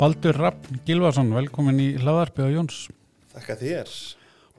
Baldur 0.00 0.36
Rappn 0.40 0.80
Gilvarsson, 0.88 1.28
velkomin 1.36 1.80
í 1.82 1.88
hlaðarpi 2.00 2.46
á 2.46 2.48
Jóns. 2.54 2.86
Þakka 3.34 3.56
þér. 3.60 3.90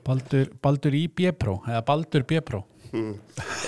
Baldur, 0.06 0.50
Baldur 0.62 0.94
í 0.98 1.06
B-Pro, 1.10 1.56
eða 1.66 1.80
Baldur 1.86 2.24
B-Pro. 2.26 2.60
Hmm. 2.92 3.14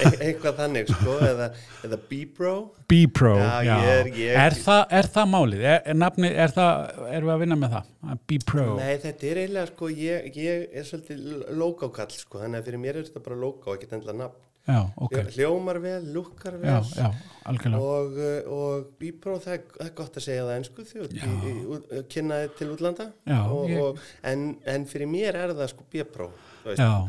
E 0.04 0.08
eitthvað 0.28 0.58
þannig 0.58 0.90
sko, 0.92 1.14
eða, 1.24 1.46
eða 1.86 1.98
B-Pro. 2.10 2.52
B-Pro, 2.90 3.32
Já, 3.40 3.52
já. 3.64 3.76
ég 3.80 3.92
er- 3.94 4.10
ég- 4.20 4.38
Er, 4.44 4.56
það, 4.66 4.82
er 4.98 5.08
það 5.14 5.30
málið? 5.32 5.62
Er, 5.72 5.80
er 5.86 5.94
nafni, 5.96 6.28
er 6.44 6.52
það, 6.52 6.90
erum 7.08 7.28
við 7.30 7.34
að 7.34 7.40
vinna 7.44 7.56
með 7.62 7.76
það? 7.78 8.18
B-Pro. 8.28 8.66
Nei, 8.76 8.96
þetta 9.06 9.30
er 9.30 9.40
eiginlega 9.44 9.70
sko, 9.72 9.88
ég, 9.88 10.28
ég 10.36 10.68
er 10.76 10.84
svolítið 10.90 11.24
logókall 11.62 12.10
sko, 12.12 12.42
þannig 12.44 12.60
að 12.60 12.68
fyrir 12.68 12.82
mér 12.84 12.96
er 13.00 13.08
þetta 13.08 13.24
bara 13.24 13.40
logó, 13.46 13.74
ekki 13.78 13.88
endla 13.96 14.12
nafn. 14.20 14.36
Já, 14.64 14.78
ok. 14.96 15.14
Hljómar 15.34 15.76
vel, 15.82 16.06
lukkar 16.14 16.54
vel. 16.56 16.70
já, 16.96 17.08
algjörlega. 17.44 17.80
Og, 17.84 18.14
uh, 18.16 18.52
og 18.56 18.86
B-Pro, 18.98 19.34
það, 19.38 19.52
er- 19.58 19.66
það 19.74 19.86
er 19.90 19.94
gott 19.98 20.14
að 20.16 20.24
segja 20.24 20.46
það 20.46 20.54
einsku 20.56 20.86
því 20.88 21.02
Já. 21.18 21.26
að 21.26 21.66
út- 21.74 21.92
kynna 22.14 22.38
þið 22.44 22.54
til 22.60 22.68
útlanda. 22.72 23.06
Og, 23.50 23.68
ég- 23.68 23.82
og, 23.82 23.98
en, 24.22 24.46
en 24.64 24.86
fyrir 24.86 25.06
mér 25.12 25.34
er 25.42 25.52
það 25.58 25.68
sko 25.74 25.84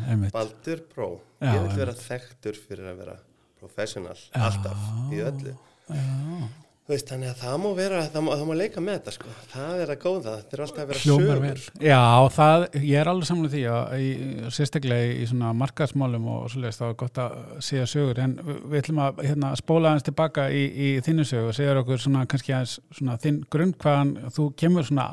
einmitt. 0.09 0.33
Baldur. 0.35 0.83
Já, 1.39 1.53
ég 1.55 1.61
vil 1.69 1.77
vera 1.79 1.93
þekktur 1.93 2.59
fyrir 2.67 2.91
að 2.91 2.97
vera 3.05 3.15
professional, 3.59 4.17
alltaf, 4.35 4.77
í 5.15 5.23
öllu. 5.23 5.55
Já, 5.87 6.49
veist, 6.85 7.07
þannig 7.09 7.31
að 7.31 7.39
það 7.41 7.55
má 7.63 7.67
vera, 7.79 8.01
það 8.13 8.23
má, 8.25 8.29
það 8.35 8.49
má 8.49 8.55
leika 8.59 8.81
með 8.85 8.97
þetta 8.99 9.13
sko, 9.15 9.31
það 9.49 9.79
er 9.81 9.91
að 9.93 9.99
góða, 10.03 10.33
þetta 10.41 10.55
er 10.57 10.63
alltaf 10.65 10.83
að 10.83 10.91
vera 10.91 11.01
hljómar 11.01 11.25
sögur. 11.25 11.41
vel. 11.45 11.87
Já, 11.87 12.01
það, 12.35 12.65
ég 12.77 12.99
er 13.01 13.11
alveg 13.11 13.29
samlega 13.29 13.53
því 13.55 13.63
að 13.73 14.05
í, 14.05 14.11
sérstaklega 14.59 15.09
í 15.15 15.25
svona 15.31 15.51
markaðsmálum 15.63 16.29
og 16.35 16.45
svoleiðist 16.53 16.83
þá 16.83 16.85
er 16.87 16.95
gott 17.01 17.21
að 17.25 17.35
segja 17.69 17.89
sögur 17.89 18.21
en 18.21 18.37
við 18.45 18.79
ætlum 18.83 19.03
að 19.07 19.25
hérna, 19.25 19.51
spóla 19.57 19.91
aðeins 19.91 20.07
tilbaka 20.11 20.47
í, 20.53 20.63
í 20.69 20.93
þinnu 21.05 21.25
sögu 21.25 21.49
og 21.49 21.57
segja 21.57 21.77
okkur 21.81 22.05
svona 22.05 22.25
kannski 22.29 22.53
aðeins 22.53 22.77
svona 22.99 23.19
þinn 23.25 23.41
grunn 23.49 23.75
hvaðan 23.81 24.15
þú 24.37 24.49
kemur 24.61 24.85
svona 24.85 25.09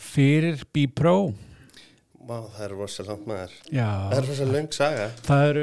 fyrir 0.00 0.62
B-Pro. 0.70 1.16
Vá, 2.20 2.36
það 2.52 2.64
er 2.66 2.72
rosalega 2.76 3.14
langt 3.14 3.26
maður. 3.30 3.52
Já, 3.72 3.86
Það 4.10 4.16
er 4.18 4.26
rosalega 4.28 4.56
löng 4.58 4.72
saga. 4.76 5.06
það 5.24 5.44
eru 5.50 5.62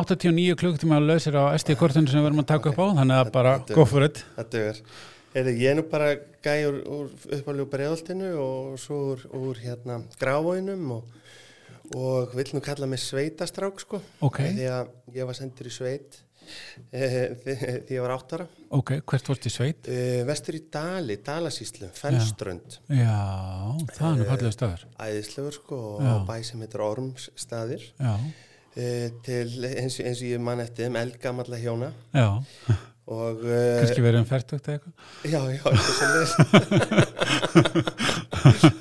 89 0.00 0.54
klukkutíma 0.62 0.96
að 0.96 1.08
lausir 1.10 1.36
á 1.36 1.44
SD-kortinu 1.58 2.08
sem 2.08 2.22
við 2.22 2.30
erum 2.30 2.40
að 2.42 2.48
taka 2.52 2.70
upp 2.72 2.80
á 2.80 2.86
þannig 2.96 3.20
að 3.20 3.32
bara 3.34 3.52
Þetta- 3.58 3.74
go 3.76 3.84
for 3.84 4.02
it. 4.06 4.24
Það 4.38 4.48
dögur. 4.56 4.80
Heyrðu, 5.36 5.52
ég 5.60 5.70
er 5.70 5.74
nú 5.76 5.84
bara 5.90 6.08
úr 6.16 7.10
uppáljúpa 7.36 7.70
breiðoltinu 7.76 8.30
og 8.40 8.78
svo 8.80 8.96
úr, 9.12 9.26
úr 9.36 9.56
hérna 9.60 9.98
gráfóinum 10.18 10.90
og, 10.96 11.04
og 11.94 12.32
vill 12.34 12.54
nú 12.56 12.62
kalla 12.64 12.86
mig 12.86 12.98
sveitastrák 13.04 13.80
sko. 13.84 14.00
Ok. 14.22 14.38
Því 14.56 14.66
að 14.72 14.88
ég 15.14 15.26
var 15.28 15.34
sendur 15.34 15.66
í 15.68 15.74
sveit 15.76 16.22
því, 16.92 17.54
því 17.88 17.96
ég 17.96 18.02
var 18.04 18.14
áttara. 18.16 18.46
Ok, 18.76 18.90
hvert 19.06 19.28
vorst 19.30 19.46
í 19.46 19.52
sveit? 19.54 19.86
E, 19.90 20.24
vestur 20.28 20.56
í 20.58 20.62
Dali, 20.72 21.16
Dalasíslu, 21.26 21.88
Fellströnd. 21.96 22.80
Já, 22.90 23.20
það 23.94 24.08
er 24.08 24.18
nú 24.22 24.26
fallega 24.32 24.54
stöður. 24.56 24.82
Æðislegur 25.06 25.54
sko 25.60 25.78
og 25.92 26.02
Já. 26.02 26.10
á 26.10 26.16
bæ 26.28 26.34
sem 26.48 26.64
heitir 26.66 26.82
Ormsstaðir. 26.86 27.86
Já, 28.02 28.14
e, 28.76 28.90
til 29.26 29.48
eins, 29.70 30.00
eins 30.02 30.20
og 30.20 30.28
ég 30.34 30.42
man 30.50 30.60
eftir 30.66 30.86
þeim 30.88 30.98
eldgamalla 31.00 31.56
hjóna 31.62 31.92
já, 32.12 32.26
og 33.06 33.38
kannski 33.46 34.02
verið 34.02 34.18
um 34.24 34.26
færtugt 34.26 34.66
eða 34.66 34.80
eitthvað. 34.80 34.94
já, 35.30 35.40
já, 35.54 35.62
eitthvað 35.70 35.94
sem 35.94 36.10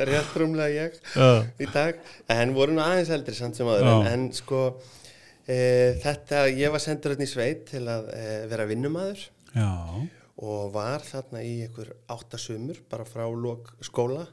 er 0.02 0.10
rétt 0.10 0.34
rúmlega 0.42 0.70
ég 0.90 0.98
Já. 1.14 1.30
í 1.62 1.68
dag, 1.72 2.00
en 2.34 2.54
voru 2.58 2.76
nú 2.76 2.82
aðeins 2.84 3.12
eldri 3.16 3.36
samt 3.38 3.58
sem 3.60 3.70
aður, 3.70 3.86
Já. 3.86 3.96
en, 4.00 4.08
en 4.12 4.26
sko 4.36 4.62
þetta, 5.46 6.46
ég 6.50 6.74
var 6.74 6.82
sendur 6.84 7.14
hérna 7.14 7.28
í 7.28 7.30
sveit 7.30 7.68
til 7.70 7.84
að 7.92 8.10
e, 8.16 8.24
vera 8.52 8.66
vinnumadur 8.70 9.28
Já, 9.56 9.72
og 10.42 10.72
var 10.74 11.06
þarna 11.06 11.44
í 11.46 11.60
einhver 11.66 11.94
áttasumur 12.12 12.82
bara 12.90 13.06
frá 13.08 13.28
lok 13.30 13.76
skóla 13.86 14.26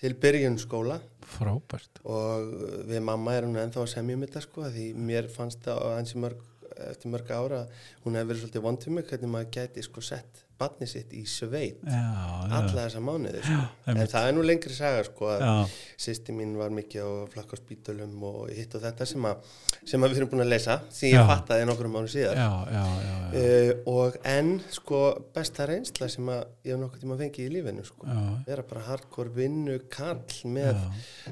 til 0.00 0.16
byrjun 0.20 0.58
skóla. 0.58 0.98
Frábært. 1.24 2.00
og 2.04 2.50
við 2.88 3.00
mamma 3.04 3.36
erum 3.38 3.54
ennþá 3.56 3.84
að 3.84 3.92
semja 3.94 4.16
um 4.18 4.24
þetta 4.26 4.42
sko 4.44 4.66
því 4.68 4.88
mér 4.98 5.30
fannst 5.32 5.62
það 5.64 5.80
á 5.80 5.86
ansi 5.96 6.18
mörg 6.20 6.42
eftir 6.90 7.12
mörg 7.12 7.30
ára 7.30 7.62
hún 8.04 8.18
hefur 8.18 8.32
verið 8.32 8.42
svolítið 8.42 8.66
vond 8.66 8.82
til 8.82 8.92
mig 8.92 9.06
hvernig 9.08 9.30
maður 9.30 9.52
gæti 9.56 9.84
sko 9.86 10.02
sett 10.04 10.43
barni 10.58 10.86
sitt 10.86 11.12
í 11.16 11.24
sveit 11.28 11.80
alla 11.88 12.84
þessa 12.84 13.00
mánuði 13.02 13.40
sko. 13.42 13.62
en 13.90 14.00
það 14.12 14.28
er 14.28 14.34
nú 14.36 14.44
lengri 14.46 14.74
saga 14.76 15.02
sko 15.06 15.28
að 15.34 15.42
sýsti 16.04 16.34
mín 16.36 16.54
var 16.58 16.70
mikið 16.74 17.02
á 17.04 17.10
flakkarspítulum 17.34 18.22
og 18.28 18.52
hitt 18.54 18.74
og 18.78 18.84
þetta 18.84 19.06
sem 19.08 19.26
að, 19.28 19.42
sem 19.84 20.04
að 20.06 20.14
við 20.14 20.20
erum 20.22 20.30
búin 20.34 20.44
að 20.46 20.52
lesa 20.54 20.78
því 20.94 21.10
ég 21.14 21.26
fattaði 21.32 21.66
nokkrum 21.68 21.94
mánu 21.98 22.12
síðar. 22.12 22.38
Já, 22.38 22.50
já, 22.76 22.84
já, 23.04 23.14
já. 23.34 23.42
uh, 23.42 23.92
og 23.94 24.18
en 24.34 24.54
sko 24.78 25.02
besta 25.34 25.66
reynsla 25.70 26.08
sem 26.12 26.30
að 26.34 26.42
ég 26.64 26.72
hef 26.74 26.80
nokkuð 26.84 27.04
tíma 27.04 27.18
fengið 27.20 27.48
í 27.50 27.52
lífinu 27.58 27.84
sko. 27.88 28.08
Vera 28.46 28.64
bara 28.70 28.86
hardcore 28.88 29.34
vinnu 29.36 29.78
kall 29.92 30.40
með 30.54 30.80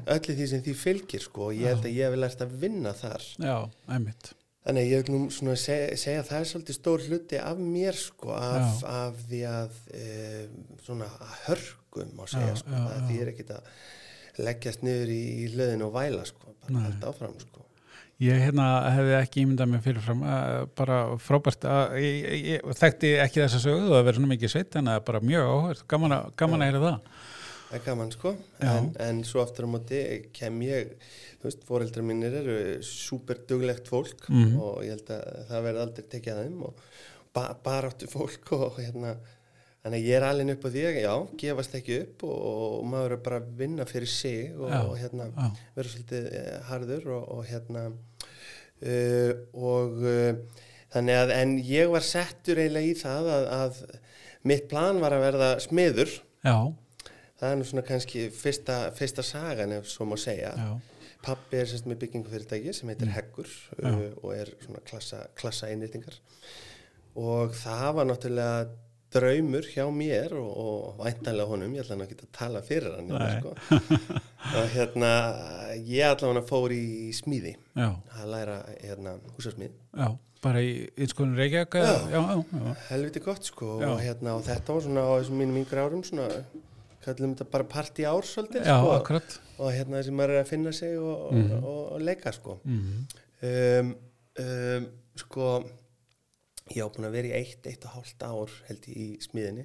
öllu 0.07 0.37
því 0.39 0.51
sem 0.53 0.63
því 0.67 0.77
fylgir 0.83 1.25
sko 1.25 1.49
og 1.51 1.57
ég 1.59 1.73
held 1.73 1.87
að 1.89 1.97
ég 1.99 2.09
hef 2.11 2.19
lært 2.23 2.43
að 2.47 2.55
vinna 2.67 2.93
þar. 2.99 3.27
Já, 3.43 3.57
einmitt. 3.89 4.33
Þannig 4.63 4.83
að 4.85 4.91
ég 4.93 5.03
vil 5.07 5.15
nú 5.17 5.31
svona 5.35 5.57
segja, 5.59 5.97
segja 5.99 6.21
að 6.23 6.29
það 6.31 6.41
er 6.45 6.51
svolítið 6.53 6.77
stór 6.79 7.07
hluti 7.09 7.41
af 7.43 7.63
mér 7.63 7.99
sko 7.99 8.35
af, 8.37 8.85
af 8.87 9.17
því 9.31 9.41
að 9.51 9.81
e, 9.95 10.05
svona 10.87 11.09
hörgum 11.47 12.13
má 12.19 12.27
segja 12.31 12.53
Já, 12.53 12.61
sko 12.63 12.71
já, 12.77 12.85
já. 12.93 13.01
því 13.09 13.19
er 13.25 13.33
ekkit 13.33 13.51
að 13.57 13.73
leggjast 14.47 14.85
niður 14.87 15.11
í, 15.13 15.23
í 15.43 15.49
hlöðin 15.57 15.83
og 15.89 15.93
væla 15.97 16.23
sko 16.31 16.55
bara 16.63 16.77
Nei. 16.77 16.85
halda 16.87 17.11
áfram 17.13 17.35
sko 17.43 17.59
Ég 18.23 18.39
hérna 18.39 18.65
hefði 18.95 19.15
ekki 19.19 19.41
ímyndað 19.43 19.71
mig 19.73 19.81
fyrirfram, 19.83 20.21
uh, 20.23 20.61
bara 20.79 20.99
frábært 21.19 21.65
að 21.67 21.97
ég, 21.99 22.19
ég, 22.23 22.43
ég 22.53 22.77
þekkti 22.79 23.09
ekki 23.25 23.41
þessa 23.43 23.59
sögu 23.65 23.89
og 23.89 23.97
það 23.97 24.05
verið 24.07 24.19
svona 24.21 24.31
mikið 24.31 24.53
sveit 24.53 24.77
en 24.79 24.91
er 24.93 25.01
bara 25.09 25.21
mjög 25.27 25.49
áhverð, 25.57 25.81
gaman, 25.91 26.15
að- 26.21 26.29
gaman 26.39 26.63
að 26.63 26.71
heyra 26.71 26.83
það. 26.85 27.09
Það 27.73 27.79
er 27.81 27.85
gaman 27.89 28.13
sko. 28.15 28.35
En, 28.63 28.89
en 29.03 29.21
svo 29.27 29.43
aftur 29.43 29.67
á 29.67 29.73
móti 29.75 30.01
kem 30.37 30.61
ég 30.69 30.93
þú 31.43 31.49
veist, 31.49 31.65
foreldrar 31.67 32.05
mínir 32.07 32.37
eru 32.45 32.57
super 32.87 33.41
duglegt 33.49 33.89
fólk 33.91 34.29
Mhm. 34.31 34.59
og 34.63 34.83
ég 34.87 34.93
held 34.95 35.09
að 35.17 35.47
það 35.51 35.65
verði 35.67 35.83
aldrei 35.89 36.05
tekið 36.13 36.35
að 36.37 36.43
þeim 36.47 36.63
og 36.69 36.83
ba 37.35 37.47
baráttu 37.65 38.07
fólk 38.13 38.53
og 38.61 38.77
hérna 38.79 39.17
Þannig 39.83 39.99
að 39.99 40.05
ég 40.07 40.15
er 40.15 40.23
alveg 40.29 40.51
upp 40.53 40.63
á 40.63 40.71
því 40.71 40.83
já, 41.03 41.15
gefast 41.43 41.73
ekki 41.75 41.95
upp 42.05 42.21
og, 42.23 42.35
og 42.47 42.85
maður 42.87 43.15
er 43.17 43.23
bara 43.25 43.39
að 43.41 43.49
vinna 43.59 43.83
fyrir 43.91 44.07
sig 44.13 44.53
og, 44.55 44.69
og 44.71 44.93
hérna, 45.01 45.25
vera 45.75 45.91
svolítið 45.91 46.29
eh, 46.39 46.61
harður 46.69 47.09
og, 47.17 47.25
og 47.35 47.49
hérna, 47.49 47.83
uh, 48.87 49.33
og 49.59 49.97
uh, 50.07 50.61
þannig 50.95 51.19
að, 51.25 51.33
en 51.35 51.57
ég 51.67 51.91
var 51.91 52.07
settur 52.07 52.61
eiginlega 52.63 52.93
í 52.93 52.95
það 53.01 53.31
að, 53.35 53.49
að 53.57 53.81
mitt 54.53 54.69
plan 54.71 55.03
var 55.03 55.17
að 55.19 55.25
verða 55.27 55.51
smiður, 55.67 56.15
Já, 56.47 56.55
það 57.43 57.51
er 57.51 57.59
nú 57.59 57.67
svona 57.67 57.83
kannski 57.87 58.29
fyrsta, 58.31 58.79
fyrsta 58.95 59.25
sagan 59.27 59.75
ef 59.81 59.91
svo 59.91 60.07
má 60.07 60.19
segja. 60.21 60.55
já, 60.55 60.71
Pappi 61.23 61.59
er 61.59 61.69
sérst 61.71 61.87
með 61.87 62.01
byggingufyrirtæki 62.03 62.73
sem 62.75 62.89
heitir 62.91 63.11
Heggur 63.15 63.51
Já. 63.79 63.91
uh, 63.91 64.07
og 64.23 64.33
er 64.35 64.55
svona 64.63 64.81
klassa, 64.87 65.27
klassa 65.39 65.69
einrýtingar 65.71 66.17
og 67.19 67.53
það 67.59 67.91
var 67.99 68.09
náttúrulega 68.09 68.65
draumur 69.13 69.67
hjá 69.69 69.85
mér 69.93 70.33
og, 70.39 70.51
og 70.57 71.01
væntanlega 71.03 71.51
honum, 71.51 71.75
ég 71.77 71.85
ætla 71.85 71.97
hann 71.97 72.05
að 72.07 72.13
geta 72.15 72.27
að 72.27 72.35
tala 72.39 72.63
fyrir 72.65 72.95
hann 72.97 73.11
sko. 73.39 73.53
og 74.59 74.69
hérna 74.73 75.13
ég 75.77 76.07
allavega 76.09 76.45
fór 76.49 76.73
í 76.75 77.13
smíði. 77.17 77.57
Já, 77.77 77.91
að 78.17 78.31
læra 78.33 78.59
hérna 78.81 79.17
húsasmíð 79.37 79.75
já, 79.75 80.09
bara 80.45 80.65
í 80.65 80.73
einskonu 80.97 81.37
já, 82.57 82.75
helviti 82.89 83.23
gott 83.25 83.45
sko. 83.53 83.77
Og, 83.83 84.01
hérna, 84.01 84.39
og 84.39 84.47
þetta 84.49 84.79
var 84.79 84.87
svona 84.89 85.05
á 85.05 85.13
þessum 85.19 85.43
mínum 85.45 85.61
yngri 85.61 85.85
árum 85.85 86.05
svona 86.09 86.31
kallum 87.05 87.35
þetta 87.35 87.51
bara 87.51 87.65
partí 87.73 88.05
ár 88.09 88.23
svolítið 88.29 88.67
já, 88.67 88.77
sko, 88.79 88.97
og 89.59 89.73
hérna 89.75 90.01
þessi 90.01 90.15
maður 90.17 90.35
er 90.37 90.43
að 90.45 90.51
finna 90.53 90.73
sig 90.73 90.97
og, 90.99 91.33
Mhm. 91.33 91.53
og, 91.59 91.65
og, 91.65 91.93
og 91.93 92.01
leika 92.01 92.33
sko. 92.33 92.59
Mm 92.65 93.07
um, 93.43 93.95
um, 94.39 94.87
sko 95.19 95.47
ég 96.73 96.85
á 96.85 96.89
búin 96.95 97.09
að 97.09 97.17
vera 97.19 97.29
í 97.29 97.33
eitt, 97.43 97.67
eitt 97.67 97.85
og 97.85 97.91
hálft 97.97 98.23
ár 98.23 98.51
held 98.69 98.85
ég 98.87 98.97
í 98.97 99.07
smíðinni 99.21 99.65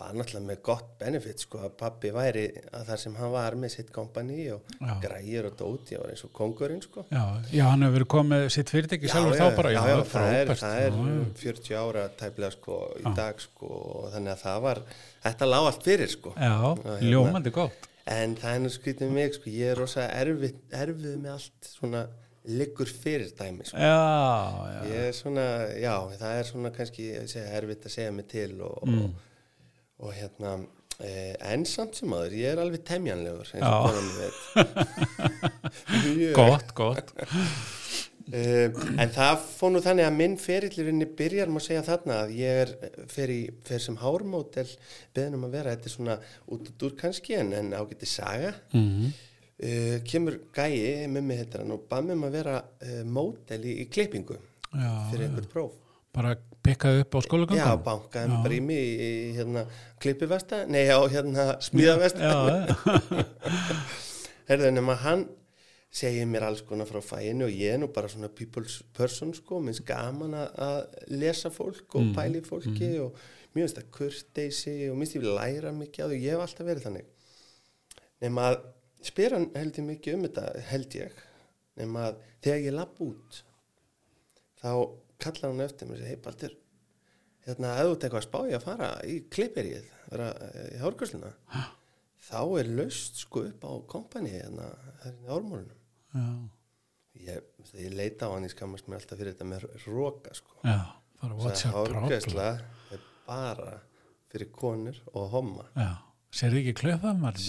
var 0.00 0.14
náttúrulega 0.16 0.46
með 0.48 0.60
gott 0.66 0.86
benefit 1.00 1.42
sko 1.44 1.58
að 1.66 1.74
pappi 1.80 2.10
væri 2.16 2.44
að 2.72 2.86
þar 2.88 3.00
sem 3.02 3.14
hann 3.20 3.32
var 3.34 3.56
með 3.60 3.72
sitt 3.74 3.90
kompani 3.92 4.46
og 4.54 4.72
Já. 4.80 4.94
græjur 5.04 5.48
og 5.50 5.56
dóti 5.60 5.98
og 6.00 6.06
eins 6.10 6.24
og 6.24 6.32
kongurinn 6.38 6.80
sko 6.84 7.04
Já, 7.12 7.22
já, 7.52 7.64
hann 7.68 7.84
hefur 7.84 7.98
verið 7.98 8.10
komið 8.16 8.46
sitt 8.56 8.72
fyrirtæki 8.72 9.10
sjálfur 9.12 9.36
þá 9.38 9.56
bara, 9.60 9.74
já, 9.76 9.82
já, 9.92 9.98
það 10.14 10.32
er, 10.40 10.54
það 10.64 10.80
er 10.86 10.96
já, 10.96 11.04
já. 11.12 11.28
40 11.44 11.78
ára 11.84 12.06
tæplega 12.24 12.54
sko 12.56 12.80
í 13.04 13.14
dag 13.20 13.44
sko 13.44 13.70
og 14.00 14.08
þannig 14.16 14.32
að 14.34 14.42
það 14.46 14.64
var 14.66 14.82
þetta 15.28 15.50
lág 15.52 15.68
allt 15.70 15.86
fyrir 15.90 16.14
sko 16.16 16.34
Já, 16.40 16.54
hérna- 16.64 16.98
ljómandi 17.12 17.54
gott. 17.60 17.86
En 18.10 18.32
það 18.40 18.64
er 18.66 18.72
skrítið 18.74 19.06
með 19.06 19.14
mig, 19.20 19.34
sko, 19.36 19.50
ég 19.54 19.70
er 19.70 19.78
rosa 19.78 20.06
erfið, 20.18 20.54
erfið 20.74 21.18
með 21.20 21.34
allt 21.36 21.68
svona 21.76 22.00
liggur 22.50 22.88
fyrir 22.88 23.28
dæmi, 23.36 23.66
sko. 23.68 23.76
Já, 23.76 23.98
já, 24.72 24.78
Ég 24.88 25.02
er 25.10 25.12
svona, 25.14 25.44
já, 25.78 25.92
það 26.18 26.38
er 26.40 26.48
svona 26.48 26.70
kannski 26.74 27.04
erfitt 27.44 27.84
að 27.86 27.92
segja 27.94 28.14
mig 28.16 28.26
til 28.32 28.56
og, 28.66 28.80
Mm. 28.88 29.04
og, 29.04 29.28
og 30.00 30.14
hérna, 30.16 30.56
eh, 30.98 31.34
en 31.52 31.66
samt 31.68 32.00
sem 32.00 32.12
aður, 32.16 32.36
ég 32.40 32.54
er 32.54 32.62
alveg 32.62 32.84
temjanlegur, 32.88 33.52
eins 33.54 33.66
og 33.68 33.86
konan 33.86 34.10
veit. 34.18 34.40
Gott, 36.40 36.74
gott. 36.74 37.14
Um, 38.30 38.76
en 39.02 39.10
það 39.10 39.40
fór 39.42 39.72
nú 39.74 39.80
þannig 39.82 40.06
að 40.06 40.18
minn 40.18 40.36
ferillurinni 40.38 41.08
byrjar 41.18 41.50
má 41.50 41.58
segja 41.62 41.82
þarna 41.86 42.20
að 42.24 42.36
ég 42.38 42.60
er 42.64 42.74
fer, 43.10 43.32
í, 43.32 43.40
fer 43.66 43.82
sem 43.82 43.96
hármótel 43.98 44.68
beðin 45.16 45.38
um 45.38 45.48
að 45.48 45.56
vera, 45.56 45.74
þetta 45.74 45.90
er 45.90 45.96
svona 45.96 46.20
út 46.54 46.70
dúr 46.78 46.94
kannski 47.00 47.38
en, 47.40 47.50
en 47.58 47.74
ágætti 47.74 48.08
saga. 48.10 48.54
Mm 48.74 49.10
uh, 49.60 49.96
kemur 50.06 50.38
gæi 50.54 51.08
með 51.10 51.26
mig 51.26 51.42
hann 51.56 51.74
og 51.74 51.84
bað 51.90 52.10
mig 52.10 52.28
að 52.28 52.38
vera 52.38 52.56
uh, 52.60 53.02
mótel 53.06 53.66
í, 53.66 53.76
í 53.84 53.88
klippingu 53.92 54.38
Já, 54.70 54.90
fyrir 55.10 55.26
einhvern 55.26 55.50
próf. 55.50 55.76
Bara 56.14 56.36
pikkaði 56.64 57.02
upp 57.04 57.14
á 57.14 57.18
Já, 57.20 57.24
skólagöngun 57.26 57.82
bankaði 57.86 58.30
Já. 58.34 58.42
bara 58.44 58.54
í 58.58 59.34
hérna 59.36 59.62
klippivesta, 60.02 60.62
nei 60.68 60.86
á 60.92 60.98
hérna 61.12 61.46
smíðavesta. 61.64 62.20
Já, 62.20 62.38
Herðu, 64.50 64.70
nema 64.74 64.96
hann 65.04 65.26
segir 65.90 66.26
mér 66.30 66.44
alls 66.46 66.62
konar 66.66 66.86
frá 66.86 67.00
fæinu 67.02 67.46
og 67.48 67.54
ég 67.54 67.74
er 67.74 67.80
nú 67.82 67.88
bara 67.94 68.08
svona 68.10 68.28
people's 68.30 68.80
person 68.94 69.32
sko, 69.34 69.58
minnst 69.62 69.84
gaman 69.86 70.34
að- 70.38 70.54
að 70.58 70.80
lesa 71.22 71.50
fólk 71.50 71.94
og 71.98 72.02
Mm, 72.02 72.14
pæli 72.14 72.40
fólki 72.46 72.90
og 73.00 73.14
mér 73.54 73.64
finnst 73.66 73.78
það 73.78 73.90
kurteisi 73.90 74.74
og 74.90 74.96
minnst 74.98 75.16
ég 75.16 75.20
vil 75.24 75.34
læra 75.34 75.72
mikið 75.74 76.04
á 76.04 76.08
því, 76.10 76.18
ég 76.22 76.30
hef 76.30 76.40
alltaf 76.46 76.66
verið 76.66 76.84
þannig. 76.86 77.06
Nema 78.22 78.40
að 78.52 78.60
spyr 79.02 79.32
hann 79.32 79.50
held 79.54 79.74
ég 79.80 79.84
mikið 79.88 80.14
um 80.14 80.22
þetta, 80.28 80.60
held 80.70 80.90
ég. 80.94 81.12
Nema 81.76 82.00
að 82.10 82.16
þegar 82.42 82.60
ég 82.66 82.74
lapp 82.74 83.00
út 83.00 83.42
þá 84.62 84.72
kallar 85.22 85.50
hann 85.52 85.64
eftir 85.64 85.88
mér 85.88 85.98
og 85.98 86.02
segir, 86.04 86.10
hei 86.14 86.22
Baldur 86.24 86.54
hérna, 87.46 87.74
ef 87.80 87.86
þú 87.88 87.92
eitthvað 87.96 88.20
að 88.20 88.26
spá 88.28 88.40
ég 88.50 88.56
að 88.58 88.66
fara 88.68 88.88
í 89.08 89.18
klipperið, 89.32 89.90
vera 90.12 90.30
eh, 90.48 90.70
í 90.76 90.80
hárgjösluna 90.82 91.30
þá 92.30 92.40
er 92.60 92.72
laust 92.78 93.20
sko 93.24 93.44
upp 93.48 93.64
á 93.64 93.72
kompani 93.90 94.32
hérna, 94.34 94.66
hérna 95.04 95.20
í 95.24 95.30
ármórunum 95.36 95.78
já, 96.14 96.24
ég, 97.30 97.46
ég 97.80 97.94
leita 97.96 98.28
á 98.28 98.34
hann 98.34 98.48
í 98.48 98.52
skammast 98.52 98.90
mér 98.90 99.00
alltaf 99.00 99.20
fyrir 99.20 99.34
þetta 99.34 99.48
með 99.48 99.60
roka 99.86 100.34
sko. 100.36 100.58
Já, 100.64 100.80
hárgjösla 101.22 102.48
er 102.92 103.00
bara 103.26 103.78
fyrir 104.30 104.50
konur 104.54 104.98
og 105.14 105.24
homma. 105.32 105.64
Já, 105.74 105.90
sér 106.34 106.58
ekki 106.60 106.76
klöfa 106.82 107.10
maður 107.18 107.48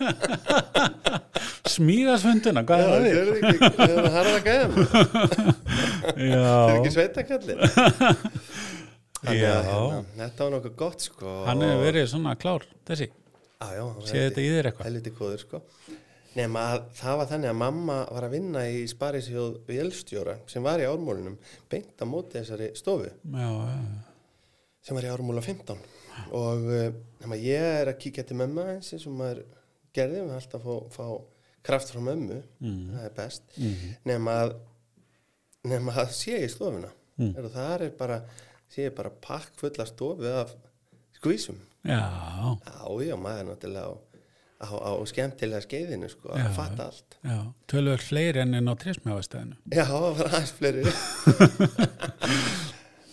Smíðasfunduna, 1.70 2.62
hvað 2.66 2.82
er 2.82 2.88
það 2.90 3.02
við? 3.04 3.14
það 3.14 3.20
er 3.20 3.28
ekki, 3.36 3.56
það 3.76 3.90
er 3.94 4.06
harða 4.14 4.40
gæðan 4.46 4.72
það 6.00 6.70
er 6.70 6.76
ekki 6.78 6.92
sveitakallir 6.96 7.64
að 9.20 9.34
hérna, 9.36 10.02
þetta 10.16 10.44
var 10.46 10.52
nokkuð 10.56 10.76
gott 10.80 11.04
sko 11.04 11.32
hann 11.46 11.64
hefur 11.64 11.82
verið 11.84 12.06
svona 12.12 12.36
klár, 12.40 12.64
þessi. 12.88 13.10
Já, 13.60 13.66
já, 13.76 13.82
Séð 14.08 14.22
þetta 14.30 14.40
í 14.40 14.52
þér 14.54 14.68
eitthvað? 14.70 14.86
helviti 14.88 15.10
góður 15.18 15.42
sko. 15.42 15.58
Nema 16.38 16.60
að 16.72 16.84
það 16.96 17.16
var 17.20 17.28
þannig 17.32 17.50
að 17.50 17.58
mamma 17.60 17.96
var 18.14 18.24
að 18.28 18.34
vinna 18.36 18.60
í 18.70 18.84
Sparisjóð 18.88 19.56
Vélstjóra 19.66 20.36
sem 20.48 20.62
var 20.64 20.80
í 20.80 20.86
ármólunum 20.88 21.34
beint 21.72 22.00
á 22.00 22.06
móti 22.08 22.38
þessari 22.38 22.70
stofu. 22.78 23.10
Já, 23.34 23.50
sem 24.86 24.96
var 24.96 25.08
í 25.08 25.10
ármóla 25.12 25.42
15 25.44 25.82
og 26.36 26.64
uh, 26.70 26.86
nema, 27.20 27.36
ég 27.40 27.66
er 27.82 27.90
að 27.92 27.98
kíkja 28.06 28.24
til 28.28 28.38
mömmu 28.40 28.64
eins 28.78 28.94
og 29.02 29.12
maður 29.18 29.42
gerði 29.96 30.22
við 30.22 30.34
alltaf 30.38 30.64
að 30.64 30.80
fá, 30.94 30.96
fá 30.96 31.06
kraft 31.66 31.92
frá 31.92 32.00
mömmu. 32.06 32.40
Mm. 32.62 32.82
það 32.94 33.04
er 33.10 33.14
best. 33.20 33.44
Mhm. 33.58 33.94
nema 34.08 34.38
að 34.46 34.54
nema 35.68 35.92
að 36.04 36.14
sé 36.16 36.40
í 36.44 36.48
stofuna 36.48 36.90
Mm. 37.20 37.34
mm. 37.36 37.48
það 37.52 37.82
er 37.84 37.90
bara 37.98 38.20
bara 38.96 39.10
pakk 39.10 39.50
fulla 39.60 39.84
stofu 39.84 40.24
af 40.24 40.54
skvísum 41.18 41.58
já, 41.84 42.00
Já, 43.04 43.16
maður 43.20 43.40
er 43.42 43.48
náttúrulega 43.50 43.90
á, 43.90 43.92
á, 44.64 44.68
á 44.88 44.92
skemmtilega 45.08 45.60
skeiðinu 45.64 46.08
sko, 46.08 46.32
Já, 46.32 46.46
að 46.46 46.56
fatta 46.56 46.86
allt. 46.88 47.16
Tölvöld 47.68 48.04
fleiri 48.04 48.40
enn 48.40 48.56
inn 48.56 48.72
á 48.72 48.74
trésmjáastæðinu 48.80 49.56
Já, 49.74 49.84
það 49.84 50.20
var 50.20 50.30
aðeins 50.30 50.54
fleiri. 50.56 50.84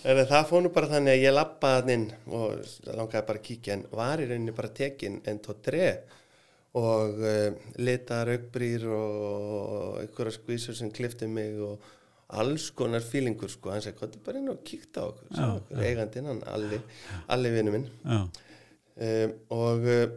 En 0.07 0.19
það 0.23 0.45
fór 0.47 0.61
nú 0.63 0.69
bara 0.71 0.87
þannig 0.87 1.17
að 1.17 1.23
ég 1.25 1.33
lappaði 1.33 1.79
hann 1.81 1.89
inn 1.91 2.03
og 2.37 2.51
langaði 2.85 3.25
bara 3.27 3.39
að 3.41 3.47
kíkja 3.49 3.73
en 3.75 3.81
var 3.91 4.21
í 4.23 4.27
rauninni 4.29 4.53
bara 4.55 4.69
tekin 4.77 5.17
en 5.27 5.41
tó 5.43 5.55
tre 5.65 5.89
og 6.79 7.17
uh, 7.19 7.57
litaðar 7.81 8.37
augbrýr 8.37 8.85
og 8.93 9.97
einhverja 10.05 10.37
skvísur 10.37 10.77
sem 10.79 10.93
klifti 10.95 11.27
mig 11.27 11.59
og 11.59 11.83
alls 12.29 12.69
konar 12.75 13.01
fílingur 13.07 13.49
sko, 13.49 13.71
hann 13.71 13.81
segi, 13.85 13.95
hvað 14.01 14.15
er 14.17 14.23
bara 14.25 14.39
inn 14.41 14.49
og 14.51 14.63
kíkta 14.67 15.03
á 15.03 15.05
okkur, 15.07 15.27
Já, 15.31 15.45
okkur 15.61 15.83
eigandinn, 15.87 16.25
hann 16.27 16.41
Alli, 16.51 16.79
Alli 17.31 17.51
vinnu 17.53 17.71
minn. 17.77 17.85
Um, 18.97 19.33
og 19.53 19.83
uh, 19.85 20.07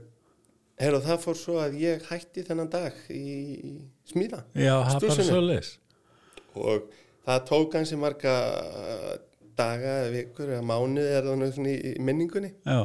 heyrðu, 0.81 1.01
það 1.05 1.19
fór 1.27 1.37
svo 1.37 1.59
að 1.61 1.75
ég 1.83 2.07
hætti 2.09 2.43
þennan 2.49 2.71
dag 2.73 2.97
í, 3.13 3.21
í 3.61 3.73
smíða 4.09 4.39
já, 4.57 4.73
það 4.89 5.05
bara 5.05 5.27
svo 5.29 5.41
leis 5.45 5.75
og 6.57 6.87
það 7.29 7.43
tók 7.51 7.77
hansi 7.77 7.99
marga 8.01 8.33
uh, 8.65 9.11
daga, 9.61 9.99
vikur 10.15 10.55
eða 10.55 10.65
mánuði 10.65 11.13
er 11.19 11.29
það 11.29 11.69
í, 11.69 11.77
í 11.91 11.93
minningunni 12.09 12.55
Já, 12.65 12.79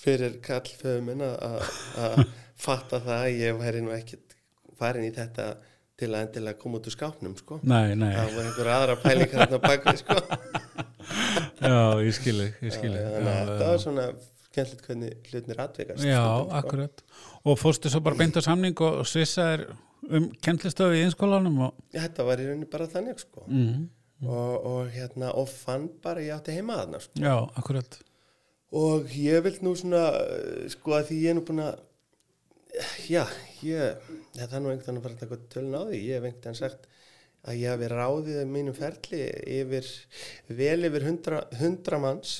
fyrir 0.00 0.38
kallföðu 0.46 1.02
minn 1.08 1.26
að- 1.26 1.42
að 1.48 1.74
að 2.06 2.22
fatta 2.64 3.02
það 3.02 3.24
að 3.26 3.40
ég 3.42 3.58
væri 3.64 3.82
nú 3.82 3.92
ekkit 3.98 4.36
farin 4.78 5.08
í 5.08 5.12
þetta 5.18 5.50
til 6.00 6.10
að 6.10 6.24
endilega 6.24 6.60
koma 6.60 6.80
út 6.80 6.88
úr 6.88 6.96
skápnum 6.96 7.36
sko. 7.38 7.60
nei, 7.62 7.94
nei 7.98 8.10
það 8.16 8.34
var 8.36 8.48
einhver 8.48 8.72
aðra 8.74 8.96
pælingar 9.04 9.44
þarna 9.44 9.60
bakvið 9.66 10.02
sko. 10.02 10.18
Já, 11.70 11.78
ég 12.00 12.16
skilji, 12.16 12.48
ég 12.64 12.74
skilji 12.74 13.04
þannig 13.04 13.30
að 13.34 13.52
þetta 13.52 13.70
var 13.70 13.80
svona 13.84 14.08
skemmtilegt 14.50 14.88
hvernig 14.88 15.30
hlutnir 15.30 15.62
atveikast 15.66 16.04
Já, 16.04 16.18
stundum, 16.18 16.50
sko. 16.50 16.58
akkurat 16.60 17.06
Og 17.40 17.56
fórstu 17.56 17.92
svo 17.92 18.02
bara 18.04 18.18
beint 18.18 18.36
á 18.36 18.42
samning 18.44 18.84
og 18.84 19.00
svissaðir 19.08 19.66
um 20.10 20.28
kennslistöðu 20.44 20.98
í 20.98 21.06
einskólanum 21.06 21.58
og 21.68 21.80
Já, 21.94 22.02
þetta 22.02 22.28
var 22.28 22.42
í 22.42 22.46
rauninni 22.48 22.70
bara 22.70 22.88
þannig 22.90 23.20
sko. 23.22 23.44
mm. 23.46 23.88
og, 24.26 24.54
og 24.72 24.94
hérna 24.94 25.34
og 25.36 25.50
fann 25.52 25.88
bara 26.02 26.24
ég 26.24 26.36
átti 26.36 26.56
heima 26.56 26.80
þarna 26.82 27.02
sko. 27.04 27.20
Já, 27.20 27.34
akkurat 27.60 28.00
og 28.70 29.10
ég 29.18 29.42
vil 29.42 29.56
nú 29.66 29.74
svona 29.78 30.04
uh, 30.14 30.66
sko 30.70 30.94
að 30.98 31.08
því 31.10 31.20
ég 31.24 31.32
er 31.32 31.38
nú 31.38 31.46
búin 31.46 31.64
að 31.64 31.80
já, 33.10 33.24
ég 33.66 34.08
það 34.36 34.54
er 34.56 34.62
nú 34.64 34.70
einhvern 34.72 34.86
veginn 34.86 35.00
að 35.00 35.04
fara 35.06 35.16
að 35.16 35.22
taka 35.24 35.38
tölun 35.54 35.76
á 35.76 35.82
því. 35.88 36.00
Ég 36.06 36.14
hef 36.16 36.26
einhvern 36.28 36.44
veginn 36.44 36.58
sagt 36.60 36.86
að 37.50 37.56
ég 37.62 37.72
hafi 37.74 37.88
ráðið 37.94 38.38
um 38.42 38.50
mínum 38.56 38.76
ferli 38.76 39.20
yfir 39.58 39.90
vel 40.60 40.80
yfir 40.90 41.06
hundra, 41.08 41.42
hundra 41.60 42.00
manns. 42.02 42.34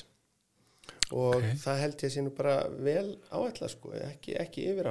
Og 1.11 1.35
Ok. 1.35 1.47
það 1.59 1.79
held 1.83 2.03
ég 2.05 2.11
sé 2.13 2.21
nú 2.23 2.31
bara 2.35 2.55
vel 2.69 3.17
áætlað 3.35 3.73
sko, 3.73 3.91
ekki, 3.97 4.35
ekki 4.39 4.67
yfir 4.71 4.87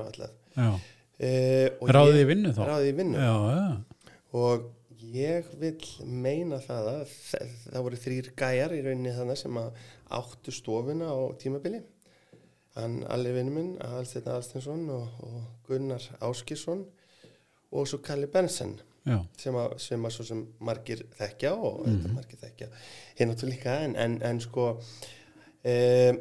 Já, 0.57 0.69
uh, 0.75 1.89
ráðið 1.89 2.21
í 2.21 2.27
vinnu 2.29 2.53
þá? 2.53 2.61
Ráðið 2.69 2.91
í 2.91 2.97
vinnu. 2.99 3.23
Já, 3.23 3.37
já, 3.55 4.11
og 4.37 4.67
ég 5.01 5.47
vil 5.63 5.79
meina 6.05 6.59
það 6.61 6.91
að 6.93 7.15
það 7.71 7.87
voru 7.87 8.01
þrýr 8.03 8.29
gæjar 8.37 8.75
í 8.77 8.83
rauninni 8.85 9.15
þannig 9.17 9.39
sem 9.41 9.57
að 9.63 9.71
áttu 10.21 10.53
stofuna 10.53 11.09
á 11.09 11.19
tímabili 11.41 11.81
hann 12.77 13.01
Alli 13.11 13.33
vinnu 13.35 13.51
minn, 13.55 13.71
Alsteinn 13.83 14.29
Alsteinsson 14.31 14.85
og, 14.95 15.09
og 15.27 15.43
Gunnar 15.69 16.03
Áskisson 16.21 16.85
og 17.73 17.87
svo 17.89 17.99
Kalli 18.03 18.27
Bensen 18.31 18.77
sem 19.39 19.55
að, 19.57 19.79
sem 19.81 20.05
að 20.05 20.13
svo 20.15 20.25
sem 20.29 20.43
margir 20.61 21.01
þekkja 21.19 21.53
og 21.57 21.87
Mhm. 21.87 21.97
þetta 22.03 22.15
margir 22.15 22.39
þekkja 22.43 22.69
hérna 23.19 23.35
til 23.41 23.49
líka 23.51 23.79
en, 23.85 23.97
en, 23.97 24.19
en 24.23 24.41
sko 24.41 24.67
um, 25.65 26.21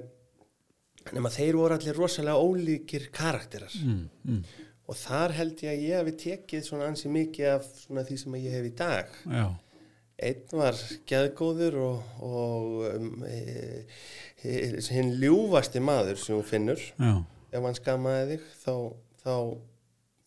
nema 1.14 1.30
þeir 1.34 1.56
voru 1.60 1.76
allir 1.78 1.96
rosalega 1.98 2.38
ólíkir 2.38 3.10
karakterar. 3.16 3.74
Mm, 3.84 4.10
mm, 4.24 4.44
og 4.90 4.96
þar 4.98 5.32
held 5.38 5.62
ég 5.64 5.72
að 5.74 5.84
ég 5.86 5.96
hefði 6.00 6.16
tekið 6.24 6.64
svona 6.68 6.88
ansi 6.90 7.10
mikið 7.14 7.48
af 7.56 7.66
svona 7.84 8.04
því 8.08 8.18
sem 8.24 8.36
ég 8.40 8.56
hef 8.58 8.68
í 8.70 8.74
dag. 8.78 9.16
Já, 9.26 9.46
einn 10.24 10.58
var 10.60 10.78
geðgóður 11.10 11.78
og, 11.84 12.10
og 12.26 12.82
um, 12.94 13.24
e, 13.28 13.86
e, 14.44 14.58
hinn 14.92 15.14
ljúfasti 15.22 15.82
maður 15.84 16.20
sem 16.22 16.36
hún 16.38 16.48
finnur 16.48 16.82
já, 16.82 17.14
ef 17.52 17.64
hann 17.66 17.78
skammaði 17.80 18.36
þig 18.38 18.50
þá, 18.66 18.74
þá 19.24 19.34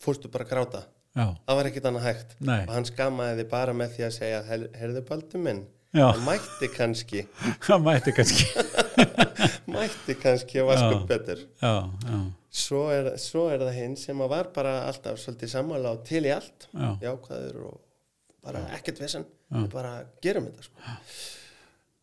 fórstu 0.03 0.31
bara 0.33 0.47
að 0.47 0.51
gráta. 0.55 0.81
Já, 1.13 1.27
það 1.45 1.57
var 1.59 1.67
ekkit 1.69 1.85
annað 1.91 2.07
hægt. 2.09 2.31
Nei, 2.41 2.59
og 2.65 2.73
hann 2.73 2.87
skammaði 2.89 3.37
þig 3.43 3.49
bara 3.53 3.73
með 3.77 3.91
því 3.95 4.05
að 4.07 4.15
segja 4.17 4.39
"Her- 4.49 4.69
heyrðu 4.81 5.03
baldur 5.11 5.43
minn 5.45 5.63
það 5.93 6.23
mætti 6.25 6.69
kannski. 6.73 7.19
Það 7.67 7.83
mætti 7.85 8.13
kannski, 8.17 8.45
mætti 9.75 10.15
kannski 10.17 10.61
að 10.63 10.69
vasku 10.71 10.95
betur. 11.09 11.43
Já, 11.61 11.73
já, 12.07 12.17
svo 12.63 12.81
er, 12.93 13.11
svo 13.21 13.43
er 13.53 13.61
það 13.61 13.77
hinn 13.77 13.93
sem 14.01 14.23
var 14.33 14.49
bara 14.55 14.71
alltaf 14.89 15.19
svolítið 15.21 15.51
sammála 15.53 15.93
og 15.93 16.01
til 16.07 16.23
í 16.25 16.31
allt. 16.33 16.65
Já, 16.73 16.89
jákvæður 17.05 17.59
og 17.69 17.77
bara 18.43 18.65
ekkert 18.75 19.03
vissan 19.05 19.27
Við 19.53 19.69
bara 19.73 19.93
gerum 20.21 20.47
þetta 20.49 20.63
sko. 20.63 20.97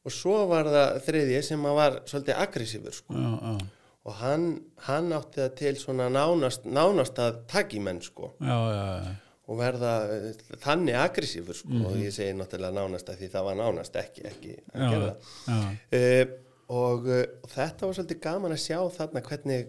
og 0.07 0.13
svo 0.17 0.37
var 0.49 0.69
það 0.73 1.01
þriðji 1.07 1.41
sem 1.45 1.65
var 1.77 1.99
svolítið 2.09 2.39
aggressífur 2.45 2.95
sko. 2.97 3.15
og 4.09 4.15
hann, 4.17 4.47
hann 4.87 5.11
átti 5.13 5.43
það 5.43 5.57
til 5.59 5.75
svona 5.77 6.07
nánast, 6.13 6.63
nánast 6.65 7.19
að 7.21 7.43
taka 7.53 7.77
í 7.77 7.81
menn 7.85 7.99
sko, 8.01 8.31
já, 8.41 8.57
já, 8.73 8.85
já, 9.05 9.11
og 9.51 9.59
verða 9.61 9.91
eh, 10.15 10.39
þannig 10.63 10.97
aggressífur 10.97 11.59
sko, 11.59 11.69
Mhm. 11.69 11.85
og 11.91 11.99
ég 12.01 12.15
segi 12.17 12.33
náttúrulega 12.39 12.73
nánast 12.79 13.11
að 13.13 13.19
því 13.21 13.29
það 13.35 13.45
var 13.51 13.59
nánast 13.61 13.99
ekki, 14.01 14.23
ekki 14.31 14.55
að 14.73 14.81
já, 14.81 14.91
gera 14.95 15.11
það. 15.11 15.77
Uh, 15.93 16.33
og, 16.71 17.07
uh, 17.11 17.25
og 17.45 17.51
þetta 17.51 17.87
var 17.87 17.95
svolítið 17.99 18.21
gaman 18.25 18.53
að 18.57 18.65
sjá 18.65 18.79
þarna 18.97 19.23
hvernig 19.29 19.67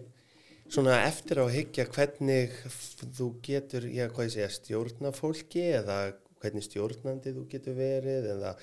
svona 0.72 0.96
eftir 1.04 1.36
á 1.36 1.44
að 1.44 1.54
hyggja 1.58 1.84
hvernig 1.92 2.52
þú 3.18 3.26
getur, 3.44 3.82
já 3.92 4.06
hvað 4.08 4.24
ég 4.30 4.32
segja, 4.32 4.48
stjórna 4.56 5.12
fólki 5.12 5.66
eða 5.76 6.14
hvernig 6.42 6.64
stjórnandi 6.66 7.32
þú 7.36 7.44
getur 7.52 7.76
verið 7.78 8.26
eða 8.34 8.54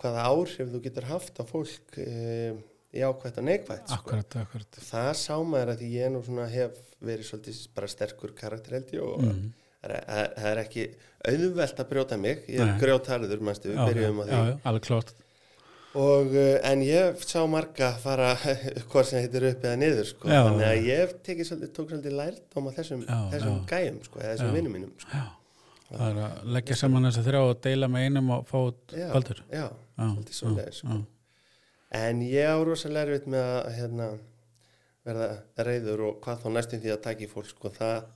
hvaða 0.00 0.24
áhrif 0.30 0.70
þú 0.74 0.80
getur 0.86 1.08
haft 1.10 1.40
á 1.40 1.44
fólk 1.48 1.98
e, 1.98 2.54
jákvægt 2.94 3.40
og 3.42 3.44
neikvægt 3.48 3.88
sko. 3.90 3.98
akkurat, 3.98 4.36
akkurat 4.44 4.78
það 4.86 5.10
sá 5.18 5.34
maður 5.42 5.74
að 5.74 5.84
ég 5.90 6.14
nú 6.14 6.22
hef 6.54 6.78
verið 7.02 7.28
svolítið 7.32 7.60
bara 7.74 7.90
sterkur 7.90 8.34
karakter 8.38 8.78
held 8.78 8.94
ég 8.94 9.02
og 9.02 9.20
Mhm. 9.24 9.52
það 9.84 9.98
er, 9.98 10.30
það 10.38 10.48
er 10.52 10.62
ekki 10.64 10.84
auðvelt 11.28 11.80
að 11.82 11.90
brjóta 11.90 12.16
mig 12.20 12.46
ég 12.48 12.60
er 12.60 12.78
grjótarður, 12.80 13.40
mannstu, 13.44 13.68
við 13.68 13.76
Já, 13.82 13.86
byrjum 13.90 14.20
á 14.20 14.24
því 14.24 14.60
alveg 14.64 14.82
klart 14.88 15.14
Og, 15.94 16.32
uh, 16.34 16.58
en 16.66 16.80
ég 16.82 17.20
sá 17.22 17.44
marga 17.46 17.92
fara 18.02 18.32
hvað 18.90 19.04
sem 19.06 19.20
heitir 19.22 19.44
upp 19.46 19.62
eða 19.62 19.76
niður 19.78 20.08
sko. 20.08 20.26
Já, 20.26 20.40
þannig 20.42 20.66
að 20.66 20.88
ég 20.88 21.12
svolítið, 21.46 21.70
tók 21.76 21.92
svolítið 21.92 22.16
lærdóm 22.18 22.66
á 22.66 22.70
þessum, 22.74 23.04
Já, 23.06 23.18
þessum 23.30 23.60
já. 23.60 23.66
gæjum 23.70 24.00
sko, 24.08 24.18
þessum 24.24 24.56
vinnum 24.58 24.74
mínum 24.74 24.90
sko. 24.98 25.20
Það 25.88 26.04
er 26.10 26.20
að 26.26 26.44
leggja 26.56 26.76
saman 26.80 27.08
þess 27.08 27.20
að 27.20 27.26
þrjá 27.30 27.40
og 27.48 27.58
deila 27.66 27.88
með 27.92 28.06
einum 28.08 28.30
og 28.36 28.46
fá 28.48 28.56
baldur 29.12 29.42
Já, 29.48 29.64
Já, 29.64 30.06
svolítið 30.06 30.38
svoleiðis 30.38 30.78
sko. 30.82 30.94
já. 30.98 31.02
En 31.94 32.22
ég 32.26 32.48
á 32.50 32.58
rosalega 32.66 33.06
erfitt 33.06 33.28
með 33.30 33.50
að 33.54 33.68
hérna, 33.78 34.06
verða 35.06 35.28
reyður 35.68 36.00
og 36.08 36.16
hvað 36.24 36.40
þá 36.42 36.48
næstum 36.56 36.80
því 36.82 36.94
að 36.94 37.02
taka 37.04 37.22
í 37.26 37.28
fólk 37.30 37.50
sko, 37.52 37.70
það, 37.76 38.08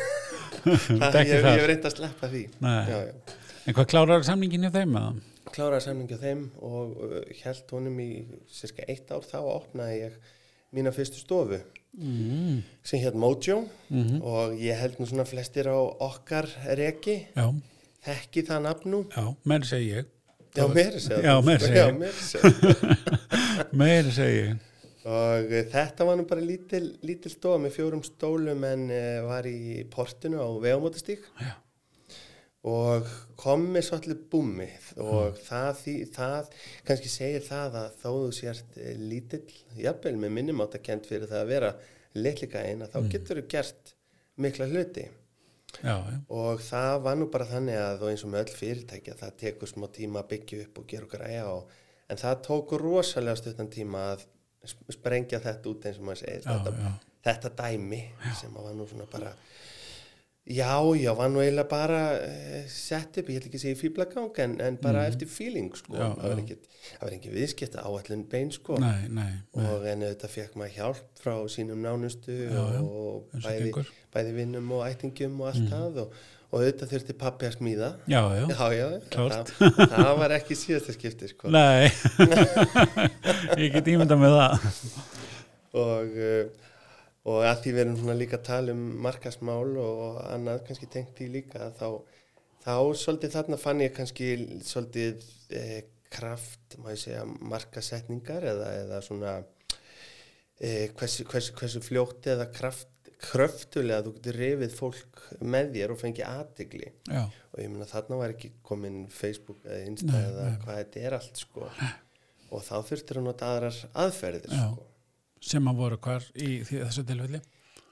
það 1.00 1.18
ég, 1.26 1.44
hef 1.44 1.66
reynd 1.68 1.88
að 1.90 1.96
sleppa 1.98 2.30
því 2.32 2.44
já, 2.46 2.78
já. 2.94 3.36
en 3.66 3.76
hvað 3.76 3.90
klárar 3.92 4.24
samningin 4.26 4.68
í 4.68 4.72
þeim 4.72 4.96
eða? 5.02 5.12
Kláraði 5.50 5.82
samningi 5.88 6.14
á 6.16 6.20
þeim 6.22 6.42
og 6.62 6.92
uh, 7.02 7.14
held 7.42 7.72
honum 7.74 7.96
í 8.04 8.10
cirka 8.54 8.84
eitt 8.88 9.10
ár 9.10 9.24
þá 9.26 9.38
opnaði 9.42 9.96
ég 10.04 10.18
mína 10.74 10.92
fyrstu 10.94 11.20
stofu 11.22 11.60
Mm. 11.90 12.60
sem 12.86 13.00
hétt 13.02 13.16
Mojo 13.18 13.64
Mm 13.90 14.20
og 14.22 14.52
ég 14.62 14.78
held 14.78 15.00
nú 15.00 15.06
svona 15.10 15.24
flestir 15.26 15.66
á 15.66 15.74
okkar 15.74 16.46
reki, 16.78 17.16
já, 17.34 17.48
þekki 18.06 18.44
það 18.46 18.60
nafn 18.62 18.90
nú. 18.92 19.00
Já, 19.10 19.24
meiri 19.44 19.66
segi 19.66 19.88
ég. 19.96 20.06
Já, 20.54 20.66
segja 21.58 21.82
Já, 21.82 21.90
ég. 21.90 21.98
meiri 23.72 24.12
segi 24.14 24.38
ég. 24.44 24.60
Og 25.10 25.50
uh, 25.50 25.64
þetta 25.72 26.06
var 26.06 26.18
nú 26.20 26.26
bara 26.30 26.44
lítil, 26.44 26.92
lítil 27.02 27.32
stofa 27.32 27.58
með 27.62 27.74
fjórum 27.78 28.02
stólum 28.06 28.64
en 28.68 28.86
uh, 28.92 29.26
var 29.26 29.46
í 29.50 29.82
portinu 29.90 30.38
á 30.38 30.48
vegamótastík 30.62 31.24
Já. 31.40 31.54
Og 32.68 33.06
kom 33.40 33.62
með 33.72 33.86
svolítið 33.86 34.18
búmi 34.32 34.66
og 35.00 35.38
það, 35.46 35.70
því, 35.80 35.94
það 36.12 36.50
kannski 36.90 37.08
segir 37.12 37.46
það 37.46 37.78
að 37.80 37.94
þó 38.02 38.10
þú 38.10 38.32
sért 38.36 38.76
uh, 38.76 38.90
lítill, 39.00 39.46
jafnvel 39.80 40.16
með 40.20 40.34
minnum 40.36 40.60
átt 40.66 40.76
að 40.76 40.84
kent 40.90 41.08
fyrir 41.08 41.30
það 41.30 41.40
að 41.46 41.52
vera 41.54 41.70
litleika 42.20 42.60
einn 42.66 42.84
að 42.84 42.92
þá 42.96 43.00
getur 43.14 43.40
þú 43.40 43.46
gert 43.54 43.94
mikla 44.40 44.66
hluti. 44.68 45.06
Já, 45.80 45.94
já, 46.02 46.16
og 46.34 46.60
það 46.66 46.96
var 47.04 47.16
nú 47.20 47.28
bara 47.30 47.46
þannig 47.46 47.76
að 47.78 48.00
og 48.02 48.08
eins 48.10 48.24
og 48.26 48.32
með 48.32 48.40
öll 48.48 48.56
fyrirtækja 48.58 49.14
það 49.20 49.36
tekur 49.38 49.70
smá 49.70 49.86
tíma 49.94 50.20
að 50.24 50.30
byggja 50.32 50.64
upp 50.64 50.80
og 50.82 50.86
gera 50.90 51.06
okkar 51.06 51.22
æja 51.30 51.44
og, 51.52 51.74
en 52.10 52.18
það 52.20 52.40
tók 52.48 52.72
rosalega 52.82 53.38
stuttan 53.38 53.68
tíma 53.70 54.00
að 54.16 54.24
sp- 54.66 54.90
sprengja 54.96 55.38
þetta 55.44 55.70
út 55.70 55.86
eins 55.86 56.00
og 56.02 56.08
maður 56.08 56.22
segir. 56.24 56.42
Já, 56.42 56.50
þetta, 56.50 56.72
já. 56.82 56.90
þetta 57.28 57.52
dæmi 57.62 58.00
sem 58.40 58.58
að 58.58 58.66
var 58.66 58.74
nú 58.80 58.88
svona 58.90 59.06
bara 59.14 59.30
já, 60.46 60.96
já, 60.96 61.12
var 61.14 61.30
nú 61.30 61.40
eiginlega 61.42 61.68
bara 61.68 62.00
uh, 62.16 62.64
sett 62.70 63.20
upp, 63.20 63.28
ég 63.30 63.40
ætla 63.40 63.50
ekki 63.50 63.60
að 63.60 63.64
segja 63.66 63.78
fýblagang 63.80 64.40
en, 64.44 64.56
en 64.64 64.78
bara 64.82 65.04
eftir 65.10 65.28
feeling 65.30 65.70
sko. 65.76 65.94
Já, 65.98 66.08
það 66.16 66.34
var 67.02 67.14
ekki, 67.14 67.32
viðskipta 67.34 67.84
áallin 67.84 68.24
bein 68.30 68.50
sko. 68.54 68.78
nei, 68.80 69.06
nei, 69.12 69.30
nei. 69.36 69.68
og 69.68 69.86
en 69.86 70.04
auðvitað 70.06 70.34
fekk 70.34 70.58
maður 70.58 70.76
hjálp 70.78 71.22
frá 71.22 71.34
sínum 71.52 71.84
nánustu 71.84 72.34
Já, 72.48 72.60
já, 72.74 72.80
og 72.80 73.40
bæði, 73.44 73.86
bæði 74.14 74.36
vinnum 74.38 74.72
og 74.78 74.86
ættingum 74.88 75.40
og 75.44 75.50
allt 75.52 75.68
það 75.70 76.00
og, 76.06 76.16
og 76.50 76.56
auðvitað 76.64 76.94
þurfti 76.94 77.16
pappi 77.20 77.50
að 77.50 77.54
smíða 77.58 77.90
já, 78.10 78.22
já, 78.40 78.88
Klárt. 79.12 79.52
það, 79.60 79.84
það 79.92 80.14
var 80.24 80.36
ekki 80.40 80.58
síðasta 80.58 80.96
skipti 80.96 81.30
sko. 81.30 81.52
nei 81.52 81.92
ég 83.60 83.76
get 83.76 83.92
ímyndað 83.92 84.24
með 84.24 84.38
það 84.40 84.66
og, 85.84 86.16
uh, 86.16 86.69
og 87.28 87.44
að 87.44 87.62
því 87.64 87.72
við 87.74 87.82
erum 87.84 87.96
svona 88.00 88.16
líka 88.16 88.38
að 88.38 88.46
tala 88.48 88.74
um 88.76 88.84
markasmál 89.04 89.70
og 89.82 90.20
annað 90.24 90.62
kannski 90.68 90.88
tengt 90.92 91.20
í 91.20 91.28
líka 91.32 91.70
þá, 91.76 91.88
þá 92.64 92.74
svolítið 93.02 93.34
þarna 93.36 93.58
fann 93.60 93.82
ég 93.84 93.96
kannski 93.96 94.30
svolítið 94.64 95.26
eh, 95.52 95.80
kraft, 96.10 96.78
má 96.80 96.90
ég 96.94 97.02
segja, 97.02 97.26
markasetningar 97.26 98.46
eða, 98.54 98.70
eða 98.84 99.02
svona 99.04 99.34
eh, 100.58 100.88
hversu, 100.96 101.26
hversu, 101.28 101.54
hversu 101.60 101.84
fljótt 101.84 102.30
eða 102.32 102.48
kraft 102.54 102.88
kröftulega 103.20 104.00
þú 104.06 104.14
getur 104.16 104.38
rifið 104.40 104.76
fólk 104.78 105.18
með 105.44 105.74
þér 105.74 105.92
og 105.92 105.98
fengið 106.00 106.24
aðtigli 106.24 106.86
já, 106.88 107.20
og 107.28 107.58
ég 107.60 107.68
meina 107.68 107.88
þarna 107.90 108.16
var 108.22 108.32
ekki 108.32 108.54
komin 108.64 109.02
Facebook 109.12 109.60
eða 109.68 109.82
Insta 109.90 110.14
Nei, 110.14 110.22
eða 110.24 110.46
nei. 110.46 110.54
hvað 110.62 110.78
þetta 110.80 111.02
er 111.04 111.16
allt 111.18 111.42
sko. 111.42 111.66
Og 112.50 112.64
þá 112.64 112.76
þurftir 112.88 113.20
að 113.20 113.26
nota 113.28 113.50
aðrar 113.52 113.76
aðferðir 114.06 114.54
Já. 114.56 114.62
sko 114.72 114.89
sem 115.40 115.70
að 115.70 115.80
voru 115.80 115.98
hvar 116.04 116.26
í 116.36 116.60
þessu 116.68 117.06
tilfelli 117.08 117.40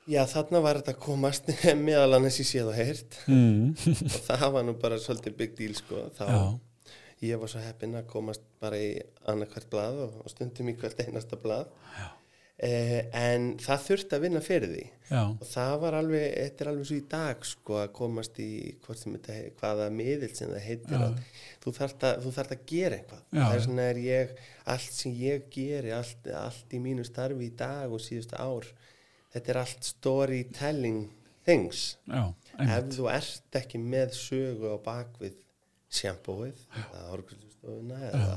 Já, 0.09 0.23
þarna 0.25 0.61
var 0.65 0.79
þetta 0.81 0.95
að 0.95 1.03
komast 1.05 1.51
meðal 1.87 2.17
annars 2.17 2.39
í 2.41 2.47
séð 2.49 2.71
og 2.71 2.79
heyrt 2.79 3.19
mm. 3.29 3.75
og 4.15 4.23
það 4.25 4.47
var 4.55 4.65
nú 4.65 4.75
bara 4.81 5.01
svolítið 5.03 5.37
big 5.37 5.59
deal 5.59 5.75
sko. 5.77 6.07
Þá, 6.17 6.25
já, 6.33 6.95
ég 7.29 7.43
var 7.43 7.53
svo 7.53 7.61
heppinn 7.61 7.99
að 7.99 8.07
komast 8.15 8.47
bara 8.63 8.79
í 8.81 8.95
annarkvært 9.29 9.69
blað 9.73 10.01
og, 10.07 10.23
stundum 10.33 10.71
í 10.73 10.77
hvert 10.81 11.03
einasta 11.05 11.37
blað. 11.43 11.69
Eh, 12.59 13.05
en 13.15 13.53
það 13.63 13.83
þurfti 13.87 14.17
að 14.17 14.23
vinna 14.25 14.41
fyrir 14.43 14.71
því. 14.73 14.85
Já, 15.13 15.21
og 15.31 15.45
það 15.47 15.75
var 15.85 15.95
alveg, 15.95 16.25
þetta 16.35 16.65
er 16.65 16.71
alveg 16.73 16.87
svo 16.89 16.97
í 16.99 17.05
dag 17.13 17.45
sko 17.47 17.77
að 17.79 17.93
komast 17.95 18.41
í 18.43 18.49
hvort 18.83 18.99
sem 18.99 19.15
þetta, 19.15 19.37
he- 19.37 19.53
hvaða 19.61 19.87
miðil 19.95 20.31
sem 20.35 20.51
það 20.51 20.65
heitir 20.67 20.97
þú 21.63 21.73
þarft 21.77 22.07
að, 22.09 22.19
að 22.57 22.65
gera 22.73 22.99
eitthvað. 22.99 23.23
Já, 23.31 23.39
það 23.45 23.55
er 23.55 23.63
er 23.85 24.01
ég, 24.03 24.33
allt 24.75 24.99
sem 24.99 25.15
ég 25.23 25.47
geri, 25.55 25.93
allt, 25.95 26.29
allt 26.35 26.75
í 26.75 26.81
mínu 26.83 27.07
starfi 27.07 27.47
í 27.47 27.55
dag 27.63 27.95
og 27.95 28.03
síðustu 28.03 28.41
ár, 28.43 28.67
þetta 29.37 29.55
er 29.55 29.61
allt 29.63 29.89
storytelling 29.93 31.05
things. 31.47 31.85
Já, 32.11 32.25
ef 32.59 32.91
þú 32.99 33.07
ert 33.15 33.61
ekki 33.63 33.79
með 33.81 34.19
sögu 34.19 34.75
á 34.75 34.79
bakvið 34.83 35.39
sjampóið 35.95 36.67
eða 36.75 37.07
hárgrustustofuna 37.69 37.99
eða 38.09 38.37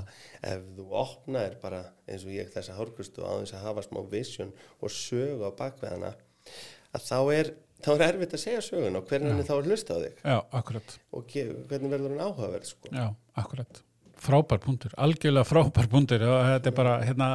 ef 0.52 0.64
þú 0.78 0.86
opnaðir 1.02 1.58
bara 1.62 1.82
eins 2.08 2.26
og 2.26 2.34
ég 2.36 2.52
þessa 2.54 2.78
hárgrustu 2.78 3.24
á 3.24 3.32
þess 3.40 3.56
að 3.56 3.66
hafa 3.68 3.84
smá 3.86 4.00
vision 4.12 4.54
og 4.82 4.94
sögu 4.94 5.48
á 5.48 5.52
bakvið 5.58 5.94
hana 5.96 6.14
að 6.92 7.06
þá 7.08 7.20
er, 7.36 7.54
þá 7.82 7.92
er 7.94 8.06
erfitt 8.10 8.36
að 8.36 8.44
segja 8.44 8.66
sögun 8.66 9.00
og 9.00 9.08
hvernig 9.10 9.40
er 9.40 9.48
þá 9.48 9.56
að 9.56 9.70
hlusta 9.70 9.96
á 9.96 10.00
þig 10.04 10.20
já, 10.26 10.38
akkurat 10.62 10.98
og 11.12 11.32
hvernig 11.32 11.94
verður 11.94 12.16
hann 12.16 12.26
áhugaverð 12.28 12.68
sko. 12.72 12.92
Já, 12.92 13.08
akkurat. 13.36 13.82
Frábær 14.22 14.60
punktur, 14.62 14.92
algjörlega 15.01 15.48
frábær 15.50 15.88
punktur 15.90 16.22
og 16.28 16.44
þetta 16.46 16.70
er 16.70 16.75
bara, 16.78 16.92
hérna, 17.01 17.30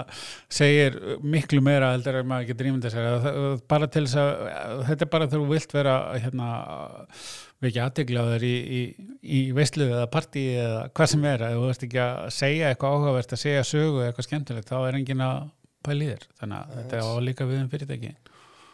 segir 0.52 0.96
miklu 1.22 1.58
meira 1.64 1.88
heldur 1.94 2.20
en 2.20 2.28
maður 2.30 2.52
getur 2.52 2.68
ímyndið 2.70 2.94
sér. 2.94 3.26
Bara 3.66 3.88
til 3.90 4.04
þess 4.06 4.20
að, 4.22 4.30
þetta 4.90 5.06
er 5.06 5.10
bara 5.16 5.28
þegar 5.32 5.42
þú 5.42 5.50
vilt 5.50 5.74
vera, 5.74 5.96
hérna, 6.22 6.48
við 7.64 7.80
aðtegla 7.82 8.22
á 8.22 8.26
þér 8.34 8.46
í, 8.46 8.54
í, 8.78 8.80
í 9.22 9.42
veistlið 9.56 9.94
eða 9.96 10.08
partíi 10.14 10.56
eða 10.62 10.80
hvað 10.94 11.12
sem 11.14 11.28
er, 11.32 11.46
ef 11.48 11.58
þú 11.58 11.70
ert 11.74 11.86
ekki 11.88 12.02
að 12.04 12.24
segja 12.38 12.70
eitthvað 12.70 12.96
áhugavert, 12.96 13.34
að 13.34 13.44
segja 13.46 13.68
sögu 13.72 14.00
eða 14.00 14.10
eitthvað 14.12 14.28
skemmtilegt, 14.30 14.70
þá 14.70 14.78
er 14.82 14.98
enginn 15.00 15.24
að 15.26 15.38
pæli 15.86 16.10
þér. 16.12 16.26
Þannig 16.40 16.58
að 16.60 16.76
þetta 16.80 17.00
er 17.00 17.08
á 17.10 17.12
líka 17.30 17.48
við 17.50 17.62
um 17.64 17.72
fyrirtæki. 17.72 18.12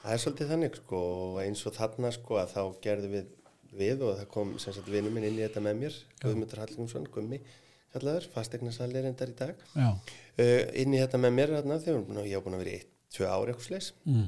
það 0.02 0.16
er 0.16 0.24
svolítið 0.26 0.52
þannig 0.52 0.82
sko 0.82 1.00
eins 1.44 1.62
og 1.68 1.78
þarna 1.78 2.10
sko 2.12 2.42
að 2.42 2.52
þá 2.56 2.62
gerðum 2.84 3.16
við 3.16 3.30
við 3.72 4.02
og 4.04 4.18
það 4.18 4.26
kom 4.32 4.50
sem 4.60 4.74
sagt 4.76 4.90
vinur 4.92 5.12
minn 5.14 5.24
inn 5.24 5.38
í 5.38 5.44
þetta 5.46 5.62
með 5.64 5.78
mér 5.80 5.94
Guðmundur 6.20 6.60
Hallgrímsson, 6.60 7.06
Gummi 7.14 7.38
kallaður, 7.92 8.28
fastegnarsali 8.34 9.04
reyndar 9.04 9.32
í 9.32 9.36
dag. 9.38 9.62
Uh, 9.76 10.62
inn 10.82 10.96
í 10.96 11.02
þetta 11.02 11.20
með 11.20 11.36
mér 11.38 11.54
þarna 11.58 11.78
þegar 11.84 12.26
ég 12.26 12.34
hef 12.36 12.46
búin 12.46 12.58
að 12.58 12.64
vera 12.64 12.72
í 12.74 12.80
eitt, 12.80 12.90
tvö 13.12 13.28
ári 13.28 13.52
eitthvað 13.52 13.68
slis 13.68 13.92
mm. 14.08 14.26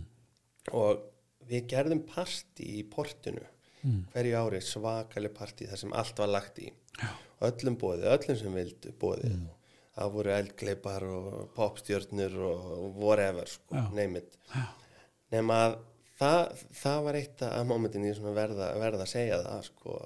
og 0.81 1.05
við 1.49 1.67
gerðum 1.73 2.05
partí 2.09 2.71
í 2.81 2.87
portinu 2.89 3.45
Mm. 3.85 4.05
hverju 4.15 4.37
ári 4.41 4.61
svakaleg 4.65 5.33
partí 5.37 5.67
þar 5.69 5.77
sem 5.77 5.91
allt 5.93 6.21
var 6.23 6.31
lagt 6.33 6.61
í. 6.63 6.71
Já. 6.95 7.11
öllum 7.45 7.75
bóðið, 7.77 8.05
öllum 8.15 8.37
sem 8.39 8.55
vildu 8.57 8.93
bóðið 9.03 9.33
það 9.95 10.13
voru 10.15 10.33
eldgleipar 10.35 11.05
og 11.11 11.35
popstjörnur 11.57 12.37
og 12.49 13.01
whatever 13.03 13.51
sko, 13.51 13.77
Já. 13.77 13.89
name 13.95 14.23
it. 14.23 14.39
Nema 15.35 15.59
að 15.67 15.75
það, 16.21 16.63
það 16.81 17.01
var 17.09 17.19
eitt 17.19 17.45
af 17.49 17.67
momentin 17.69 18.07
í 18.07 18.13
verða, 18.25 18.71
verða 18.81 19.05
að 19.05 19.13
segja 19.13 19.41
það 19.43 19.67
sko, 19.69 19.99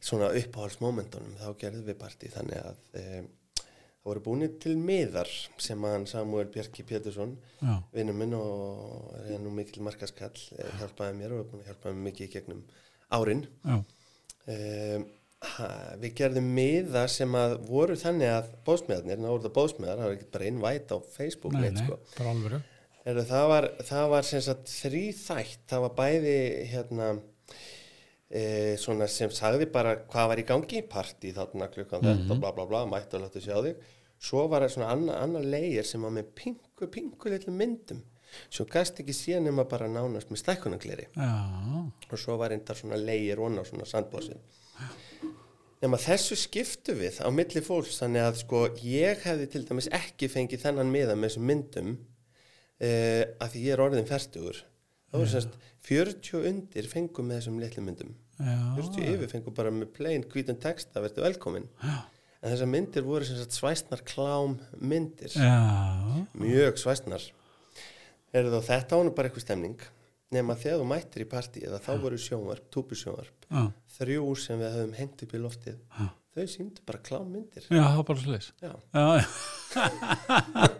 svona 0.00 0.30
uppáhaldsmomentunum 0.38 1.36
þá 1.40 1.50
gerðum 1.60 1.86
við 1.90 2.00
partí 2.00 2.30
þannig 2.32 2.62
að 2.64 2.80
e, 2.96 3.04
það 4.00 4.08
voru 4.08 4.24
búinir 4.24 4.56
til 4.62 4.74
miðar 4.80 5.30
sem 5.60 5.84
að 5.84 6.08
Samuel 6.08 6.48
Bjarki 6.52 6.84
Pétursson 6.88 7.36
já, 7.60 7.74
vinnu 7.92 8.16
minn 8.16 8.36
og 8.38 9.12
er 9.26 9.40
nú 9.42 9.52
mikil 9.52 9.84
markaskall 9.84 10.32
eh, 10.56 10.70
hjálpaði 10.80 11.18
mér 11.18 11.36
og 11.36 11.50
búin 11.50 11.64
að 11.64 11.72
hjálpaði 11.72 11.98
mér 11.98 12.06
mikið 12.08 12.26
í 12.26 12.32
gegnum 12.32 12.62
árin. 13.12 13.44
Um, 14.50 15.04
ha, 15.44 15.68
við 16.00 16.14
gerðum 16.16 16.48
miða 16.56 17.04
sem 17.12 17.36
að 17.36 17.58
voru 17.68 17.96
þannig 18.00 18.32
að 18.32 18.50
bóðsmiðarnir, 18.66 19.20
ná 19.20 19.28
voru 19.28 19.44
það 19.46 19.56
bóðsmiðar 19.58 20.00
það 20.00 20.08
var 20.08 20.16
ekki 20.16 20.30
bara 20.36 20.50
innvætt 20.50 20.94
á 20.94 20.98
Facebook 21.12 21.56
nei, 21.56 21.62
neitt, 21.66 21.80
nei, 21.80 21.84
sko. 21.86 21.98
Heru, 23.04 23.24
það 23.28 23.46
var, 23.52 23.66
það 23.88 24.08
var 24.14 24.26
sem 24.28 24.42
sagt 24.44 24.72
þrý 24.72 25.04
þætt 25.16 25.62
það 25.72 25.84
var 25.86 25.94
bæði 26.00 26.34
hérna 26.72 27.12
e, 28.30 28.76
svona 28.80 29.08
sem 29.10 29.32
sagði 29.34 29.66
bara 29.74 29.96
hvað 30.10 30.30
var 30.32 30.42
í 30.42 30.46
gangi, 30.48 30.84
partí 30.88 31.34
þarna 31.36 31.70
klukkan 31.74 32.06
þetta, 32.06 32.38
bla 32.38 32.54
bla 32.56 32.68
bla, 32.70 32.84
mættu 32.88 33.18
að 33.18 33.26
láta 33.26 33.42
sjá 33.42 33.58
þig. 33.66 33.90
Svo 34.20 34.46
var 34.52 34.66
það 34.66 34.74
svona 34.74 34.94
annar 34.94 35.20
anna 35.24 35.42
leir 35.42 35.86
sem 35.88 36.02
var 36.04 36.12
með 36.14 36.32
pingu, 36.36 36.88
pingu 36.92 37.32
litlu 37.32 37.54
myndum 37.56 38.02
sem 38.50 38.68
gæst 38.70 39.00
ekki 39.02 39.14
síðan 39.16 39.48
nema 39.48 39.66
bara 39.68 39.88
nánast 39.90 40.30
með 40.30 40.42
stækkunagleri 40.44 41.06
já, 41.10 41.30
og 42.10 42.20
svo 42.20 42.36
var 42.40 42.54
einnig 42.54 42.78
svona 42.78 42.98
leir 43.00 43.42
og 43.42 43.56
svona 43.66 43.88
sandbósið 43.88 44.38
nema 45.80 46.00
þessu 46.00 46.36
skiptu 46.38 46.94
við 46.98 47.20
á 47.24 47.28
milli 47.32 47.62
fólks 47.64 48.00
þannig 48.02 48.26
að 48.26 48.40
sko 48.42 48.62
ég 48.84 49.22
hefði 49.24 49.48
til 49.52 49.64
dæmis 49.68 49.90
ekki 49.96 50.28
fengið 50.32 50.66
þennan 50.66 50.92
miða 50.92 51.16
með 51.16 51.30
þessum 51.30 51.46
myndum 51.50 51.92
uh, 51.96 53.24
að 53.40 53.54
því 53.54 53.64
ég 53.66 53.76
er 53.76 53.84
orðin 53.86 54.10
færtugur 54.10 54.60
þá 55.10 55.18
voru 55.18 55.32
semst 55.34 55.58
40 55.88 56.48
undir 56.50 56.88
fengum 56.90 57.28
með 57.30 57.40
þessum 57.40 57.60
litlu 57.62 57.84
myndum. 57.84 58.14
Já, 58.40 58.56
40 58.78 59.10
yfir 59.14 59.30
fengum 59.34 59.56
bara 59.56 59.72
með 59.74 59.92
plain 59.96 60.24
hvítan 60.32 60.58
text 60.60 60.94
að 60.96 61.08
verður 61.08 61.26
velkomin 61.28 61.68
en 62.40 62.52
þessar 62.54 62.70
myndir 62.72 63.04
voru 63.04 63.26
semst 63.28 63.56
svæstnar 63.58 64.04
klám 64.08 64.58
myndir. 64.80 65.34
Já, 65.34 65.56
mjög 66.40 66.78
svæstnar 66.80 67.26
er 68.32 68.46
þá 68.52 68.60
þetta 68.70 69.00
ánum 69.00 69.16
bara 69.16 69.28
eitthvað 69.28 69.44
stemning. 69.48 69.80
Nema 70.30 70.54
þegar 70.54 70.78
þú 70.78 70.86
mættir 70.86 71.24
í 71.24 71.26
partí 71.26 71.60
eða 71.66 71.80
þá 71.82 71.90
voru 72.04 72.18
sjónvarp, 72.22 72.68
túpusjónvarp 72.70 73.48
já, 73.50 73.64
þrjú 73.96 74.28
sem 74.38 74.60
við 74.62 74.76
höfum 74.76 74.92
hengt 74.94 75.24
upp 75.26 75.32
í 75.34 75.40
loftið 75.42 75.80
þau 76.36 76.46
síndu 76.50 76.82
bara 76.86 77.00
klámyndir. 77.06 77.64
Já, 77.66 77.82
það 77.82 77.96
var 78.00 78.06
bara 78.10 78.20
Já. 78.62 78.72
já, 78.94 79.06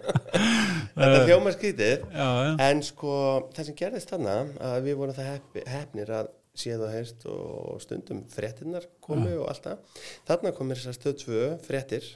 þetta 0.97 1.25
hljóma 1.27 1.53
skrítið. 1.55 2.05
já, 2.15 2.29
já, 2.47 2.53
en 2.69 2.83
sko 2.87 3.13
það 3.55 3.69
sem 3.69 3.79
gerðist 3.81 4.13
þarna 4.13 4.37
að 4.71 4.79
við 4.87 4.99
vorum 5.01 5.17
það 5.19 5.31
heppi, 5.35 5.65
heppnir 5.71 6.13
að 6.21 6.31
séð 6.61 6.83
og 6.87 6.91
heyrst 6.95 7.27
og 7.31 7.79
stundum 7.85 8.25
fréttinnar 8.31 8.87
komu 9.05 9.31
og 9.41 9.47
allt 9.53 9.69
það. 9.69 10.01
Þarna 10.29 10.53
komir 10.57 10.81
þessar 10.81 10.99
stöð 10.99 11.15
tvö 11.25 11.45
fréttir 11.67 12.09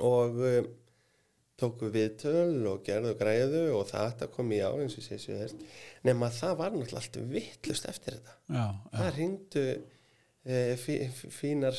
og 0.00 0.40
um, 0.40 0.70
tóku 1.60 1.90
viðtöl 1.94 2.64
og 2.66 2.80
gerðu 2.86 3.12
og 3.14 3.18
græðu 3.20 3.64
og 3.76 3.84
þetta 3.92 4.26
kom 4.34 4.48
í 4.56 4.58
á 4.64 4.72
eins 4.74 4.96
og 4.98 5.04
sé 5.06 5.20
séu 5.22 5.36
heyrst 5.38 5.60
nema 6.04 6.26
það 6.34 6.56
var 6.58 6.72
náttúrulega 6.74 7.00
allt 7.04 7.20
vittlust 7.30 7.86
eftir 7.92 8.16
þetta. 8.16 8.34
Já, 8.48 8.64
já, 8.64 8.96
það 8.98 9.12
ringdu 9.20 9.66
e, 10.46 10.76
fí, 10.76 10.98
fí- 11.18 11.30
fínar 11.32 11.74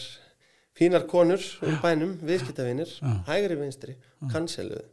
fínar 0.76 1.06
konur 1.08 1.40
úr 1.64 1.78
bænum, 1.84 2.18
viðskiptavinir 2.28 2.90
hægri 3.30 3.56
vinstri, 3.62 3.96
kanseluðu 4.32 4.84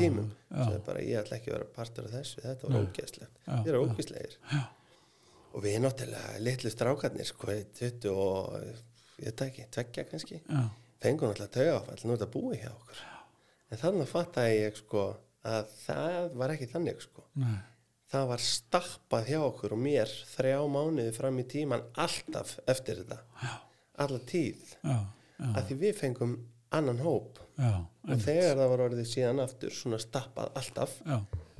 tímum, 0.00 0.30
það 0.50 0.74
er 0.74 0.80
bara 0.84 1.00
ég 1.00 1.20
ætla 1.22 1.36
ekki 1.38 1.50
að 1.52 1.54
vera 1.58 1.68
partur 1.76 2.04
af 2.08 2.10
þessu, 2.18 2.40
þetta 2.42 2.66
var 2.68 2.80
þið 3.46 3.68
eru 3.70 3.78
já. 3.80 3.86
ógeðslegir. 3.94 4.34
Og 5.54 5.62
við 5.64 5.78
náttúrulega 5.82 6.40
litlu 6.44 6.70
strákarnir 6.70 7.26
sko, 7.26 7.46
20 7.78 8.10
og 8.12 8.58
ég 9.20 9.24
veit 9.24 9.40
ekki, 9.46 9.64
tveggja 9.72 10.04
kannski 10.10 10.40
fengum 11.00 11.30
náttúrulega 11.30 11.54
taugáfall, 11.56 12.04
nú 12.04 12.12
er 12.12 12.18
þetta 12.20 12.30
búið 12.34 12.60
hjá 12.64 12.70
okkur. 12.74 13.00
En 13.70 13.78
þannig 13.80 14.08
fattaði 14.10 14.60
ég 14.60 14.76
sko 14.82 15.02
að 15.46 15.72
það 15.86 16.34
var 16.42 16.50
ekki 16.54 16.68
þannig 16.74 17.00
sko. 17.06 17.24
Nei, 17.40 17.56
það 18.10 18.30
var 18.32 18.44
stappað 18.44 19.28
hjá 19.30 19.40
okkur 19.44 19.74
og 19.76 19.82
mér 19.82 20.12
þrjá 20.32 20.58
mánuði 20.70 21.12
fram 21.14 21.38
í 21.40 21.46
tíman 21.50 21.84
alltaf 22.00 22.56
eftir 22.70 23.02
þetta. 23.02 23.20
Já. 23.42 23.52
alla 24.00 24.20
tíð. 24.26 24.74
Já, 24.80 24.96
já, 25.36 25.50
að 25.50 25.62
því 25.68 25.76
við 25.84 25.98
fengum 25.98 26.34
annan 26.74 27.02
hóp. 27.04 27.40
Já, 27.60 27.72
og 27.84 28.22
þegar 28.24 28.56
það 28.56 28.72
var 28.72 28.82
orðið 28.86 29.10
síðan 29.10 29.42
aftur 29.44 29.74
svona 29.76 30.00
stappað 30.00 30.54
alltaf 30.56 30.94
já, 31.04 31.18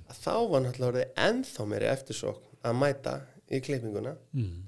að 0.09 0.23
þá 0.23 0.35
var 0.52 0.64
náttúrulega 0.64 0.90
orðið 0.92 1.23
ennþá 1.26 1.66
meiri 1.69 1.90
eftirsókn 1.90 2.57
að 2.71 2.78
mæta 2.80 3.14
í 3.50 3.61
klippinguna. 3.64 4.14
Mm, 4.37 4.62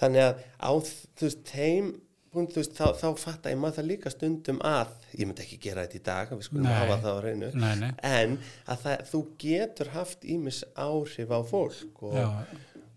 þannig 0.00 0.26
að 0.28 0.44
á 0.62 0.72
þú 0.80 1.26
veist 1.26 1.42
þeim 1.50 1.90
þú 2.30 2.60
veist, 2.60 2.74
þá, 2.78 2.84
þá 3.00 3.06
fatta 3.18 3.52
ég 3.52 3.60
maður 3.60 3.76
það 3.80 3.88
líka 3.90 4.12
stundum 4.14 4.60
að 4.66 4.92
ég 5.18 5.26
myndi 5.26 5.44
ekki 5.44 5.60
gera 5.64 5.84
þetta 5.86 5.98
í 5.98 6.02
dag 6.06 6.34
við 6.34 6.44
skulum 6.46 6.68
Nei. 6.68 6.74
hafa 6.76 6.98
það 7.04 7.18
á 7.18 7.20
reynu 7.26 7.50
nei, 7.54 7.72
nei, 7.80 7.90
en 8.06 8.36
að 8.70 8.84
það, 8.84 9.04
þú 9.10 9.22
getur 9.44 9.92
haft 9.96 10.26
ímis 10.36 10.60
áhrif 10.78 11.34
á 11.34 11.40
fólk 11.50 12.04
og, 12.06 12.18
já, 12.20 12.28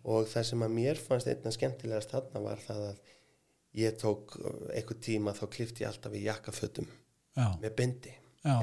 og 0.03 0.27
það 0.33 0.49
sem 0.51 0.65
að 0.67 0.75
mér 0.77 1.01
fannst 1.01 1.31
einna 1.33 1.55
skemmtilegast 1.55 2.13
þarna 2.13 2.43
var 2.45 2.65
það 2.67 2.83
að 2.91 3.13
ég 3.83 3.95
tók 4.01 4.35
einhver 4.69 4.99
tíma 5.01 5.33
þá 5.33 5.45
klifti 5.55 5.85
ég 5.85 5.89
alltaf 5.89 6.13
í 6.13 6.25
jakkafötum 6.27 6.91
já, 7.33 7.47
með 7.63 8.19
Já. 8.43 8.59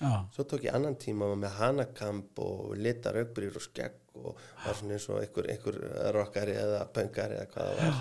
já, 0.00 0.12
svo 0.32 0.44
tók 0.48 0.62
ég 0.64 0.72
annan 0.72 0.94
tíma 0.96 1.26
með 1.36 1.58
hanakamp 1.58 2.38
og 2.40 2.70
litar 2.80 3.18
augbrýr 3.20 3.58
og 3.60 3.64
skegg 3.66 3.98
og 4.16 4.38
var 4.64 4.78
svona 4.78 4.96
eins 4.96 5.04
og 5.12 5.18
einhver, 5.20 5.48
einhver 5.52 5.76
rockari 6.16 6.54
eða 6.56 6.86
pöngari 6.96 7.36
eða 7.36 7.50
hvað 7.52 7.68
það 7.68 7.82
var. 7.82 7.98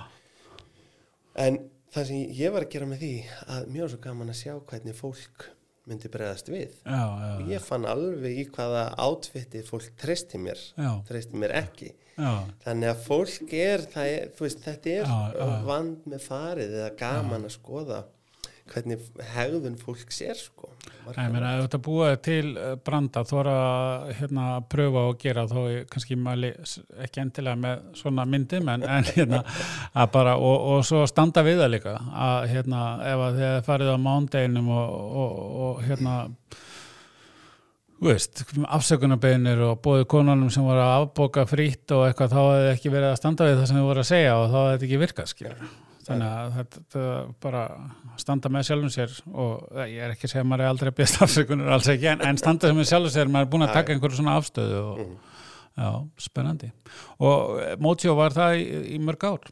En 1.44 1.60
það 1.92 2.06
sem 2.10 2.36
ég 2.42 2.54
var 2.54 2.66
að 2.66 2.76
gera 2.76 2.90
með 2.90 3.02
því 3.06 3.16
að 3.56 3.74
mjög 3.76 3.92
svo 3.94 4.00
gaman 4.06 4.32
að 4.34 4.40
sjá 4.42 4.54
hvernig 4.70 4.98
fólk 4.98 5.48
myndi 5.90 6.12
bregðast 6.14 6.52
við. 6.52 6.76
Já, 6.86 7.02
og 7.02 7.42
já, 7.42 7.50
ég 7.56 7.66
fann 7.66 7.88
alveg 7.90 8.38
í 8.38 8.46
hvaða 8.54 8.84
átfitti 9.02 9.64
fólk 9.66 9.90
treysti 10.00 10.40
mér 10.42 10.62
treysti 11.10 11.42
mér 11.42 11.56
ekki. 11.64 11.92
Já, 12.16 12.32
þannig 12.64 12.92
að 12.92 13.04
fólk 13.08 13.54
er, 13.58 13.86
er 13.98 14.32
veist, 14.38 14.62
þetta 14.62 14.96
er 15.02 15.62
vand 15.66 16.06
með 16.12 16.26
farið 16.28 16.76
eða 16.80 16.92
gaman 17.00 17.48
að 17.50 17.56
skoða 17.56 18.02
hvernig 18.72 19.08
hegðun 19.34 19.80
fólk 19.82 20.14
sér 20.14 20.38
sko 20.40 20.70
ég 21.10 21.32
meina, 21.34 21.52
ef 21.58 21.66
þetta 21.66 21.80
búið 21.86 22.16
til 22.26 22.52
eh, 22.56 22.74
branda 22.86 23.24
þú 23.28 23.40
er 23.42 23.50
að 23.52 24.12
hérna, 24.20 24.46
pröfa 24.72 25.06
og 25.10 25.22
gera 25.22 25.46
ég 25.72 25.88
kannski 25.92 26.18
mæli 26.20 26.52
ekki 27.06 27.24
endilega 27.24 27.60
með 27.60 27.86
svona 28.00 28.26
myndum 28.30 28.72
en, 28.74 28.86
en 28.86 29.10
hérna, 29.10 29.44
að 29.94 30.12
bara, 30.16 30.36
og, 30.38 30.68
og 30.76 30.86
svo 30.88 31.04
standa 31.10 31.44
við 31.48 31.64
það 31.64 31.74
líka 31.76 31.96
að 32.28 32.50
hérna, 32.54 32.84
ef 33.12 33.26
að 33.28 33.40
þið 33.42 33.56
farið 33.70 33.94
á 33.94 33.98
mándeginum 34.08 34.74
og, 34.76 35.00
og, 35.24 35.40
og 35.68 35.82
hérna 35.88 36.18
afsökunarbeginir 38.02 39.62
og 39.68 39.78
bóðið 39.86 40.08
konunum 40.10 40.50
sem 40.54 40.66
voru 40.66 40.82
að 40.82 40.96
afbóka 41.04 41.46
frýtt 41.50 41.94
og 41.94 42.08
eitthvað, 42.08 42.34
þá 42.34 42.42
hefði 42.42 42.74
ekki 42.74 42.94
verið 42.96 43.12
að 43.12 43.20
standa 43.20 43.48
við 43.48 43.60
það 43.60 43.70
sem 43.70 43.78
þið 43.78 43.88
voru 43.92 44.02
að 44.02 44.10
segja 44.10 44.36
og 44.40 44.46
þá 44.50 44.58
hefði 44.58 44.74
þetta 44.74 44.88
ekki 44.90 45.02
virkað 45.06 45.34
skilur. 45.36 45.72
Þannig 46.12 46.36
að 46.38 46.54
þetta, 46.60 47.04
bara 47.46 47.62
standa 48.22 48.52
með 48.54 48.68
sjálfum 48.70 48.94
sér 48.94 49.18
og 49.32 49.82
ég 49.88 49.98
er 50.06 50.14
ekki 50.16 50.28
að 50.28 50.34
segja 50.34 50.44
að 50.46 50.50
maður 50.52 50.64
er 50.66 50.72
aldrei 50.74 50.92
að 50.92 51.00
besta 51.02 51.26
afsökunar 51.26 51.74
alls 51.78 51.90
ekki, 51.96 52.10
en, 52.12 52.24
en 52.30 52.40
standa 52.42 52.72
með 52.78 52.90
sjálfum 52.92 53.14
sér 53.16 53.32
maður 53.34 53.48
er 53.48 53.52
búin 53.56 53.66
að 53.68 53.74
taka 53.78 53.96
einhverju 53.96 54.20
svona 54.20 54.36
afstöðu 54.42 54.82
og 54.92 55.02
já, 55.82 55.90
spennandi. 56.28 56.72
Og 57.24 57.58
eh, 57.64 57.74
Mótjó 57.82 58.16
var 58.20 58.36
það 58.36 58.60
í, 58.60 58.64
í 58.96 59.02
mörg 59.02 59.26
ár? 59.32 59.50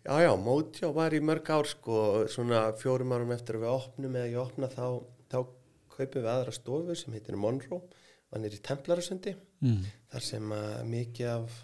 Já, 0.00 0.14
já, 0.24 0.30
Mótjó 0.40 0.92
var 0.96 1.12
í 1.14 1.20
mörg 1.22 1.50
ár 1.52 1.68
sko, 1.68 2.02
svona 2.32 2.66
fjórum 2.80 3.12
árum 3.14 3.32
eftir 3.36 3.58
að 3.58 3.66
við 3.66 3.74
opnum 3.76 4.14
eða 4.16 4.30
ég 4.32 4.40
opna 4.40 4.70
þá, 4.72 4.86
þá 5.30 5.38
kaupum 5.92 6.22
við 6.24 6.30
aðra 6.32 6.54
stofu 6.56 6.96
sem 6.96 7.12
heitir 7.18 7.36
Monroe, 7.36 7.82
hann 8.32 8.46
er 8.48 8.56
í 8.56 8.62
Templarasundi, 8.64 9.36
Mm. 9.60 9.82
þar 10.08 10.22
sem 10.24 10.52
mikið 10.88 11.26
af, 11.34 11.56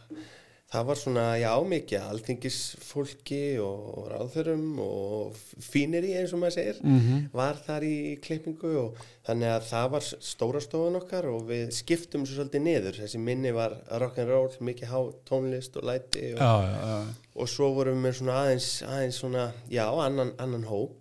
það 0.67 0.87
var 0.89 0.99
svona, 0.99 1.25
já, 1.39 1.51
mikið 1.71 2.05
alþingisfólki 2.11 3.41
og 3.63 4.09
ráðþörum 4.11 4.65
og 4.83 5.37
fínir 5.63 6.07
í 6.09 6.15
eins 6.19 6.35
og 6.35 6.43
maður 6.43 6.57
segir, 6.57 6.81
Mm 6.83 7.29
var 7.37 7.59
þar 7.67 7.85
í 7.85 8.17
klippingu 8.23 8.73
og 8.81 8.99
þannig 9.27 9.51
að 9.53 9.67
það 9.69 9.87
var 9.93 10.05
stóra 10.07 10.61
stofan 10.61 10.97
okkar 10.97 11.29
og 11.29 11.47
við 11.51 11.71
skiptum 11.77 12.25
svo 12.27 12.41
svolítið 12.41 12.63
niður, 12.65 12.99
þessi 13.03 13.19
minni 13.21 13.53
var 13.53 13.77
rock'n'roll, 13.91 14.57
mikið 14.61 14.89
há 14.89 15.01
tónlist 15.29 15.77
og 15.77 15.85
læti 15.85 16.33
og 16.35 16.41
Já, 16.41 16.53
já, 16.67 17.15
og 17.37 17.49
svo 17.49 17.71
vorum 17.77 18.03
við 18.03 18.17
svona 18.19 18.41
aðeins, 18.43 18.83
aðeins 18.83 19.21
svona, 19.21 19.53
já, 19.69 19.87
annan, 19.87 20.33
annan 20.39 20.65
hóp. 20.65 20.97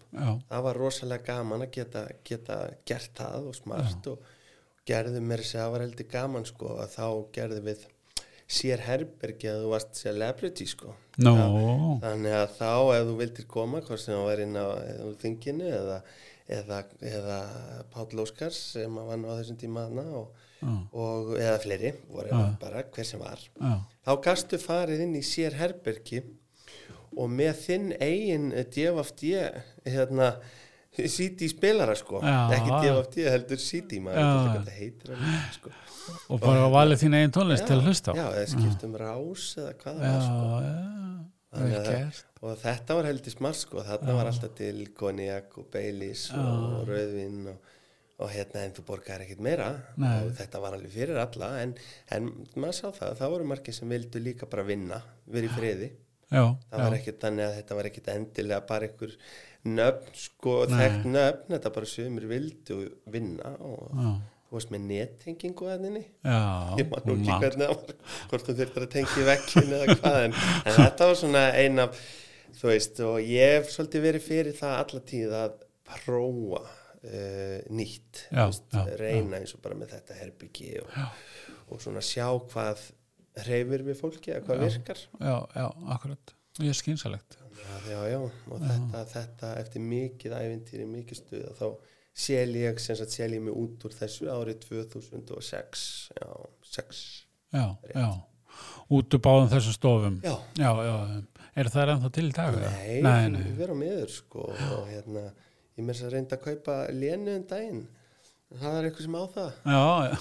Það 0.49 0.63
var 0.67 0.75
rosalega 0.75 1.23
gaman 1.34 1.62
að 1.62 1.71
geta, 1.71 2.08
geta 2.23 2.58
gert 2.86 3.12
það 3.15 3.47
og 3.49 3.56
smart 3.56 4.08
og 4.08 4.19
gerðum 4.86 5.28
mér 5.30 5.41
þess 5.41 5.56
að 5.56 5.62
það 5.62 5.71
var 5.71 5.86
heldur 5.86 6.10
gaman 6.12 6.45
sko 6.45 6.75
að 6.84 6.89
þá 6.95 7.08
gerðum 7.34 7.69
við 7.69 7.86
sér 8.46 8.84
herbergi 8.86 9.50
að 9.50 9.64
þú 9.64 9.72
varst 9.74 9.98
celebrity 9.98 10.68
sko. 10.70 10.94
Nó, 11.24 11.34
þannig 12.04 12.36
að 12.38 12.56
þá 12.60 12.72
ef 12.98 13.06
þú 13.08 13.18
vildir 13.22 13.48
koma 13.50 13.82
hvort 13.82 14.02
sem 14.02 14.14
það 14.14 14.26
var 14.28 14.42
inn 14.44 14.58
á 14.60 14.68
þinginu 15.24 15.70
eða, 15.72 16.00
eða, 16.58 16.80
eða 17.12 17.38
Páll 17.94 18.22
Óskars 18.22 18.60
sem 18.76 19.00
var 19.00 19.18
nú 19.22 19.32
á 19.32 19.40
þessum 19.40 19.60
tíma 19.62 19.88
hana 19.88 20.06
og, 20.20 20.44
já, 20.60 20.74
og 20.94 21.32
eða 21.40 21.62
fleiri, 21.64 21.94
voru 22.12 22.34
Já. 22.34 22.44
bara 22.62 22.84
hver 22.84 23.08
sem 23.08 23.24
var. 23.24 23.42
Já, 23.58 23.74
þá 24.06 24.12
gastu 24.28 24.60
farið 24.62 25.06
inn 25.08 25.16
í 25.18 25.24
sér 25.26 25.58
herbergi 25.62 26.22
og 27.16 27.32
með 27.32 27.64
þinn 27.64 27.90
eigin 28.04 28.52
DFFD 28.52 29.32
hérna 29.88 30.36
CD 30.96 31.50
spilara 31.52 31.96
sko. 31.98 32.22
Ekki 32.24 32.70
DFFD 32.84 33.26
heldur 33.32 33.60
CD 33.60 34.00
maður 34.04 34.54
það 34.60 34.72
heitir 34.78 35.16
alveg, 35.16 35.50
sko. 35.58 35.74
Og 36.30 36.39
bara 36.44 36.68
valið 36.74 37.02
þín 37.04 37.18
eigin 37.20 37.34
tónlist 37.36 37.68
til 37.68 37.78
að 37.80 37.88
hlusta 37.89 38.12
á. 38.12 38.13
já, 38.20 38.26
eða 38.39 38.48
skiptum 38.54 38.96
rás 39.02 39.46
eða 39.62 39.74
hvað 39.82 40.02
Já, 40.02 40.12
var 40.12 40.26
sko. 40.26 40.50
já, 40.65 40.76
vel 41.56 41.80
að 41.80 42.24
og 42.46 42.60
þetta 42.62 42.96
var 43.00 43.08
heldur 43.10 43.34
smart 43.34 43.58
sko. 43.58 43.82
Þarna 43.88 44.15
var 44.20 44.28
alltaf 44.30 44.52
til 44.60 44.84
konjak 44.98 45.56
og 45.58 45.70
beilis 45.74 46.28
og 46.38 46.84
rauðvin 46.89 47.39
og, 47.50 47.72
og 48.22 48.30
hérna 48.32 48.65
en 48.68 48.76
þú 48.76 48.84
borgar 48.86 49.24
ekkert 49.26 49.41
meira. 49.44 49.70
Nei. 49.98 50.12
og 50.28 50.34
þetta 50.38 50.62
var 50.62 50.76
alveg 50.78 50.94
fyrir 50.94 51.18
alla 51.24 51.50
en, 51.63 51.74
en 52.13 52.30
maður 52.56 52.78
sá 52.78 52.86
það, 53.00 53.15
það 53.22 53.34
voru 53.34 53.48
margir 53.50 53.78
sem 53.80 53.89
vildu 53.96 54.22
líka 54.22 54.50
bara 54.52 54.68
vinna, 54.68 55.02
verið 55.32 55.58
friði. 55.58 55.89
Já, 56.30 56.44
það 56.70 56.80
var 56.84 56.94
já, 56.96 57.00
ekkert 57.00 57.20
þannig 57.26 57.46
að 57.48 57.58
þetta 57.60 57.76
var 57.80 57.89
ekkert 57.89 58.08
endilega 58.15 58.62
bara 58.70 58.88
einhver 58.89 59.18
nöfn 59.65 60.15
sko, 60.22 60.56
þekkt 60.70 61.06
nöfn, 61.10 61.52
þetta 61.56 61.74
bara 61.80 61.89
sömur 61.89 62.26
vildu 62.30 62.78
vinna 63.13 63.52
og 63.65 63.91
já, 63.94 64.10
þú 64.46 64.58
varst 64.58 64.72
með 64.74 64.86
nettengingu 64.92 65.70
að 65.70 65.86
henni 65.88 66.04
já, 66.06 66.40
ég 66.80 66.90
man 66.92 67.08
nú 67.10 67.18
ekki 67.18 67.38
hvernig 67.44 67.66
það 67.66 67.76
var 67.76 67.94
hvort 68.30 68.48
þú 68.48 68.56
þurftir 68.60 68.86
að 68.86 68.94
tengja 68.96 69.28
vekkin 69.30 69.76
eða 69.80 69.98
hvað 70.00 70.18
en, 70.22 70.36
en 70.62 70.78
þetta 70.80 71.10
var 71.10 71.20
svona 71.22 71.44
ein 71.62 71.84
af 71.86 72.02
þú 72.56 72.72
veist 72.72 73.02
og 73.06 73.16
ég 73.22 73.56
hef 73.58 73.72
svolítið 73.74 74.06
verið 74.10 74.28
fyrir 74.30 74.60
það 74.60 74.76
alla 74.82 75.06
tíð 75.12 75.38
að 75.42 75.56
prófa 75.96 76.62
uh, 76.66 77.58
nýtt 77.74 78.26
Já, 78.30 78.44
veist, 78.44 78.68
já, 78.74 78.84
reyna 79.02 79.42
eins 79.42 79.56
og 79.58 79.64
bara 79.66 79.80
með 79.80 79.96
þetta 79.98 80.20
herbyggi 80.22 80.76
og, 80.84 80.94
og 81.70 81.82
svona 81.84 82.04
sjá 82.06 82.28
hvað 82.52 82.86
hreyfir 83.46 83.84
við 83.84 83.98
fólki 84.00 84.32
eða 84.32 84.46
hvað 84.46 84.62
virkar. 84.64 85.02
Já, 85.20 85.36
já, 85.52 85.66
akkurat. 85.92 86.32
Ég 86.64 86.72
er 86.72 86.78
skynsalegt 86.78 87.36
já, 87.66 87.92
já, 87.92 88.00
já, 88.14 88.20
og 88.22 88.62
þetta, 88.64 89.02
þetta 89.12 89.52
eftir 89.60 89.84
mikið 89.84 90.36
ævintýri, 90.40 90.88
mikið 90.90 91.20
stuða 91.20 91.54
þá 91.58 91.68
sel 92.15 92.56
ég, 92.56 92.80
sem 92.80 92.95
sagt 92.95 93.12
sel 93.12 93.34
ég 93.36 93.43
mig 93.43 93.56
út 93.56 93.84
úr 93.88 93.95
þessu 93.95 94.30
árið 94.32 94.62
2006 94.69 95.84
já, 96.15 96.30
6 96.71 97.01
já, 97.51 97.65
já, 97.91 98.08
út 98.95 99.17
úr 99.17 99.23
báðum 99.25 99.51
þessum 99.51 99.75
stofum. 99.75 100.21
Já, 100.23 100.36
já, 100.60 100.71
já, 100.88 100.95
er 101.60 101.71
það 101.73 101.91
ennþá 101.95 102.13
til 102.15 102.25
í 102.30 102.32
dag? 102.38 102.58
Nei, 102.63 102.95
nei, 103.04 103.28
nei. 103.36 103.43
við 103.49 103.67
erum 103.67 103.84
miður 103.84 104.15
sko 104.15 104.47
og 104.47 104.88
hérna, 104.88 105.28
ég 105.75 105.91
þess 105.91 106.08
að 106.08 106.15
reynda 106.15 106.39
að 106.39 106.47
kaupa 106.47 106.80
lénu 106.95 107.38
um 107.41 107.45
daginn. 107.51 107.86
Það 108.56 108.75
er 108.78 108.88
eitthvað 108.88 109.08
sem 109.08 109.15
á 109.19 109.23
það. 109.36 109.56
Já, 109.65 109.86
já, 110.06 110.15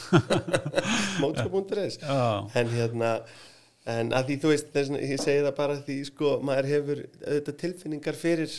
mótskap.is 1.23 1.99
já, 2.01 2.23
en 2.59 2.73
hérna 2.73 3.11
en 3.85 4.13
að 4.17 4.31
því 4.31 4.35
þú 4.41 4.51
veist, 4.51 4.69
þess, 4.73 4.91
að 4.97 5.03
ég 5.05 5.21
segi 5.21 5.41
það 5.45 5.55
bara 5.59 5.75
því 5.85 5.97
sko, 6.09 6.29
maður 6.49 6.69
hefur 6.71 7.01
auðvitað 7.27 7.57
tilfinningar 7.61 8.17
fyrir 8.17 8.55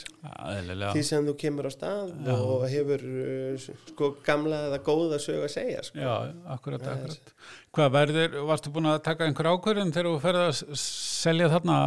eðlilega 0.51 0.91
því 0.93 1.03
sem 1.07 1.25
þú 1.29 1.33
kemur 1.41 1.65
á 1.65 1.71
stað 1.73 2.11
og 2.35 2.65
hefur 2.69 3.05
uh, 3.09 3.63
sko 3.89 4.09
gamla 4.27 4.59
eða 4.67 4.79
góða 4.85 5.17
sög 5.23 5.41
að 5.47 5.53
segja 5.55 5.81
sko. 5.87 5.97
Já, 6.03 6.13
akkurat, 6.57 6.85
akkurat. 6.93 7.33
Hvað 7.75 7.89
verður, 7.97 8.37
varstu 8.51 8.73
búin 8.75 8.91
að 8.91 9.01
taka 9.07 9.25
einhver 9.25 9.49
ákvörðun 9.55 9.95
þegar 9.95 10.11
þú 10.11 10.21
ferði 10.27 10.45
að 10.51 10.77
selja 10.83 11.49
þarna 11.55 11.79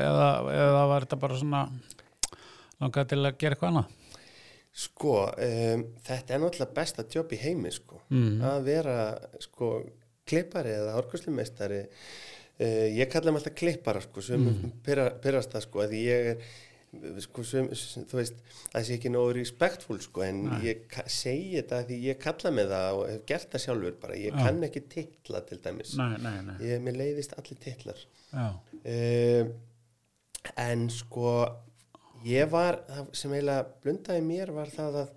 eða, 0.00 0.28
eða 0.58 0.82
var 0.90 1.06
þetta 1.06 1.20
bara 1.22 1.38
svona 1.44 1.62
langað 2.80 3.08
til 3.12 3.20
að 3.22 3.38
gera 3.40 3.54
eitthvað 3.56 3.70
annað? 3.70 3.96
Sko, 4.80 5.14
um, 5.34 5.80
þetta 6.06 6.34
er 6.36 6.42
náttúrulega 6.42 6.74
besta 6.76 7.04
jobb 7.14 7.32
í 7.34 7.40
heimi 7.42 7.72
sko, 7.74 8.02
Mm. 8.10 8.40
að 8.42 8.64
vera 8.66 8.94
sko 9.38 9.66
klippari 10.26 10.72
eða 10.74 10.96
orkuslumeistari 10.98 11.84
uh, 12.60 12.88
ég 12.94 13.10
kalla 13.12 13.32
mig 13.32 13.42
alltaf 13.42 13.56
klippara 13.58 14.02
sko, 14.04 14.24
sem 14.24 14.42
mm. 14.42 14.74
pyrrast 14.86 15.54
það 15.54 15.64
sko, 15.66 15.84
að 15.86 15.96
ég 15.98 16.34
er 16.34 16.50
sko, 17.22 17.44
sem, 17.46 17.68
þú 18.10 18.18
veist, 18.18 18.40
það 18.72 18.86
sé 18.86 18.96
ekki 18.96 19.12
nógu 19.14 19.34
respektful 19.36 19.98
sko, 20.02 20.24
en 20.26 20.42
ég 20.64 20.84
ka- 20.90 21.06
segi 21.06 21.60
þetta 21.60 21.84
því 21.86 21.98
ég 22.08 22.20
kalla 22.22 22.50
mig 22.56 22.66
það 22.72 22.98
og 22.98 23.02
hef 23.12 23.24
gert 23.30 23.52
það 23.52 23.64
sjálfur 23.64 23.98
bara, 24.02 24.18
ég 24.18 24.34
Já. 24.34 24.40
kann 24.42 24.66
ekki 24.66 24.82
titla 24.90 25.42
til 25.46 25.60
dæmis, 25.62 25.94
Nei, 26.00 26.12
nei, 26.24 26.36
nei. 26.48 26.56
ég, 26.66 26.82
mér 26.82 26.98
leiðist 26.98 27.36
allir 27.38 27.60
titlar 27.62 28.02
Já, 28.32 28.46
uh, 28.82 29.52
en 30.58 30.86
sko 30.90 31.34
ég 32.26 32.50
var, 32.50 32.82
það 32.90 33.14
sem 33.22 33.34
eiginlega 33.36 33.68
blundaði 33.84 34.26
mér 34.26 34.54
var 34.56 34.74
það 34.74 35.02
að 35.04 35.14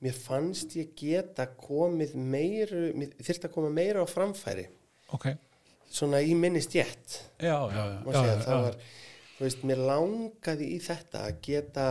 mér 0.00 0.16
fannst 0.16 0.74
ég 0.78 0.94
geta 0.96 1.46
komið 1.60 2.16
meiru, 2.16 2.86
mér 2.96 3.12
þyrfti 3.20 3.50
að 3.50 3.54
koma 3.58 3.70
meira 3.74 4.00
á 4.00 4.08
framfæri 4.08 4.66
ok. 5.12 5.34
Svona 5.90 6.20
í 6.22 6.34
minni 6.38 6.62
stjætt 6.64 7.16
Já, 7.42 7.56
já, 7.72 7.84
já. 7.90 7.98
já, 8.14 8.36
það 8.44 8.62
var 8.66 8.76
þú 9.38 9.46
veist, 9.46 9.62
mér 9.70 9.80
langaði 9.88 10.68
í 10.74 10.78
þetta 10.84 11.24
að 11.26 11.38
geta 11.46 11.86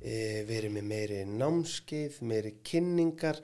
e, 0.00 0.16
verið 0.48 0.72
með 0.78 0.88
meiri 0.90 1.20
námskeið, 1.28 2.18
meiri 2.28 2.54
kynningar 2.66 3.38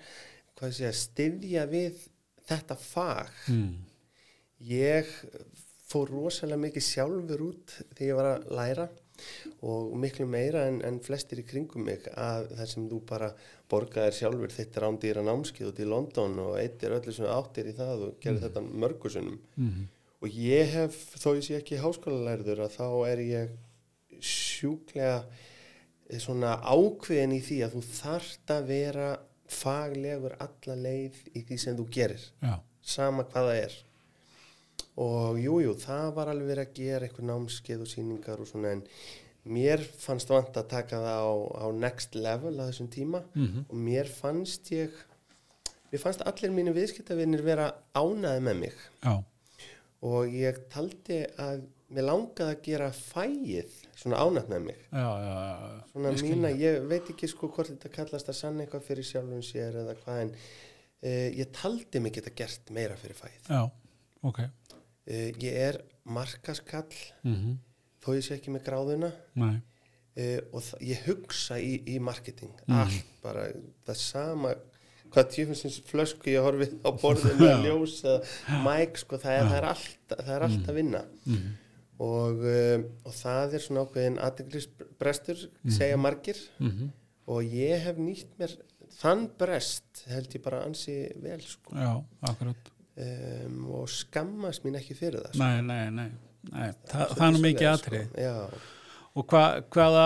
hvað 0.58 0.74
sé 0.78 0.88
að 0.90 0.98
styðja 1.04 1.66
við 1.70 2.02
þetta 2.50 2.76
fag 2.82 3.30
Mm. 3.50 3.76
Ég 4.68 5.08
fór 5.90 6.10
rosalega 6.12 6.60
mikið 6.60 6.84
sjálfur 6.84 7.40
út 7.46 7.72
þegar 7.96 8.08
ég 8.10 8.18
var 8.18 8.26
að 8.34 8.50
læra 8.58 8.84
og 9.66 9.94
miklu 10.00 10.26
meira 10.28 10.66
en, 10.68 10.82
en 10.84 10.98
flestir 11.04 11.40
í 11.42 11.46
kringum 11.48 11.84
mig 11.88 12.04
að 12.12 12.50
það 12.58 12.68
sem 12.74 12.88
þú 12.90 12.98
bara 13.08 13.30
borgaðir 13.70 14.16
sjálfur 14.18 14.52
þitt 14.54 14.76
rándýra 14.82 15.22
námskið 15.26 15.68
út 15.70 15.80
í 15.80 15.88
London 15.88 16.36
og 16.42 16.58
eittir 16.60 16.94
öllu 16.98 17.14
sem 17.14 17.28
áttir 17.30 17.70
í 17.70 17.74
það 17.78 18.04
og 18.08 18.20
gerir 18.24 18.42
þetta 18.44 18.62
mörgusunum 18.66 19.38
Mm. 19.60 19.88
og 20.20 20.28
ég 20.36 20.72
hef, 20.74 20.96
þó 21.22 21.28
ég 21.38 21.44
sé 21.46 21.56
ekki 21.60 21.78
háskólalærður 21.80 22.64
að 22.66 22.74
þá 22.76 22.86
er 23.12 23.22
ég 23.24 23.52
sjúklega 24.20 25.20
eh, 26.10 26.18
svona 26.20 26.56
ákveðin 26.66 27.36
í 27.38 27.40
því 27.44 27.60
að 27.66 27.76
þú 27.78 27.82
þarft 28.00 28.52
að 28.56 28.66
vera 28.70 29.08
faglegur 29.50 30.34
alla 30.44 30.76
leið 30.78 31.22
í 31.34 31.44
því 31.48 31.56
sem 31.58 31.78
þú 31.78 31.86
gerir 31.94 32.26
Já, 32.44 32.58
sama 32.82 33.24
hvað 33.26 33.48
það 33.48 33.62
er. 33.64 33.78
Og 35.00 35.38
jújú, 35.40 35.62
jú, 35.64 35.72
það 35.80 36.10
var 36.18 36.30
alveg 36.30 36.50
verið 36.52 36.66
að 36.68 36.76
gera 36.76 37.06
eitthvað 37.08 37.28
námskeið 37.30 37.82
og 37.86 37.90
síningar 37.90 38.42
og 38.42 38.48
svona 38.50 38.72
en 38.76 38.82
mér 39.44 39.80
fannst 39.98 40.28
vant 40.28 40.56
að 40.56 40.68
taka 40.68 40.96
það 41.00 41.20
á, 41.24 41.32
á 41.64 41.66
next 41.72 42.14
level 42.14 42.54
á 42.60 42.68
þessum 42.68 42.88
tíma 42.92 43.22
Mhm. 43.34 43.64
og 43.68 43.76
mér 43.76 44.06
fannst 44.08 44.70
ég 44.72 44.90
mér 45.92 45.98
fannst 46.02 46.22
allir 46.22 46.50
mínu 46.54 46.74
viðskiptavinnir 46.76 47.42
vera 47.42 47.72
ánaði 47.94 48.40
með 48.46 48.58
mig. 48.60 48.74
Já, 49.02 49.24
og 50.02 50.26
ég 50.32 50.58
taldi 50.70 51.24
að 51.38 51.64
mér 51.90 52.04
langaði 52.06 52.54
að 52.54 52.62
gera 52.62 52.90
fæið 52.94 53.72
svona 53.98 54.20
ánætt 54.22 54.48
með 54.48 54.60
mig. 54.68 54.76
Já, 54.92 55.08
já, 55.24 55.32
já. 55.34 55.82
svona 55.92 56.12
Ég 56.14 56.22
mína, 56.22 56.50
ég 56.56 56.86
veit 56.88 57.08
ekki 57.10 57.28
sko 57.28 57.48
hvort 57.48 57.68
þetta 57.72 57.90
kallast 57.96 58.28
að 58.30 58.34
sanna 58.38 58.62
eitthvað 58.64 58.82
fyrir 58.86 59.04
sjálfum 59.08 59.42
sér 59.42 59.74
eða 59.82 59.96
hvað 60.04 60.20
en 60.22 60.30
uh, 61.02 61.28
ég 61.40 61.50
taldi 61.52 62.00
mig 62.00 62.12
geta 62.14 62.30
gert 62.30 62.70
meira 62.70 62.94
fyrir 62.96 63.16
fæið 63.18 63.48
Já, 63.50 63.70
ok. 64.22 64.38
Uh, 65.10 65.32
ég 65.42 65.52
er 65.52 65.80
markaskall. 66.04 66.94
Mm 67.24 67.58
þó 68.04 68.10
ég 68.16 68.24
sé 68.26 68.36
ekki 68.38 68.54
með 68.54 68.66
gráðuna. 68.68 69.12
Uh, 70.20 70.40
og 70.52 70.66
ég 70.82 71.04
hugsa 71.06 71.56
í, 71.62 71.76
í 71.86 72.00
marketing. 72.02 72.52
Mhm. 72.66 72.80
allt 72.82 73.16
bara 73.22 73.46
það 73.86 73.98
sama 74.02 74.54
hvað 75.10 75.28
tjöfumsins 75.34 75.78
flösku 75.86 76.30
ég 76.30 76.44
horfið 76.44 76.74
á 76.86 76.90
borðinu 77.02 77.46
Já. 77.46 77.52
eða 77.54 77.66
ljós 77.66 77.96
eða 78.04 78.60
mæk 78.66 78.98
sko 79.00 79.18
það 79.22 79.36
er, 79.36 79.44
það 79.50 79.56
er 79.58 79.66
allt 79.70 80.14
það 80.14 80.32
er 80.36 80.46
allt 80.46 80.70
að 80.70 80.78
vinna. 80.80 81.02
Mhm. 81.26 81.52
og, 82.00 82.42
um, 82.54 82.84
og 83.04 83.14
það 83.20 83.54
er 83.58 83.64
svona 83.66 83.84
ákveðin 83.86 84.18
aðdeglisbrestur 84.26 85.44
segja 85.68 85.98
margir. 86.00 86.38
Mm. 86.58 86.90
Og 87.30 87.44
ég 87.54 87.82
hef 87.84 87.98
nýtt 88.00 88.30
mér 88.40 88.54
þann 89.00 89.26
brest 89.38 90.04
held 90.10 90.32
ég 90.34 90.42
bara 90.42 90.64
ansi 90.66 90.96
vel 91.22 91.40
sko. 91.44 91.76
Já, 91.76 91.92
um, 93.00 93.60
og 93.78 93.86
skammast 93.92 94.64
mín 94.66 94.78
ekki 94.80 94.96
fyrir 94.98 95.22
það 95.22 95.36
sko. 95.36 95.44
Nei, 95.44 95.60
nei, 95.62 95.90
nei. 95.94 96.10
Nei. 96.52 96.70
Þa, 96.90 97.06
það 97.14 97.24
er 97.28 97.34
nú 97.36 97.42
mikið 97.46 97.70
atrið. 97.72 98.06
sko. 98.10 98.26
Já, 98.26 98.36
Og 99.18 99.26
hva, 99.26 99.40
hvaða 99.74 100.02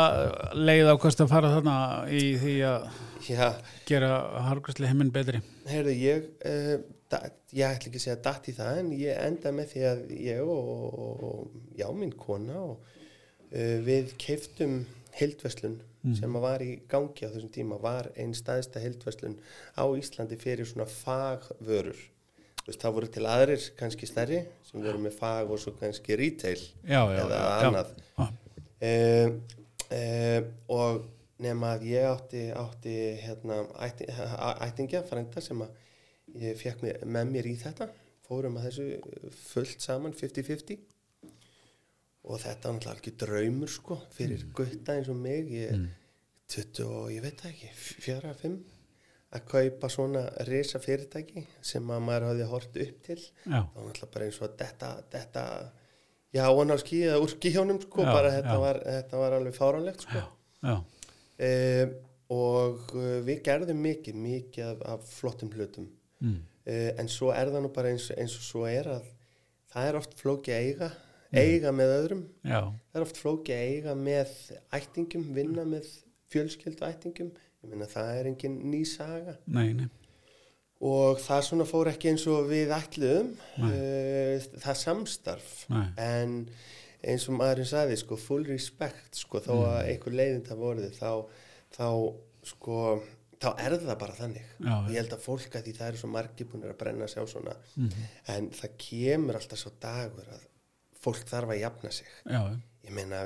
leið 0.56 0.86
ákvæmst 0.94 1.20
að 1.20 1.28
fara 1.34 1.50
þarna 1.52 1.74
í 2.08 2.22
því 2.40 2.54
að 2.64 2.86
já, 3.28 3.48
gera 3.84 4.10
hargræsli 4.46 4.88
heiminn 4.88 5.10
betri? 5.12 5.42
heyrðu 5.68 5.92
ég 6.00 6.24
uh, 6.48 6.78
dat, 7.12 7.34
ég 7.52 7.68
ætla 7.68 7.90
ekki 7.90 8.00
að 8.00 8.04
segja 8.06 8.16
datt 8.24 8.48
í 8.48 8.54
það 8.56 8.78
en 8.80 8.88
ég 8.96 9.20
enda 9.26 9.52
með 9.52 9.68
því 9.74 9.82
að 9.90 10.00
ég 10.24 10.40
og, 10.40 10.72
og 11.04 11.76
já, 11.76 11.84
mín 12.00 12.14
kona 12.16 12.56
og 12.64 12.78
uh, 13.52 13.76
við 13.84 14.14
keiftum 14.24 14.80
heildverslun 15.20 15.76
sem 16.16 16.34
að 16.36 16.42
var 16.44 16.60
í 16.64 16.72
gangi 16.90 17.24
á 17.24 17.32
þessum 17.32 17.52
tíma 17.54 17.76
var 17.80 18.08
einn 18.20 18.34
staðista 18.36 18.80
heildverslun 18.82 19.36
á 19.76 19.84
Íslandi 19.96 20.36
fyrir 20.40 20.66
svona 20.68 20.84
fagvörur 20.90 22.00
veist, 22.66 22.80
það 22.80 22.94
voru 22.96 23.10
til 23.12 23.24
aðrir 23.28 23.66
kannski 23.78 24.08
stærri 24.08 24.40
sem 24.66 24.84
voru 24.84 25.02
með 25.04 25.18
fag 25.18 25.50
og 25.52 25.60
svo 25.60 25.74
kannski 25.78 26.16
retail 26.18 26.60
Já, 26.82 27.00
já, 27.12 27.18
eða 27.24 27.40
annað. 27.66 27.92
Um, 28.84 29.36
um, 29.98 30.48
og 30.76 31.04
nema 31.44 31.74
að 31.74 31.86
ég 31.90 32.08
átti, 32.08 32.44
átti 32.56 32.94
hérna, 33.24 33.60
ætti, 33.84 34.08
ættingja 34.64 35.04
frænda 35.08 35.42
sem 35.44 35.60
að 35.64 36.40
ég 36.40 36.58
fekk 36.58 36.84
með, 36.84 37.04
með 37.16 37.32
mér 37.34 37.50
í 37.50 37.54
þetta. 37.60 37.90
Fórum 38.24 38.56
að 38.56 38.70
þessu 38.70 39.32
fullt 39.50 39.84
saman 39.84 40.16
50-50 40.16 40.78
og 42.24 42.38
þetta 42.40 42.70
var 42.70 42.78
náttúrulega 42.78 42.96
ekki 42.96 43.16
draumur 43.20 43.68
sko 43.72 43.98
fyrir 44.14 44.46
gutta 44.56 44.96
eins 44.96 45.10
og 45.12 45.18
mig. 45.20 45.50
Ég, 45.52 45.84
20 46.54 46.86
og 46.88 47.10
ég 47.12 47.24
veit 47.24 47.40
það 47.40 47.52
ekki 47.52 47.70
fjara, 48.04 48.32
fimm 48.40 48.62
að 49.34 49.46
kaupa 49.50 49.90
svona 49.90 50.24
risa 50.48 50.80
fyrirtæki 50.82 51.44
sem 51.64 51.90
að 51.90 52.02
maður 52.06 52.28
hafði 52.30 52.48
hort 52.50 52.78
upp 52.84 53.00
til. 53.06 53.18
Já, 53.18 53.58
það 53.58 53.78
var 53.78 53.88
náttúrulega 53.88 54.10
bara 54.14 54.28
eins 54.28 54.40
og 54.40 54.56
þetta, 54.60 54.90
þetta 55.14 55.44
já, 56.34 56.44
hann 56.46 56.74
á 56.74 56.78
skíða 56.82 57.20
úr 57.22 57.32
skíhjónum 57.34 57.80
sko, 57.82 58.06
Já, 58.06 58.10
bara 58.12 58.34
þetta 58.36 58.56
var, 58.62 58.80
þetta 58.98 59.22
var 59.22 59.38
alveg 59.38 59.56
fáránlegt 59.58 60.06
sko. 60.06 60.24
e, 61.38 61.50
og 62.34 62.94
uh, 62.96 63.18
við 63.26 63.42
gerðum 63.46 63.82
mikið, 63.84 64.20
mikið 64.28 64.68
af, 64.70 64.84
af 64.94 65.10
flottum 65.18 65.50
hlutum. 65.54 65.90
Mm. 66.24 66.38
e, 66.64 66.76
en 67.02 67.10
svo 67.10 67.34
er 67.34 67.50
það 67.52 67.66
nú 67.66 67.72
bara 67.74 67.90
eins, 67.92 68.08
eins 68.14 68.38
og 68.38 68.46
svo 68.46 68.68
er 68.70 68.88
að 68.94 69.10
það 69.74 69.88
er 69.90 69.98
oft 69.98 70.14
flóki 70.20 70.54
eiga 70.54 70.92
eiga 71.34 71.72
með 71.74 71.92
öðrum. 71.98 72.24
Já, 72.46 72.60
það 72.70 73.00
er 73.00 73.04
oft 73.08 73.18
flóki 73.18 73.54
að 73.54 73.64
eiga 73.72 73.94
með 73.98 74.34
ættingum, 74.78 75.24
vinna 75.34 75.64
með 75.66 75.88
fjölskyldu 76.34 76.86
ættingum 76.90 77.32
ég 77.64 77.70
meina 77.72 77.86
það 77.88 78.10
er 78.18 78.26
engin 78.28 78.58
ný 78.68 78.82
saga. 78.84 79.38
Nei, 79.48 79.70
nei, 79.78 79.86
og 80.84 81.16
það 81.24 81.42
svona 81.46 81.64
fór 81.64 81.88
ekki 81.94 82.10
eins 82.12 82.26
og 82.28 82.48
við 82.50 82.72
ætluðum 82.76 83.30
uh, 83.64 84.48
það 84.60 84.80
samstarf. 84.82 85.52
Nei, 85.72 85.86
en 86.04 86.34
eins 87.04 87.24
og 87.28 87.36
maðurinn 87.38 87.68
sagði 87.68 87.96
sko 88.00 88.16
full 88.20 88.44
respect 88.48 89.16
sko 89.22 89.40
þó 89.44 89.52
Mm. 89.54 89.64
að 89.70 89.88
einhver 89.92 90.14
leiðind 90.18 90.50
af 90.52 90.62
orðið 90.70 90.94
þá, 90.98 91.10
þá 91.76 91.88
sko 92.48 92.78
þá 93.44 93.48
er 93.60 93.74
það 93.82 93.98
bara 94.00 94.16
þannig. 94.16 94.46
Já, 94.64 94.74
ég 94.88 94.98
held 95.00 95.12
að 95.16 95.24
fólk 95.24 95.56
að 95.58 95.64
því 95.66 95.72
það 95.78 95.88
eru 95.90 96.00
svo 96.00 96.08
margir 96.14 96.46
búinir 96.48 96.70
að 96.72 96.78
brenna 96.80 97.08
sig 97.12 97.20
á 97.20 97.26
svona. 97.28 97.54
Mhm, 97.76 98.04
en 98.34 98.50
það 98.56 98.76
kemur 98.86 99.36
alltaf 99.40 99.60
svo 99.60 99.72
dagur 99.82 100.28
að 100.36 100.44
fólk 101.04 101.24
þarf 101.28 101.52
að 101.52 101.60
jafna 101.60 101.90
sig. 101.92 102.08
Já, 102.24 102.40
ég 102.88 102.92
meina 102.96 103.20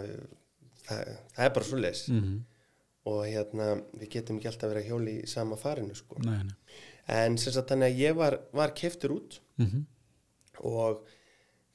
það, 0.88 1.12
það 1.36 1.44
er 1.46 1.52
bara 1.58 1.68
svo 1.68 1.78
leis 1.78 2.04
mhm, 2.10 2.38
og 3.08 3.20
hérna 3.26 3.70
við 3.98 4.08
getum 4.16 4.38
ekki 4.40 4.50
alltaf 4.52 4.72
verið 4.72 4.84
að 4.84 4.90
hjóli 4.92 5.18
í 5.22 5.28
sama 5.30 5.56
farinu 5.60 5.96
sko. 5.98 6.18
Nei, 6.26 6.40
nei, 6.48 6.80
en 7.20 7.38
sem 7.40 7.54
sagt 7.54 7.70
þannig 7.72 7.92
að 7.94 8.02
ég 8.06 8.18
var, 8.18 8.40
var 8.56 8.74
keftur 8.76 9.16
út. 9.18 9.38
Mhm, 9.62 9.86
og 10.68 11.06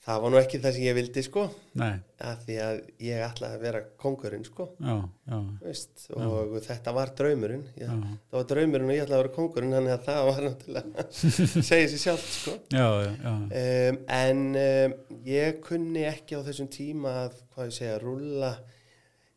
það 0.03 0.17
var 0.19 0.31
nú 0.33 0.37
ekki 0.41 0.59
það 0.59 0.73
sem 0.75 0.83
ég 0.83 0.95
vildi 0.97 1.21
sko. 1.23 1.43
Nei, 1.79 1.93
að 2.27 2.41
því 2.43 2.55
að 2.65 2.79
ég 3.07 3.21
ætlaði 3.23 3.55
að 3.57 3.61
vera 3.63 3.81
kongurinn 4.03 4.43
sko. 4.43 4.65
Já, 4.83 4.95
já, 5.31 5.37
veist, 5.63 6.03
og 6.17 6.57
þetta 6.65 6.93
var 6.97 7.13
draumurinn. 7.21 7.63
Ég, 7.79 7.87
Já. 7.87 8.17
það 8.27 8.37
var 8.41 8.49
draumurinn 8.51 8.91
og 8.91 8.97
ég 8.97 9.05
ætlaði 9.05 9.17
að 9.19 9.23
vera 9.23 9.33
kongurinn 9.37 9.75
þannig 9.77 9.95
að 9.95 10.03
það 10.09 10.27
var 10.29 10.43
náttúrulega 10.49 11.07
segja 11.71 11.87
sér 11.93 12.03
sjálf 12.03 12.27
sko. 12.35 12.57
Já, 12.75 12.87
já, 13.07 13.09
já, 13.23 13.33
um, 13.63 14.01
en 14.19 14.43
um, 14.65 14.97
ég 15.31 15.63
kunni 15.69 16.03
ekki 16.11 16.35
á 16.35 16.45
þessum 16.49 16.69
tíma 16.75 17.15
að 17.23 17.39
hvað 17.55 17.71
ég 17.71 17.77
segja, 17.79 17.97
rúlla 18.03 18.53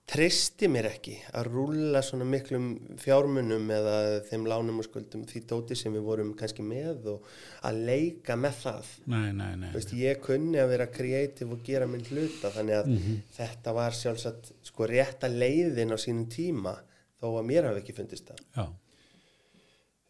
tristi 0.06 0.68
mér 0.70 0.86
ekki 0.92 1.16
að 1.34 1.48
rúlla 1.50 1.98
svona 2.06 2.24
miklum 2.30 2.66
fjármunum 3.02 3.64
eða 3.74 3.94
þeim 4.28 4.44
lánum 4.46 4.78
og 4.78 4.86
skuldum 4.86 5.24
því 5.26 5.40
dóti 5.50 5.74
sem 5.78 5.92
við 5.96 6.04
vorum 6.06 6.30
kannski 6.38 6.62
með 6.62 7.08
og 7.16 7.24
að 7.66 7.80
leika 7.88 8.36
með 8.38 8.60
það. 8.62 8.92
Nei, 9.10 9.32
nei, 9.34 9.50
nei, 9.58 9.72
Veist, 9.74 9.90
ég 9.98 10.20
kunni 10.22 10.60
að 10.62 10.70
vera 10.76 10.86
kreatív 10.94 11.56
og 11.56 11.64
gera 11.66 11.88
minn 11.90 12.04
hluta 12.06 12.52
þannig 12.54 12.78
að 12.78 12.86
Mhm. 12.92 13.16
þetta 13.34 13.74
var 13.74 13.90
sjálfsagt 13.98 14.52
sko 14.62 14.86
rétta 14.86 15.26
leiðin 15.28 15.90
á 15.90 15.98
sínum 15.98 16.28
tíma 16.30 16.76
þó 17.20 17.26
að 17.40 17.46
mér 17.50 17.64
hafi 17.66 17.82
ekki 17.82 17.96
fundist 17.98 18.26
það. 18.30 18.38
Já, 18.56 18.66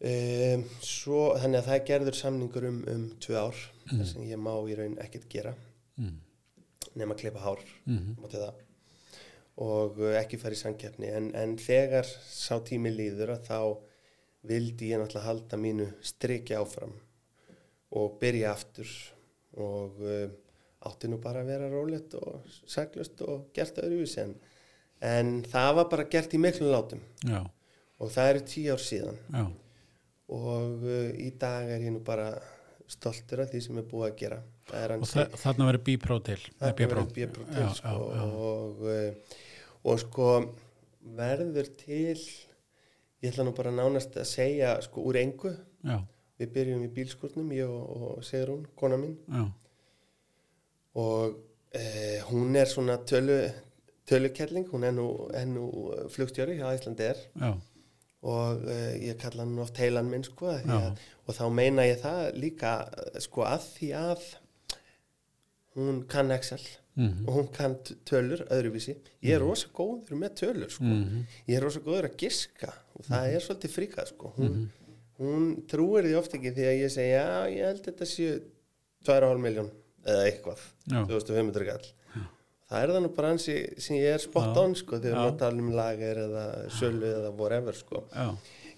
um, 0.05 0.63
svo, 0.85 1.23
þannig 1.41 1.57
að 1.63 1.67
það 1.71 1.79
er 1.79 1.85
gerður 1.89 2.17
samningur 2.21 2.67
um, 2.69 2.79
um 2.93 3.09
tvö 3.23 3.35
ár 3.47 3.57
þar 3.89 4.05
sem 4.05 4.23
ég 4.29 4.37
má 4.37 4.53
í 4.69 4.75
raun 4.77 4.97
ekkert 5.01 5.27
gera. 5.31 5.55
Mm, 5.97 6.19
nema 6.95 7.15
að 7.15 7.21
klippa 7.23 7.39
hár 7.41 7.61
mátti 8.21 8.37
það 8.37 8.53
og 9.63 9.99
uh, 10.01 10.13
ekki 10.19 10.39
fara 10.41 10.55
í 10.57 10.59
samkeppni. 10.59 11.09
En, 11.09 11.29
en 11.37 11.55
þegar 11.61 12.07
sá 12.07 12.57
tími 12.65 12.91
líður 12.93 13.35
að 13.35 13.45
þá 13.49 13.59
vildi 14.47 14.91
ég 14.93 15.01
náttúrulega 15.01 15.27
halda 15.27 15.59
mínu 15.59 15.87
striki 16.05 16.55
áfram 16.55 16.93
og 17.97 18.17
byrja 18.21 18.53
aftur 18.53 18.91
og 19.57 20.01
uh, 20.03 20.27
átti 20.87 21.09
nú 21.09 21.19
bara 21.21 21.41
að 21.41 21.51
vera 21.51 21.69
rólegt 21.71 22.13
og 22.19 22.45
saglust 22.69 23.21
og 23.25 23.47
gert 23.55 23.79
öðruvísi 23.81 24.21
en, 24.23 24.35
en 25.03 25.31
það 25.47 25.71
var 25.79 25.89
bara 25.93 26.09
gert 26.11 26.35
í 26.37 26.41
miklum 26.41 26.71
látum. 26.71 27.01
Já, 27.25 27.41
og 27.97 28.13
það 28.13 28.33
eru 28.33 28.45
tíu 28.51 28.75
ár 28.75 28.83
síðan. 28.83 29.17
Já, 29.33 29.47
og 30.37 30.85
uh, 30.85 31.09
í 31.17 31.31
dag 31.39 31.73
er 31.73 31.87
ég 31.87 31.95
nú 31.95 32.03
bara 32.05 32.29
stoltur 32.87 33.43
af 33.43 33.51
því 33.51 33.61
sem 33.65 33.79
er 33.81 33.87
búið 33.87 34.07
að 34.07 34.17
gera. 34.21 34.39
Er 34.77 34.93
og 34.97 35.07
þarna 35.07 35.69
verið 35.71 35.83
bípró 35.87 36.19
til, 36.23 36.39
B-Pro. 36.59 37.05
verður 37.13 37.47
Já, 37.47 37.53
til 37.53 37.63
já, 37.63 37.69
sko, 37.79 38.09
já. 38.15 38.25
Og, 38.47 38.83
uh, 38.87 39.37
og 39.87 40.01
sko 40.03 40.29
verður 41.17 41.71
til 41.79 42.17
ég 42.17 43.31
ætla 43.31 43.47
nú 43.47 43.53
bara 43.57 43.73
nánast 43.75 44.17
að 44.19 44.29
segja 44.29 44.75
sko 44.85 45.03
úr 45.09 45.19
engu. 45.21 45.53
Já, 45.87 45.99
við 46.37 46.53
byrjum 46.57 46.83
í 46.85 46.91
bílskurnum, 46.93 47.53
ég 47.55 47.71
og, 47.71 47.87
og 48.17 48.25
Sigrún 48.27 48.67
kona 48.77 48.99
mín. 49.01 49.17
Já, 49.31 49.47
og 50.97 51.37
uh, 51.75 52.19
hún 52.31 52.55
er 52.57 52.69
svona 52.69 52.97
tölu, 53.05 53.37
tölukelling 54.09 54.67
hún 54.71 54.85
er 54.87 54.95
nú, 54.95 55.07
nú 55.51 55.65
flugstjóri 56.13 56.57
hjá 56.57 56.71
Íslandi 56.73 57.05
er 57.11 57.19
já, 57.35 57.51
og 58.25 58.65
uh, 58.65 58.95
ég 58.97 59.19
kalla 59.21 59.45
hann 59.45 59.59
oft 59.61 59.77
heilan 59.77 60.09
minn 60.09 60.25
sko 60.25 60.49
að, 60.55 60.97
og 61.27 61.37
þá 61.37 61.45
meina 61.53 61.85
ég 61.85 61.99
það 62.01 62.21
líka 62.41 62.73
eh, 62.89 63.19
sko 63.21 63.45
að 63.45 63.67
því 63.75 63.89
að 63.99 64.23
hún 65.77 65.99
kann 66.09 66.33
Excel 66.33 66.63
mhm, 66.97 67.27
og 67.27 67.35
hún 67.35 67.49
kann 67.53 67.75
tölur 68.09 68.41
öðruvísi. 68.49 68.95
Ég 69.21 69.35
er 69.37 69.43
rosa 69.45 69.69
góður 69.69 70.17
með 70.17 70.33
tölur 70.41 70.73
sko. 70.73 70.87
mhm, 70.87 71.27
ég 71.45 71.59
er 71.59 71.65
rosa 71.67 71.83
góður 71.85 72.09
að 72.09 72.17
giska 72.23 72.71
og 72.97 73.05
það 73.05 73.35
er 73.35 73.45
svolítið 73.45 73.75
fríkað 73.75 74.11
sko. 74.15 74.33
hún, 74.39 74.63
hún 75.21 75.45
trúir 75.69 76.07
því 76.07 76.15
oft 76.17 76.33
ekki 76.33 76.55
því 76.57 76.65
að 76.71 76.79
ég 76.81 76.95
segi 76.95 77.13
já 77.13 77.27
ég 77.53 77.69
held 77.69 77.85
þetta 77.85 78.09
séu 78.09 78.39
2,5 79.05 79.45
miljón 79.45 79.69
eða 80.07 80.25
eitthvað. 80.31 80.65
Já, 80.87 80.99
2500 81.05 81.69
gall 81.69 81.87
það 82.67 82.83
er 82.83 82.93
það 82.93 83.03
nú 83.05 83.11
bara 83.15 83.31
hansi 83.33 83.55
sem 83.83 83.97
ég 83.97 84.15
er 84.17 84.23
spot 84.23 84.49
Já. 84.51 84.61
on 84.63 84.75
sko, 84.77 84.99
þegar 85.03 85.17
Já. 85.17 85.25
við 85.27 85.37
tala 85.41 85.63
um 85.63 85.73
lager 85.77 86.21
eða 86.25 86.45
sölu 86.77 87.11
eða 87.11 87.33
whatever 87.39 87.77
sko. 87.77 88.03
já, 88.11 88.27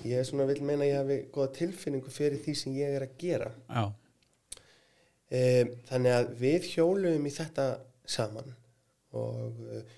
ég 0.06 0.22
er 0.22 0.28
svona 0.30 0.48
vil 0.50 0.62
meina 0.62 0.86
að 0.86 0.92
ég 0.92 1.00
hafi 1.02 1.18
góða 1.34 1.54
tilfinningu 1.58 2.14
fyrir 2.14 2.44
því 2.44 2.58
sem 2.62 2.76
ég 2.78 2.98
er 3.00 3.08
að 3.08 3.16
gera 3.22 3.50
já, 3.52 3.86
um, 5.40 5.74
þannig 5.90 6.18
að 6.20 6.36
við 6.44 6.70
hjólum 6.76 7.26
í 7.26 7.34
þetta 7.40 7.70
saman 8.10 8.54
og 9.18 9.64
uh, 9.66 9.98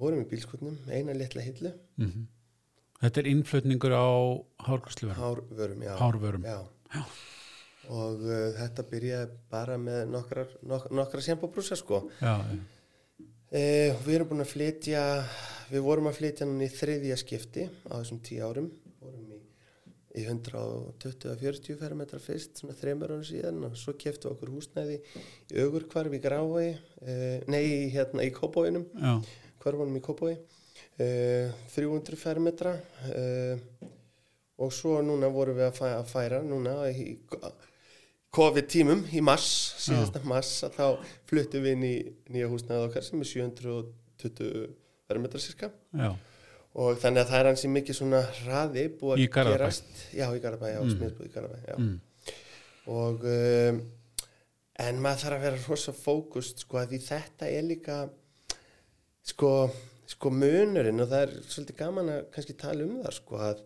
vorum 0.00 0.24
í 0.24 0.28
bílskutnum 0.30 0.80
eina 0.90 1.14
litla 1.16 1.44
hillu 1.46 1.74
mhm. 2.00 2.32
Þetta 2.96 3.20
er 3.20 3.26
innflutningur 3.28 3.92
á 3.92 4.08
hárgræsluverðum, 4.64 5.20
hárvörum, 5.20 5.82
já, 5.84 5.90
hárvörum, 6.00 6.46
já. 6.48 7.02
og 7.92 8.22
uh, 8.24 8.46
þetta 8.56 8.84
byrjaði 8.88 9.36
bara 9.52 9.76
með 9.76 9.98
nokkrar, 10.14 10.54
nok 10.64 10.86
nokkra 10.96 11.20
sjampóbrúsa 11.26 11.76
sko 11.76 12.06
já, 12.22 12.40
Eh, 13.56 13.94
við 14.04 14.18
erum 14.18 14.28
búin 14.28 14.44
að 14.44 14.50
flytja, 14.50 15.02
við 15.70 15.84
vorum 15.86 16.10
að 16.10 16.18
flytja 16.18 16.44
hann 16.44 16.58
í 16.60 16.66
þriðja 16.68 17.16
skipti 17.16 17.62
á 17.88 17.94
þessum 17.94 18.18
tíu 18.26 18.42
árum, 18.44 18.66
vorum 19.00 19.30
í, 19.32 19.38
í 20.20 20.24
120-40 20.26 21.78
fermetra 21.80 22.20
fyrst, 22.20 22.58
svona 22.60 22.76
þreymur 22.76 23.14
árum 23.14 23.22
síðan 23.24 23.62
og 23.64 23.78
svo 23.80 23.94
keftu 23.96 24.28
okkur 24.28 24.52
húsnæði 24.52 24.98
í 25.54 25.62
augurkvarf 25.62 26.18
í 26.18 26.20
Grávegi, 26.26 26.74
eh, 27.06 27.46
nei, 27.48 27.88
hérna 27.94 28.26
í 28.26 28.34
Kópóinum, 28.34 28.84
kvarfunum 29.62 29.96
í 29.96 30.04
Kópói, 30.04 30.34
eh, 31.00 31.48
300 31.72 32.20
fermetra 32.20 32.74
eh, 33.08 33.56
og 34.60 34.74
svo 34.74 34.98
núna 35.00 35.32
vorum 35.32 35.56
við 35.56 35.70
að, 35.70 35.78
fæ, 35.80 35.88
að 35.94 36.12
færa, 36.12 36.42
núna 36.44 36.76
í 36.92 37.14
COVID-tímum 38.36 39.04
í 39.16 39.22
mars, 39.24 39.48
síðasta 39.80 40.22
mars 40.28 40.52
að 40.66 40.76
þá 40.76 41.12
fluttum 41.30 41.64
við 41.64 41.76
inn 41.76 41.84
í 41.88 41.94
nýja 42.34 42.50
húsnæðið 42.52 42.88
okkar 42.90 43.06
sem 43.06 43.22
er 43.22 43.30
720 43.32 44.66
verðmetra 45.06 45.40
cirka 45.42 45.70
já, 45.96 46.10
og 46.76 47.00
þannig 47.00 47.22
að 47.22 47.30
það 47.30 47.40
er 47.40 47.50
hansi 47.50 47.70
mikið 47.72 47.98
svona 48.00 48.22
hraði 48.42 48.86
búið 49.00 49.24
að 49.24 49.52
gerast. 49.52 49.92
Já, 50.12 50.26
í 50.28 50.42
Garabæ, 50.44 50.66
já, 50.74 50.80
mm. 50.82 50.94
smiðsbúið 50.96 51.30
í 51.30 51.34
Garabæ 51.36 51.60
já. 51.62 51.76
mm, 51.78 52.34
og 52.96 53.26
um, 53.32 53.80
en 54.86 55.00
maður 55.02 55.22
þarf 55.24 55.38
að 55.38 55.46
vera 55.46 55.62
rosa 55.64 55.96
fókust 55.96 56.64
sko 56.66 56.80
að 56.82 56.92
því 56.92 57.02
þetta 57.06 57.48
er 57.48 57.64
líka 57.64 58.00
sko, 59.26 59.52
sko 60.10 60.32
munurinn 60.34 61.00
og 61.02 61.10
það 61.12 61.24
er 61.24 61.34
svolítið 61.46 61.80
gaman 61.80 62.12
að 62.12 62.20
kannski 62.34 62.58
tala 62.60 62.84
um 62.84 63.00
það 63.00 63.16
sko 63.22 63.40
að 63.48 63.64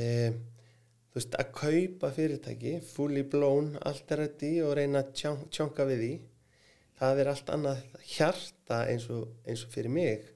um, 0.00 0.40
þú 1.12 1.18
veist 1.20 1.34
að 1.38 1.50
kaupa 1.58 2.10
fyrirtæki 2.16 2.74
fully 2.88 3.22
blown, 3.28 3.74
allt 3.84 4.12
er 4.14 4.22
þetta 4.26 4.46
í 4.48 4.60
og 4.64 4.76
reyna 4.78 5.02
að 5.04 5.10
tján- 5.20 5.42
tjónka 5.52 5.84
við 5.90 6.00
því 6.04 6.12
það 7.02 7.20
er 7.24 7.30
allt 7.32 7.50
annað 7.52 7.82
hjarta 8.14 8.78
eins 8.88 9.08
og, 9.12 9.26
eins 9.46 9.64
og 9.66 9.72
fyrir 9.74 9.92
mig 9.92 10.28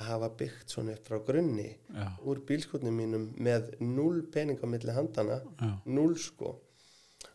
að 0.00 0.08
hafa 0.08 0.28
byggt 0.40 0.72
svona 0.74 0.94
upp 0.96 1.06
frá 1.06 1.20
grunni 1.26 1.68
já, 1.70 2.06
úr 2.26 2.40
bílskotnum 2.48 2.96
mínum 2.98 3.28
með 3.38 3.68
null 3.80 4.24
pening 4.34 4.58
á 4.58 4.66
milli 4.66 4.90
handana 4.96 5.36
já, 5.60 5.70
null 5.86 6.16
sko. 6.18 6.56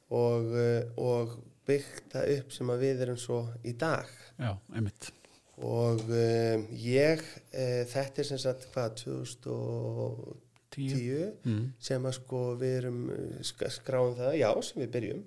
Og, 0.10 0.50
uh, 0.58 0.84
og 0.98 1.38
byggt 1.70 2.10
það 2.12 2.32
upp 2.40 2.52
sem 2.52 2.70
að 2.74 2.82
við 2.84 3.02
erum 3.06 3.18
svo 3.22 3.40
í 3.64 3.76
dag. 3.78 4.10
Já, 4.42 4.56
einmitt, 4.76 5.12
og 5.62 6.02
um, 6.10 6.64
ég 6.82 7.22
uh, 7.22 7.84
þetta 7.94 8.24
er 8.24 8.28
sem 8.32 8.42
sagt 8.42 8.66
hvað 8.74 8.96
2010 9.06 10.49
tíu, 10.96 11.30
mm, 11.46 11.64
sem 11.90 12.06
að 12.10 12.16
sko 12.20 12.42
við 12.62 12.76
erum 12.82 13.00
uh, 13.14 13.40
sk- 13.46 13.72
skráum 13.78 14.16
það, 14.18 14.34
já 14.40 14.50
sem 14.70 14.82
við 14.84 14.92
byrjum. 14.98 15.24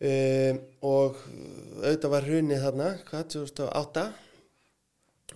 Um, 0.00 0.60
og 0.88 1.16
auðvitað 1.84 2.12
var 2.14 2.24
hrunið 2.30 2.62
þarna 2.64 2.86
hvað 3.10 3.24
2008 3.34 4.04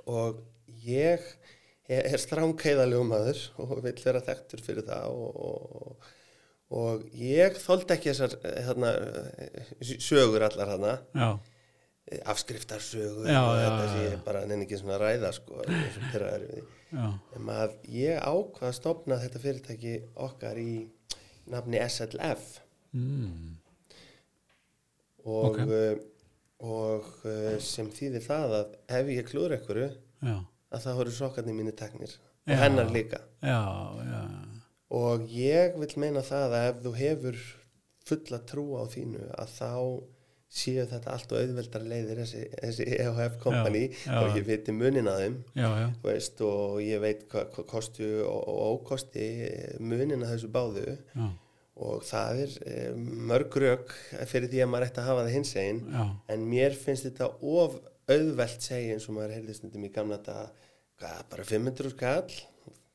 og 0.09 0.38
ég 0.87 1.26
er, 1.92 2.14
stránkeiðalegu 2.22 3.04
maður 3.04 3.42
og 3.61 3.74
vil 3.85 3.92
vera 4.00 4.22
þekktur 4.24 4.62
fyrir 4.64 4.87
það 4.88 5.11
og, 5.12 5.37
og, 5.50 6.09
og 6.80 7.04
ég 7.20 7.59
þóldi 7.61 7.92
ekki 7.98 8.09
þessar 8.14 8.38
eh, 8.40 8.62
þarna, 8.70 8.94
eh, 9.44 9.74
sögur 10.00 10.46
allar 10.48 10.72
þarna. 10.72 10.94
Já, 11.12 11.28
afskriftarsögu 12.28 13.24
Já, 13.26 13.40
og 13.40 13.54
þetta 13.58 13.84
já. 13.88 14.00
ég 14.04 14.24
bara 14.26 14.42
nenni 14.48 14.66
ekki 14.66 14.78
svona 14.80 14.98
ræða 15.00 15.30
sko, 15.32 15.62
en 17.34 17.48
að 17.54 17.76
ég 17.90 18.18
ákvað 18.20 18.68
að 18.68 18.76
stopna 18.76 19.18
þetta 19.22 19.40
fyrirtæki 19.42 19.94
okkar 20.26 20.60
í 20.60 20.74
nafni 21.50 21.80
SLF 21.88 22.58
mm, 22.92 23.54
og, 25.24 25.48
Ok. 25.48 25.58
okay. 25.64 25.96
og 26.64 27.08
uh, 27.24 27.56
sem 27.64 27.88
þýðir 27.92 28.24
það 28.28 28.56
að 28.60 28.76
ef 29.00 29.10
ég 29.16 29.28
klúður 29.30 29.56
einhverju 29.58 29.88
já, 29.88 30.36
að 30.74 30.84
það 30.86 31.00
voru 31.00 31.16
sokkarnir 31.18 31.56
mínu 31.56 31.72
teknir. 31.76 32.14
Og 32.44 32.58
hennar 32.60 32.90
líka. 32.92 33.22
Já, 33.40 33.56
já, 34.04 34.22
og 34.92 35.22
ég 35.32 35.76
vil 35.80 35.88
meina 36.02 36.20
það 36.24 36.44
að 36.58 36.66
ef 36.68 36.82
þú 36.84 36.92
hefur 36.98 37.38
fulla 38.04 38.40
trú 38.44 38.64
á 38.76 38.84
þínu 38.92 39.22
að 39.40 39.54
þá 39.56 39.70
séu 40.54 40.84
þetta 40.86 41.14
allt 41.14 41.32
og 41.34 41.40
auðveldar 41.40 41.86
leiðir 41.90 42.20
þessi, 42.22 42.42
þessi 42.60 42.84
EHF 42.94 43.38
já. 44.06 44.18
og 44.20 44.36
ég 44.38 44.44
viti 44.46 44.74
munin 44.74 45.10
að 45.10 45.22
þeim 45.24 45.38
já, 45.58 45.66
já, 45.80 45.86
veist, 46.04 46.42
og 46.46 46.76
ég 46.84 47.00
veit 47.02 47.24
hvað 47.32 47.56
hva 47.56 47.64
kostu 47.72 48.10
og, 48.22 48.44
og 48.52 48.60
ókosti 48.76 49.26
munin 49.82 50.22
að 50.22 50.36
þessu 50.36 50.52
báðu. 50.54 50.94
Já, 51.14 51.26
og 51.84 52.04
það 52.06 52.44
er 52.44 52.52
e, 52.70 52.74
mörg 53.30 53.56
rauk 53.58 53.94
fyrir 54.30 54.50
því 54.52 54.62
að 54.62 54.70
maður 54.70 54.86
ætti 54.88 55.02
að 55.02 55.08
hafa 55.08 55.24
það 55.24 55.34
hins 55.34 55.54
einn 55.58 55.80
en 56.30 56.44
mér 56.46 56.76
finnst 56.78 57.08
þetta 57.08 57.30
of 57.34 57.80
auðvelt 58.14 58.62
segja 58.62 58.94
eins 58.94 59.08
og 59.08 59.16
maður 59.16 59.34
heyrði 59.38 59.56
stundum 59.58 59.88
í 59.88 59.90
gamla 59.94 60.20
þetta 60.20 61.16
bara 61.32 61.46
500 61.48 61.94
skall 61.96 62.36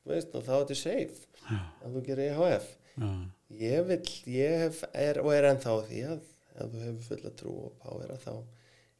veist, 0.08 0.32
og 0.32 0.46
þá 0.46 0.54
er 0.54 0.62
þetta 0.62 0.78
safe 0.80 1.26
já, 1.44 1.60
að 1.60 1.98
þú 1.98 2.04
gerir 2.08 2.30
EHF 2.30 2.70
já, 2.96 3.10
ég 3.60 3.88
vil, 3.90 4.00
ég 4.32 4.56
hef, 4.64 4.82
er 4.96 5.20
og 5.20 5.32
er 5.36 5.50
ennþá 5.50 5.76
því 5.90 6.04
að 6.14 6.29
ef 6.64 6.74
þú 6.74 6.84
hefur 6.84 7.08
fulla 7.08 7.32
trú 7.40 7.54
og 7.66 7.74
power 7.84 8.14
að 8.14 8.22
þá 8.26 8.32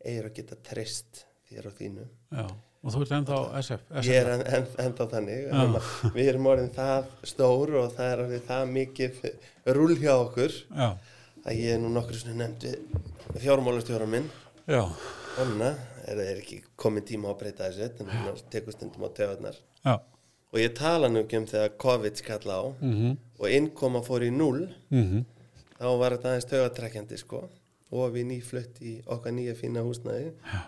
eigir 0.00 0.28
að 0.30 0.34
geta 0.40 0.58
treyst 0.70 1.22
þér 1.50 1.68
á 1.68 1.72
þínu. 1.78 2.08
Já. 2.38 2.44
Og 2.80 2.94
þú 2.94 3.00
ert 3.04 3.10
ennþá 3.12 3.38
SF, 3.60 3.82
SF. 3.92 4.06
ég 4.08 4.18
er 4.22 4.30
en, 4.32 4.42
en, 4.56 4.68
ennþá 4.86 5.06
þannig 5.10 5.48
að 5.52 5.74
við 6.14 6.30
erum 6.32 6.46
orðin 6.48 6.70
það 6.72 7.10
stór 7.28 7.74
og 7.82 7.90
það 7.98 8.12
er 8.14 8.22
orðið 8.24 8.46
það 8.48 8.70
mikið 8.76 9.18
rúl 9.76 9.96
hjá 10.00 10.12
okkur 10.14 10.54
Já, 10.64 10.88
að 11.44 11.60
ég 11.60 11.74
er 11.74 11.82
nú 11.82 11.92
nokkur 11.92 12.22
svona 12.22 12.46
nefnd 12.46 12.70
fjármálastjóra 13.36 14.08
minn. 14.08 14.30
Já, 14.64 14.86
Þannig 15.36 15.82
er 16.10 16.18
það 16.18 16.30
er 16.30 16.40
ekki 16.42 16.60
komin 16.80 17.06
tíma 17.06 17.30
á 17.30 17.32
að 17.32 17.40
breyta 17.42 17.68
þessu 17.68 17.88
en 17.88 18.10
það 18.10 18.40
tekur 18.52 18.74
stundum 18.74 19.06
á 19.06 19.10
já, 19.10 19.94
og 20.50 20.58
ég 20.58 20.72
tala 20.76 21.10
nú 21.10 21.22
ekki 21.24 21.38
um 21.40 21.46
þegar 21.50 21.76
COVID 21.84 22.20
skalla 22.20 22.56
á 22.58 22.64
mhm, 22.80 23.18
og 23.38 23.54
innkoma 23.56 24.02
fór 24.04 24.26
í 24.26 24.30
null 24.34 24.66
mhm, 24.90 25.24
þá 25.80 25.86
var 26.02 26.16
þetta 26.16 26.34
aðeins 26.34 26.50
tögatrekkjandi 26.50 27.20
sko. 27.20 27.46
Og 27.90 28.12
við 28.14 28.28
nýflutt 28.28 28.76
í 28.86 29.00
okkar 29.10 29.34
nýja 29.34 29.56
fína 29.58 29.82
húsnæði. 29.82 30.28
Já, 30.46 30.60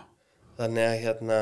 þannig 0.57 0.89
að 0.89 0.97
hérna 1.05 1.37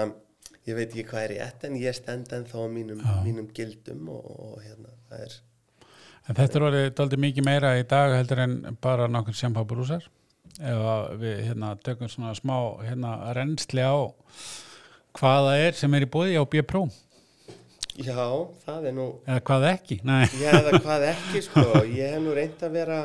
ég 0.67 0.77
veit 0.77 0.89
ekki 0.91 1.07
hvað 1.10 1.23
er 1.25 1.36
ég 1.39 1.63
en 1.67 1.77
ég 1.81 1.95
stend 1.97 2.34
ennþá 2.36 2.62
á 2.62 2.67
mínum, 2.69 3.01
mínum 3.25 3.47
gildum 3.55 4.10
og, 4.13 4.25
og 4.29 4.57
hérna 4.62 4.93
það 5.10 5.25
er 5.27 5.39
En 6.29 6.38
þetta 6.38 6.57
er 6.60 6.65
orðið 6.67 6.89
daldi 6.99 7.17
mikið 7.17 7.45
meira 7.47 7.71
í 7.79 7.86
dag 7.89 8.13
heldur 8.13 8.43
en 8.43 8.57
bara 8.81 9.07
nokkur 9.10 9.34
sjampabrúsar 9.38 10.05
ef 10.62 10.84
að 10.93 11.15
við 11.23 11.39
hérna 11.47 11.71
tökum 11.81 12.12
svona 12.12 12.36
smá 12.38 12.55
hérna 12.86 13.15
rennsli 13.34 13.81
á 13.81 13.97
hvað 15.17 15.47
það 15.47 15.63
er 15.65 15.79
sem 15.79 15.97
er 15.97 16.05
í 16.05 16.12
bóði 16.13 16.38
á 16.38 16.45
B-Pro 16.45 16.84
já, 17.97 18.21
það 18.67 18.88
er 18.91 18.95
nú 18.95 19.07
eða 19.25 19.41
hvað 19.49 19.67
ekki, 19.71 19.97
nei. 20.07 20.23
Já, 20.38 20.51
eða 20.60 20.77
hvað 20.84 21.07
ekki, 21.10 21.41
sko. 21.47 21.65
Ég 21.89 22.13
hef 22.13 22.21
nú 22.23 22.36
reynd 22.38 22.62
að 22.63 22.77
vera, 22.77 22.99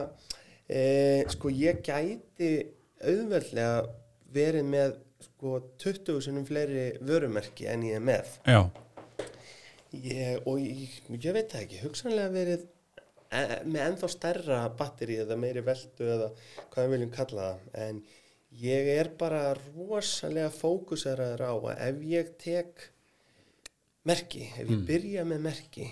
e, 0.68 1.24
sko, 1.32 1.50
ég 1.52 1.82
gæti 1.86 2.50
auðveldlega 3.06 3.84
verið 4.34 4.66
með, 4.70 4.96
sko, 5.28 5.60
20 5.82 6.24
sinum 6.24 6.46
fleiri 6.48 6.88
vörumerki 7.06 7.68
en 7.70 7.86
ég 7.86 8.00
er 8.00 8.04
með. 8.04 8.32
Ég, 9.96 10.42
og 10.44 10.58
ég, 10.60 10.98
ég 11.14 11.36
veit 11.36 11.52
það 11.52 11.62
ekki, 11.62 11.82
hugsanlega 11.84 12.32
verið 12.34 12.66
e, 13.30 13.42
með 13.64 13.82
ennþá 13.86 14.10
stærra 14.12 14.60
batteri 14.76 15.20
eða 15.22 15.38
meiri 15.40 15.62
veldu 15.64 16.10
eða 16.16 16.32
hvað 16.72 16.82
við 16.82 16.96
viljum 16.96 17.14
kalla 17.14 17.46
það. 17.52 17.70
En 17.86 18.02
ég 18.56 18.90
er 18.96 19.12
bara 19.20 19.46
rosalega 19.54 20.50
fókuseraður 20.52 21.46
á 21.46 21.52
að 21.54 21.86
ef 21.88 22.04
ég 22.10 22.34
tek 22.42 22.90
merki, 24.06 24.44
ef 24.54 24.68
ég 24.70 24.84
byrja 24.86 25.24
með 25.26 25.48
merki, 25.48 25.88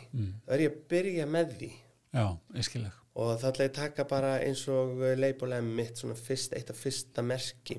þá 0.46 0.52
er 0.54 0.66
ég 0.66 0.74
að 0.74 0.84
byrja 0.92 1.30
með 1.30 1.56
því. 1.58 1.72
já, 2.14 2.26
ég 2.54 2.68
skilja 2.68 2.92
og 3.14 3.36
það 3.38 3.48
ætla 3.50 3.66
ég 3.66 3.72
að 3.72 3.78
taka 3.78 4.06
bara 4.10 4.34
eins 4.42 4.64
og 4.72 5.02
leipulegum 5.18 5.70
mitt 5.78 6.00
svona 6.00 6.16
fyrst, 6.18 6.54
eitt 6.56 6.72
af 6.72 6.78
fyrsta 6.80 7.22
merki. 7.22 7.78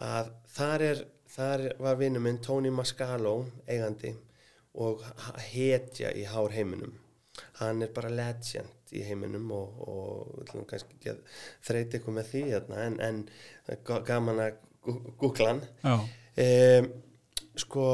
Að 0.00 0.32
þar 0.50 0.86
er 0.88 1.04
þar 1.30 1.66
var 1.78 1.98
vinnu 2.00 2.22
minn 2.22 2.40
Tony 2.42 2.72
Mascalo 2.74 3.36
eigandi 3.68 4.12
og 4.80 5.02
hetja 5.50 6.12
í 6.16 6.24
hár 6.30 6.54
heiminum. 6.54 6.94
Hann 7.60 7.82
er 7.84 7.92
bara 7.94 8.10
legend 8.12 8.94
í 8.94 9.04
heiminum 9.06 9.50
og, 9.54 9.76
og 9.86 10.64
kannski 10.70 11.14
þreyti 11.66 12.00
ykkur 12.00 12.16
með 12.16 12.32
því 12.32 12.42
hérna, 12.48 12.80
en, 12.86 12.98
en 13.06 14.02
gaman 14.06 14.42
að 14.46 14.58
googla 15.20 15.52
hann. 15.52 15.62
Um, 16.40 16.90
sko 17.58 17.84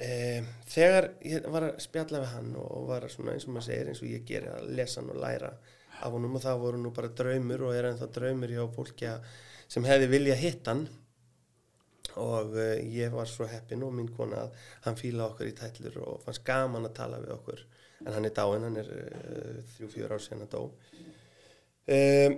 þegar 0.00 1.10
ég 1.28 1.44
var 1.52 1.66
að 1.66 1.80
spjalla 1.84 2.22
við 2.22 2.30
hann 2.34 2.54
og 2.56 2.86
var 2.88 3.04
svona 3.12 3.34
eins 3.36 3.44
og 3.44 3.52
maður 3.52 3.66
segir 3.68 3.90
eins 3.92 4.00
og 4.00 4.08
ég 4.08 4.22
geri 4.28 4.48
að 4.48 4.70
lesa 4.78 5.00
hann 5.02 5.10
og 5.12 5.18
læra 5.20 5.50
af 6.00 6.14
honum 6.14 6.38
og 6.38 6.44
það 6.46 6.62
voru 6.62 6.78
nú 6.80 6.92
bara 6.96 7.10
draumur 7.12 7.66
og 7.68 7.74
er 7.76 7.90
ennþá 7.90 8.08
draumur 8.14 8.48
hjá 8.54 8.62
fólki 8.72 9.08
að- 9.10 9.26
sem 9.68 9.84
hefði 9.84 10.06
vilja 10.10 10.34
hitt 10.40 10.66
hann. 10.66 10.86
Og 12.18 12.56
uh, 12.56 12.78
ég 12.90 13.12
var 13.12 13.28
svo 13.30 13.46
heppin 13.46 13.84
og 13.86 13.92
mín 13.94 14.08
kona 14.16 14.46
að 14.46 14.56
hann 14.86 14.96
fíla 14.98 15.28
okkur 15.28 15.46
í 15.46 15.52
tætlur 15.54 16.00
og 16.02 16.24
fannst 16.24 16.42
gaman 16.48 16.88
að 16.88 16.96
tala 16.96 17.20
við 17.22 17.34
okkur. 17.36 17.60
En 18.06 18.12
hann 18.16 18.24
er 18.26 18.32
dáinn, 18.34 18.64
hann 18.66 18.80
er 18.80 18.88
uh, 18.96 19.60
þrjú, 19.76 19.90
fjör 19.92 20.16
ár 20.16 20.24
sen 20.24 20.42
að 20.42 20.50
dó. 20.56 20.62
Um, 21.90 22.34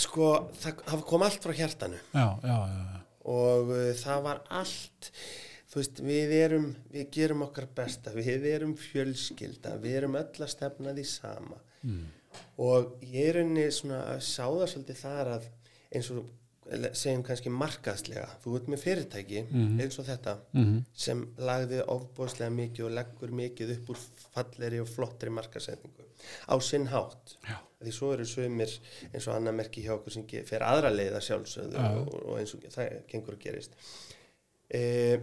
sko 0.00 0.30
það, 0.62 1.02
kom 1.10 1.26
allt 1.26 1.44
frá 1.44 1.52
hjartanu. 1.58 1.98
Já, 2.14 2.26
já, 2.46 2.56
já. 2.72 3.02
og 3.34 3.74
uh, 3.74 3.90
það 4.00 4.22
var 4.30 4.40
allt 4.62 5.10
þú 5.70 5.78
veist, 5.80 6.00
við 6.02 6.32
erum 6.40 6.66
við 6.92 7.10
gerum 7.14 7.42
okkar 7.46 7.66
besta, 7.76 8.10
við 8.16 8.44
erum 8.54 8.74
fjölskylda, 8.76 9.76
við 9.82 9.96
erum 10.02 10.16
öll 10.18 10.26
að 10.44 10.48
stefna 10.56 10.94
því 10.96 11.04
sama 11.06 11.60
Mm. 11.82 12.02
og 12.58 12.98
ég 13.02 13.30
er 13.30 13.38
unni 13.40 13.62
svona 13.72 14.02
að 14.12 14.18
sá 14.20 14.44
það 14.44 14.66
svolítið 14.68 14.98
þar 15.00 15.26
að 15.38 15.46
eins 15.96 16.10
og 16.12 16.26
segjum 16.94 17.22
kannski 17.26 17.50
markaðslega 17.50 18.26
þú 18.44 18.52
ert 18.58 18.68
með 18.68 18.82
fyrirtæki 18.84 19.40
eins 19.80 19.96
og 19.98 20.04
þetta 20.06 20.34
Mhm. 20.52 20.84
sem 20.92 21.22
lagði 21.38 21.80
ofbóðslega 21.86 22.50
mikið 22.52 22.84
og 22.84 22.92
leggur 22.98 23.30
mikið 23.40 23.72
upp 23.78 23.88
úr 23.90 23.96
falleri 24.34 24.78
og 24.80 24.86
flottri 24.88 25.30
markasetningu 25.30 26.04
á 26.46 26.54
sinn 26.60 26.86
hátt 26.92 27.36
Já. 27.48 27.56
því 27.82 27.90
svo 27.96 28.12
eru 28.12 28.24
sömur 28.24 28.78
eins 29.14 29.26
og 29.26 29.34
annar 29.36 29.52
merki 29.56 29.82
hjá 29.82 29.96
okkur 29.96 30.12
sem 30.12 30.26
fer 30.44 30.60
aðra 30.60 30.90
leiða 30.94 31.18
sjálfsögðu 31.24 31.72
Já. 31.80 31.96
og, 31.96 32.14
og 32.28 32.38
eins 32.38 32.54
og 32.54 32.60
það 32.68 33.02
gengur 33.08 33.34
að 33.34 33.40
gerist 33.48 33.72
e, 34.72 35.18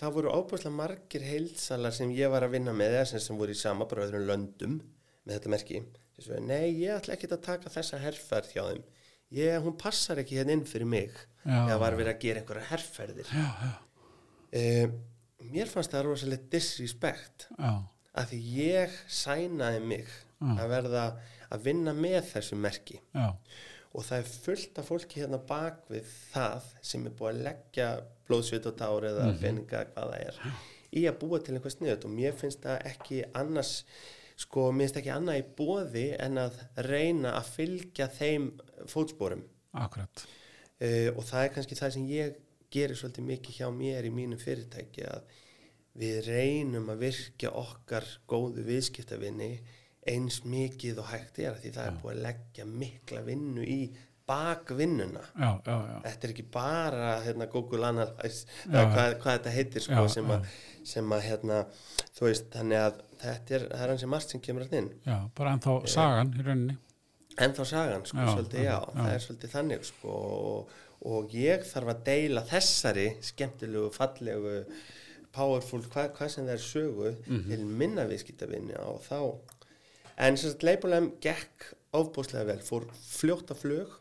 það 0.00 0.14
voru 0.16 0.32
óbúslega 0.32 0.76
margir 0.76 1.24
heilsalar 1.26 1.94
sem 1.94 2.12
ég 2.16 2.32
var 2.32 2.46
að 2.46 2.56
vinna 2.56 2.72
með 2.76 2.96
eða 2.98 3.10
sem, 3.12 3.22
sem 3.24 3.40
voru 3.40 3.52
í 3.54 3.60
sama 3.60 3.86
bara 3.90 4.06
öðrum 4.06 4.26
löndum 4.28 4.78
með 5.26 5.36
þetta 5.36 5.52
merki 5.52 5.82
svo, 6.20 6.40
nei, 6.44 6.72
ég 6.82 6.96
ætla 6.96 7.14
ekki 7.16 7.28
að 7.30 7.44
taka 7.46 7.72
þessa 7.72 8.00
herrferð 8.00 8.50
hjá 8.54 8.62
þeim. 8.66 8.82
Ég, 9.36 9.54
hún 9.64 9.76
passar 9.78 10.18
ekki 10.20 10.40
hérna 10.40 10.56
inn 10.56 10.66
fyrir 10.66 10.88
mig 10.90 11.14
Já. 11.44 11.54
eða 11.62 11.78
var 11.80 11.96
verið 11.96 12.12
að 12.12 12.24
gera 12.24 12.40
einhverja 12.42 12.66
herrferðir 12.72 13.28
já, 13.30 13.44
já, 13.62 13.70
e, 14.58 14.64
mér 15.52 15.70
fannst 15.70 15.94
það 15.94 16.08
rosalega 16.08 16.48
disrespect 16.52 17.46
já, 17.54 17.70
að 18.18 18.32
því 18.32 18.40
ég 18.56 18.96
sænaði 19.20 19.84
mig 19.86 20.10
að 20.40 20.72
verða 20.72 21.04
að 21.50 21.64
vinna 21.68 21.94
með 21.96 22.20
þessu 22.32 22.58
merki. 22.58 22.98
Já, 23.14 23.28
og 23.90 24.04
það 24.06 24.20
er 24.20 24.34
fullt 24.46 24.78
af 24.78 24.90
fólki 24.90 25.22
hérna 25.22 25.40
bak 25.48 25.80
við 25.90 26.10
það 26.30 26.68
sem 26.92 27.06
er 27.08 27.16
búið 27.18 27.32
að 27.32 27.46
leggja 27.48 27.88
blóðsvit 28.28 28.68
og 28.70 28.76
tár 28.78 29.06
eða 29.08 29.32
peninga 29.40 29.86
hvað 29.90 30.12
það 30.12 30.28
er 30.28 30.42
í 30.96 31.04
að 31.06 31.18
búa 31.22 31.40
til 31.42 31.56
einhver 31.56 31.74
sniðut 31.74 32.06
og 32.06 32.14
mér 32.14 32.36
finnst 32.38 32.64
það 32.64 32.86
ekki 32.90 33.22
annars 33.38 33.72
sko, 34.40 34.70
mér 34.72 34.88
finnst 34.88 35.00
ekki 35.02 35.12
annað 35.14 35.40
í 35.42 35.46
bóði 35.58 36.06
en 36.18 36.40
að 36.42 36.60
reyna 36.86 37.34
að 37.38 37.50
fylgja 37.56 38.08
þeim 38.14 38.50
fótsporum. 38.90 39.44
Akkurat. 39.78 40.24
Uh, 40.80 41.10
og 41.14 41.22
það 41.28 41.44
er 41.44 41.52
kannski 41.56 41.78
það 41.78 41.94
sem 41.96 42.08
ég 42.10 42.40
gerir 42.72 42.98
svolítið 42.98 43.28
mikið 43.28 43.60
hjá 43.60 43.68
mér 43.74 44.06
í 44.06 44.14
mínu 44.14 44.38
fyrirtæki 44.40 45.06
að 45.10 45.36
við 46.00 46.20
reynum 46.28 46.88
að 46.92 47.04
virkja 47.04 47.50
okkar 47.58 48.06
góðu 48.30 48.64
viðskiptavinni 48.68 49.52
eins 50.08 50.40
mikið 50.48 51.00
og 51.02 51.10
hægt 51.12 51.38
er 51.44 51.58
því 51.60 51.72
það 51.74 51.88
er 51.90 51.98
búið 52.00 52.14
að 52.14 52.22
leggja 52.24 52.64
mikla 52.70 53.24
vinnu 53.26 53.64
í 53.68 53.80
bakvinnuna. 54.30 55.22
Já, 55.34 55.48
já, 55.66 55.74
já, 55.90 55.96
þetta 56.04 56.26
er 56.28 56.32
ekki 56.34 56.44
bara 56.54 57.08
hérna, 57.24 57.48
Google 57.50 57.88
Analyze 57.88 58.44
Já. 58.70 58.84
hvað, 58.92 59.16
hvað 59.22 59.32
þetta 59.38 59.54
heitir 59.56 59.84
sko, 59.84 60.04
Já, 60.04 60.12
sem, 60.14 60.30
að, 60.30 60.46
sem 60.92 61.14
að 61.16 61.24
hérna, 61.26 61.58
þú 62.14 62.28
veist, 62.28 62.46
þannig 62.54 62.82
að 62.84 63.00
þetta 63.24 63.56
er, 63.58 63.66
er 63.74 63.92
hansi 63.94 64.10
margt 64.12 64.34
sem 64.36 64.44
kemur 64.44 64.68
að 64.68 64.78
inn. 64.80 64.92
Já, 65.08 65.16
bara 65.36 65.56
ennþá 65.56 65.74
sagan 65.90 66.32
í 66.36 66.46
rauninni. 66.46 66.78
En 67.40 67.56
þá 67.56 67.60
sagan, 67.72 68.06
sko, 68.06 68.22
Já, 68.22 68.30
svolítið, 68.36 68.64
já, 68.68 68.78
já. 68.78 68.94
það 69.00 69.12
er 69.16 69.26
svolítið 69.26 69.54
þannig, 69.56 69.84
sko, 69.90 70.16
og, 70.54 70.74
og 71.10 71.34
ég 71.34 71.66
þarf 71.66 71.92
að 71.94 72.02
deila 72.10 72.46
þessari 72.54 73.06
skemmtilegu, 73.32 73.90
fallegu 73.96 74.56
powerful, 75.34 75.82
hvað, 75.90 76.12
hvað 76.16 76.32
sem 76.36 76.46
það 76.46 76.56
er 76.56 76.64
sögu 76.64 77.10
til 77.50 77.64
minna 77.66 78.06
viðskiptavinni 78.10 78.78
og 78.82 79.02
þá 79.06 79.18
en 80.20 80.36
sem 80.36 80.52
sagt 80.52 80.64
Leipolem 80.66 81.10
gekk 81.22 81.70
ofbúslega 81.96 82.46
vel, 82.52 82.60
fór 82.62 82.86
fljótt 82.94 83.50
að 83.54 83.62
flug 83.64 83.96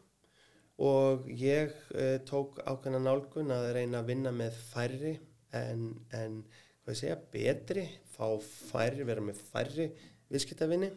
og 0.80 1.28
ég 1.32 1.74
uh, 1.96 2.18
tók 2.28 2.62
ákveðna 2.64 3.02
nálgun 3.04 3.52
að 3.52 3.72
reyna 3.76 4.02
að 4.02 4.12
vinna 4.14 4.34
með 4.36 4.58
færri 4.70 5.16
en, 5.56 5.92
en 6.16 6.42
hvað 6.84 6.94
ég 6.94 7.00
segja, 7.02 7.20
betri 7.34 7.86
fá 8.14 8.28
færri, 8.44 9.06
vera 9.08 9.24
með 9.24 9.42
færri 9.50 9.90
viðskiptavinni, 10.30 10.92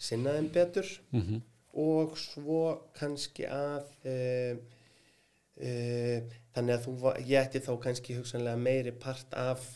sinna 0.00 0.36
þeim 0.36 0.50
betur 0.54 0.88
mhm, 1.10 1.40
og 1.80 2.16
svo 2.18 2.62
kannski 2.96 3.48
að 3.50 3.90
uh, 4.06 4.60
uh, 5.60 6.36
þannig 6.54 6.76
að 6.76 6.86
þú, 6.86 7.14
ég 7.26 7.36
ætti 7.42 7.62
þá 7.64 7.72
kannski 7.82 8.18
hugsanlega 8.18 8.60
meiri 8.60 8.94
part 8.96 9.34
af 9.38 9.66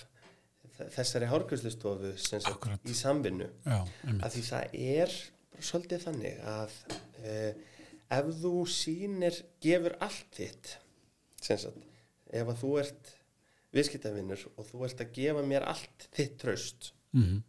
þessari 0.95 1.29
Akkúrat. 2.51 2.85
í 2.89 2.97
samvinnu. 2.99 3.49
Já, 3.67 3.79
að 4.19 4.37
því 4.37 4.45
það 4.49 4.77
er 4.99 5.17
svolítið 5.65 6.05
þannig 6.09 6.41
að 6.51 6.77
uh, 6.91 7.51
ef 8.19 8.31
þú 8.43 8.55
sýnir 8.71 9.41
gefur 9.65 9.97
allt 10.05 10.39
þitt 10.39 10.77
sagt, 11.45 11.77
ef 12.33 12.49
að 12.49 12.61
þú 12.63 12.73
ert 12.83 13.13
viðskiptavinnur 13.75 14.47
og 14.55 14.69
þú 14.69 14.85
ert 14.87 15.03
að 15.03 15.13
gefa 15.19 15.43
mér 15.47 15.67
allt 15.69 16.07
þitt 16.15 16.37
traust 16.43 16.93
mhm, 17.15 17.43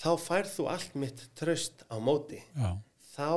þá 0.00 0.10
færð 0.20 0.52
þú 0.56 0.68
allt 0.72 0.96
mitt 0.98 1.24
traust 1.38 1.84
á 1.86 1.96
móti. 2.02 2.40
Já, 2.56 2.70
þá 3.14 3.28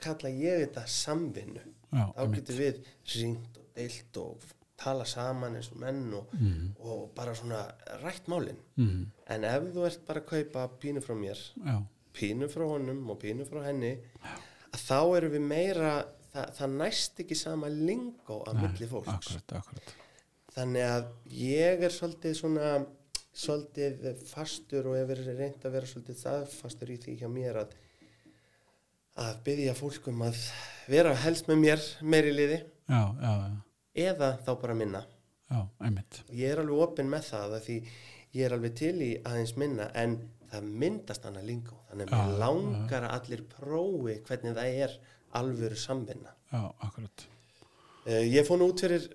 kalla 0.00 0.32
ég 0.32 0.62
þetta 0.64 0.86
samvinnu. 0.88 1.64
Já, 1.92 2.04
þá 2.16 2.22
getur 2.34 2.60
við 2.60 2.78
ringt 3.14 3.58
og 3.60 3.66
deilt 3.76 4.20
og 4.22 4.46
tala 4.76 5.04
saman 5.08 5.54
eins 5.56 5.70
og 5.72 5.78
menn 5.80 6.12
og, 6.14 6.26
Mhm. 6.34 6.74
og 6.80 7.14
bara 7.14 7.32
svona 7.34 7.62
rætt 8.02 8.26
málin. 8.28 8.56
Mhm, 8.76 9.06
en 9.28 9.44
ef 9.44 9.62
þú 9.74 9.86
ert 9.86 10.06
bara 10.06 10.20
að 10.20 10.26
kaupa 10.26 10.68
pínu 10.80 11.00
frá 11.04 11.14
mér 11.16 11.38
já, 11.64 11.82
pínu 12.14 12.48
frá 12.48 12.64
honum 12.68 13.10
og 13.10 13.18
pínu 13.20 13.46
frá 13.48 13.64
henni 13.64 13.98
að 14.72 14.80
þá 14.88 15.16
erum 15.16 15.32
við 15.32 15.40
meira 15.48 16.06
það, 16.34 16.50
það 16.58 16.70
næst 16.76 17.16
ekki 17.24 17.36
sama 17.36 17.66
lingó 17.68 18.44
að 18.46 18.60
milli 18.62 18.86
fólks. 18.86 19.08
akkurat, 19.08 19.52
akkurat, 19.52 19.94
þannig 20.54 20.82
að 20.82 21.06
ég 21.30 21.82
er 21.82 21.90
svolítið 21.90 22.34
svona 22.36 22.86
svolítið 23.36 24.22
fastur 24.28 24.86
og 24.86 24.96
hefur 24.96 25.24
reynd 25.36 25.60
að 25.64 25.72
vera 25.72 25.86
svolítið 25.86 26.20
það 26.22 26.46
fastur 26.48 26.88
í 26.88 26.96
því 26.98 27.18
hjá 27.20 27.28
mér 27.28 27.56
að 27.64 27.68
að 29.16 29.38
byggja 29.44 29.74
fólkum 29.74 30.22
að 30.26 30.36
vera 30.88 31.14
helst 31.14 31.46
með 31.48 31.58
mér 31.62 31.84
meiri 32.02 32.32
liði. 32.36 32.58
Já, 32.88 33.00
já, 33.20 33.32
já, 33.48 33.62
eða 33.96 34.32
þá 34.44 34.50
bara 34.62 34.76
minna. 34.78 35.02
Já, 35.46 35.60
ég 36.34 36.50
er 36.52 36.62
alveg 36.62 36.80
opinn 36.88 37.10
með 37.10 37.28
það 37.30 37.52
að 37.58 37.66
því 37.68 37.76
ég 38.36 38.46
er 38.46 38.54
alveg 38.56 38.74
til 38.78 38.94
í 39.06 39.10
aðeins 39.22 39.54
minna 39.60 39.86
en 39.94 40.16
það 40.50 40.70
myndast 40.82 41.26
hana 41.26 41.42
lingó 41.46 41.76
þannig 41.90 42.10
að 42.10 42.16
mér 42.16 42.40
langar 42.42 43.06
að 43.06 43.14
allir 43.18 43.44
prófi 43.50 44.16
hvernig 44.26 44.56
það 44.58 44.80
er 44.86 44.96
alvöru 45.36 45.78
samvinna. 45.78 46.32
Já, 46.52 46.62
akkurat. 46.86 47.26
uh, 48.06 48.24
ég 48.26 48.46
fór 48.46 48.60
nú 48.60 48.70
út 48.72 48.82
fyrir 48.84 49.06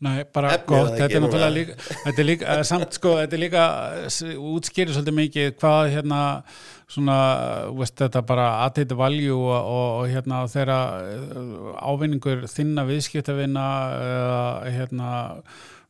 Nei, 0.00 0.22
bara 0.32 0.54
Efnið 0.56 0.70
gott, 0.70 0.94
þetta 0.96 1.16
er 1.16 1.22
náttúrulega 1.26 1.52
líka, 1.52 1.74
þetta 2.06 2.20
er 2.22 2.26
líka, 2.26 2.44
eh, 2.54 2.62
samt 2.64 2.94
sko, 2.96 3.10
þetta 3.18 3.36
er 3.36 3.42
líka, 3.42 3.64
eh, 4.00 4.30
útskýrir 4.50 4.94
svolítið 4.96 5.16
mikið 5.18 5.50
hvað 5.60 5.80
hérna, 5.92 6.20
svona, 6.88 7.16
veist, 7.76 7.96
þetta 8.00 8.22
bara 8.24 8.46
aðtýtti 8.64 8.96
valjú 8.96 9.36
og, 9.36 9.58
og, 9.58 9.90
og 10.00 10.06
hérna 10.08 10.38
þeirra 10.48 10.78
eh, 11.04 11.84
ávinningur 11.84 12.48
þinna 12.48 12.86
viðskiptavinna, 12.88 13.66
uh, 14.00 14.70
hérna, 14.72 15.10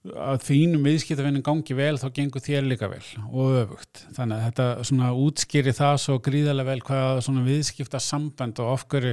að 0.01 0.45
þínum 0.47 0.87
viðskiptavinnin 0.89 1.45
gangi 1.45 1.75
vel 1.77 1.99
þá 2.01 2.07
gengur 2.17 2.41
þér 2.41 2.69
líka 2.71 2.89
vel 2.89 3.03
og 3.29 3.57
öfugt. 3.61 4.05
Þannig 4.17 4.37
að 4.39 4.45
þetta 4.47 4.69
svona 4.89 5.11
útskýri 5.27 5.75
það 5.77 5.97
svo 6.01 6.17
gríðarlega 6.25 6.71
vel 6.71 6.85
hvað 6.87 7.21
svona 7.27 7.43
viðskipta 7.45 8.01
sambönd 8.01 8.63
og 8.65 8.71
ofgöru 8.79 9.13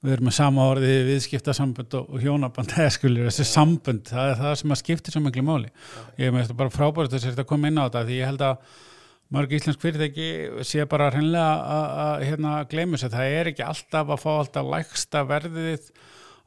við 0.00 0.14
erum 0.14 0.28
með 0.30 0.36
sama 0.36 0.68
orði 0.70 0.92
viðskipta 1.08 1.54
sambönd 1.56 1.96
og, 1.98 2.12
hjónaband 2.22 2.74
eða 2.78 2.92
skulir 2.94 3.26
þessi 3.26 3.48
sambönd, 3.50 4.06
það 4.12 4.30
er 4.30 4.38
það 4.44 4.54
sem 4.62 4.76
að 4.76 4.80
skiptir 4.84 5.16
svo 5.16 5.24
miklu 5.24 5.44
máli. 5.50 5.74
Ég 6.20 6.30
með 6.30 6.46
þetta 6.46 6.60
bara 6.62 6.74
frábært 6.76 7.16
þess 7.16 7.34
að 7.34 7.50
koma 7.50 7.72
inn 7.72 7.82
á 7.82 7.86
þetta 7.88 8.06
því 8.06 8.20
ég 8.20 8.30
held 8.30 8.46
að 8.46 8.78
mörg 9.34 9.52
íslensk 9.58 9.82
fyrirtæki 9.82 10.30
sé 10.66 10.86
bara 10.90 11.10
hreinlega 11.10 11.50
að, 11.74 12.24
hérna 12.28 12.54
gleyma 12.70 12.98
sér, 12.98 13.12
það 13.14 13.34
er 13.34 13.50
ekki 13.50 13.66
alltaf 13.66 14.14
að 14.14 14.24
fá 14.24 14.30
alltaf 14.36 14.72
lægsta 14.76 15.26
verðið 15.26 15.90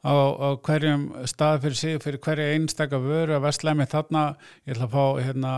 á, 0.04 0.12
á 0.12 0.48
hverjum 0.60 1.04
stað 1.30 1.62
fyrir 1.64 1.78
sig, 1.80 1.96
fyrir 2.04 2.20
hverja 2.20 2.52
einstaka 2.54 2.98
vöru 3.00 3.34
að 3.38 3.46
versla 3.46 3.74
með 3.74 3.88
þarna, 3.94 4.24
ég 4.66 4.74
ætla 4.76 4.88
að 4.90 4.94
fá 4.94 5.04
hérna, 5.24 5.52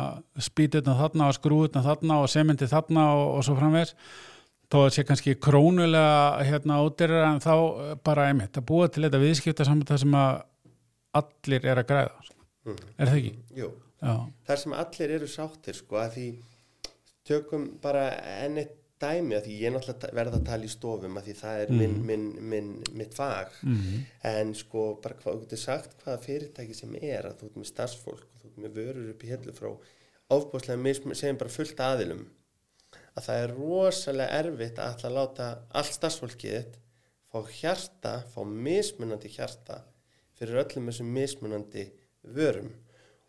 spýtutna 0.46 0.94
þarna 1.00 1.28
og 1.32 1.36
skrúutna 1.36 1.82
þarna 1.84 2.20
og 2.22 2.30
sementi 2.30 2.68
þarna 2.70 3.06
og, 3.18 3.26
og 3.38 3.44
svo 3.48 3.56
framvegs 3.58 3.94
þó 4.70 4.78
að 4.84 4.92
sé 4.96 5.04
kannski 5.06 5.34
krónulega 5.38 6.44
hérna 6.46 6.80
ódýrar 6.82 7.28
en 7.32 7.42
þá 7.42 7.52
bara 8.06 8.28
einmitt 8.30 8.56
að 8.58 8.64
búa 8.66 8.88
til 8.90 9.04
þetta 9.06 9.20
viðskipta 9.22 9.66
saman 9.66 9.86
það 9.86 10.00
sem 10.02 10.16
að 10.18 10.40
allir 11.22 11.66
er 11.72 11.82
að 11.82 11.90
græða 11.92 12.22
Mhm. 12.66 12.78
er 12.98 13.06
það 13.06 13.16
ekki? 13.20 13.34
jú, 13.60 13.66
Já, 14.02 14.14
þar 14.48 14.58
sem 14.58 14.72
allir 14.74 15.10
eru 15.16 15.26
sáttir 15.30 15.76
sko 15.78 15.96
að 16.02 16.16
því 16.16 16.24
tökum 17.26 17.68
bara 17.82 18.08
enn 18.42 18.58
eitt 18.58 18.74
dæmi 19.02 19.36
að 19.36 19.46
því 19.46 19.56
ég 19.60 19.68
er 19.68 19.74
náttúrulega 19.74 20.16
verða 20.16 20.38
að 20.40 20.46
tala 20.48 20.66
í 20.66 20.72
stofum 20.72 21.18
að 21.20 21.26
því 21.28 21.34
það 21.40 21.60
er 21.64 21.72
minn, 21.80 21.96
minn, 22.08 22.26
minn, 22.52 22.70
mitt 22.96 23.14
fag. 23.16 23.52
Mhm. 23.62 24.06
en 24.30 24.54
sko 24.54 24.86
bara 25.02 25.18
hvað 25.20 25.34
þú 25.34 25.42
getur 25.44 25.62
sagt 25.64 25.98
hvaða 26.04 26.22
fyrirtæki 26.24 26.74
sem 26.74 26.96
er 27.02 27.28
að 27.28 27.36
þú 27.40 27.50
ert 27.50 27.60
með 27.60 27.70
starfsfólk 27.72 28.24
og 28.24 28.40
þú 28.40 28.48
ert 28.48 28.62
með 28.64 28.80
vörur 28.80 29.10
upp 29.12 29.24
í 29.24 29.30
hellu 29.34 29.52
frá 29.52 29.70
ofbúslega 30.36 31.14
segjum 31.14 31.38
bara 31.38 31.56
fullt 31.56 31.80
aðilum 31.80 32.24
að 33.16 33.28
það 33.28 33.42
er 33.42 33.54
rosalega 33.56 34.40
erfitt 34.40 34.80
að 34.82 35.04
að 35.06 35.16
láta 35.16 35.50
allt 35.70 35.94
starfsfólkið 35.96 36.74
fá 37.30 37.38
hjarta, 37.52 38.14
fá 38.32 38.40
mismunandi 38.44 39.30
hjarta 39.32 39.82
fyrir 40.36 40.62
öllum 40.64 40.90
þessum 40.90 41.12
mismunandi 41.16 41.86
vörum 42.36 42.72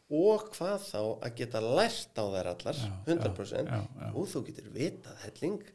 og 0.10 0.46
hvað 0.56 0.78
þá 0.88 1.00
að 1.28 1.34
geta 1.42 1.62
lært 1.64 2.20
á 2.20 2.26
þær 2.32 2.50
allar 2.54 2.78
Já, 2.80 2.92
100% 3.08 3.68
já, 3.74 3.80
já. 3.84 4.12
og 4.14 4.30
þú 4.32 4.44
getur 4.48 4.70
vitað 4.76 5.18
helling 5.26 5.66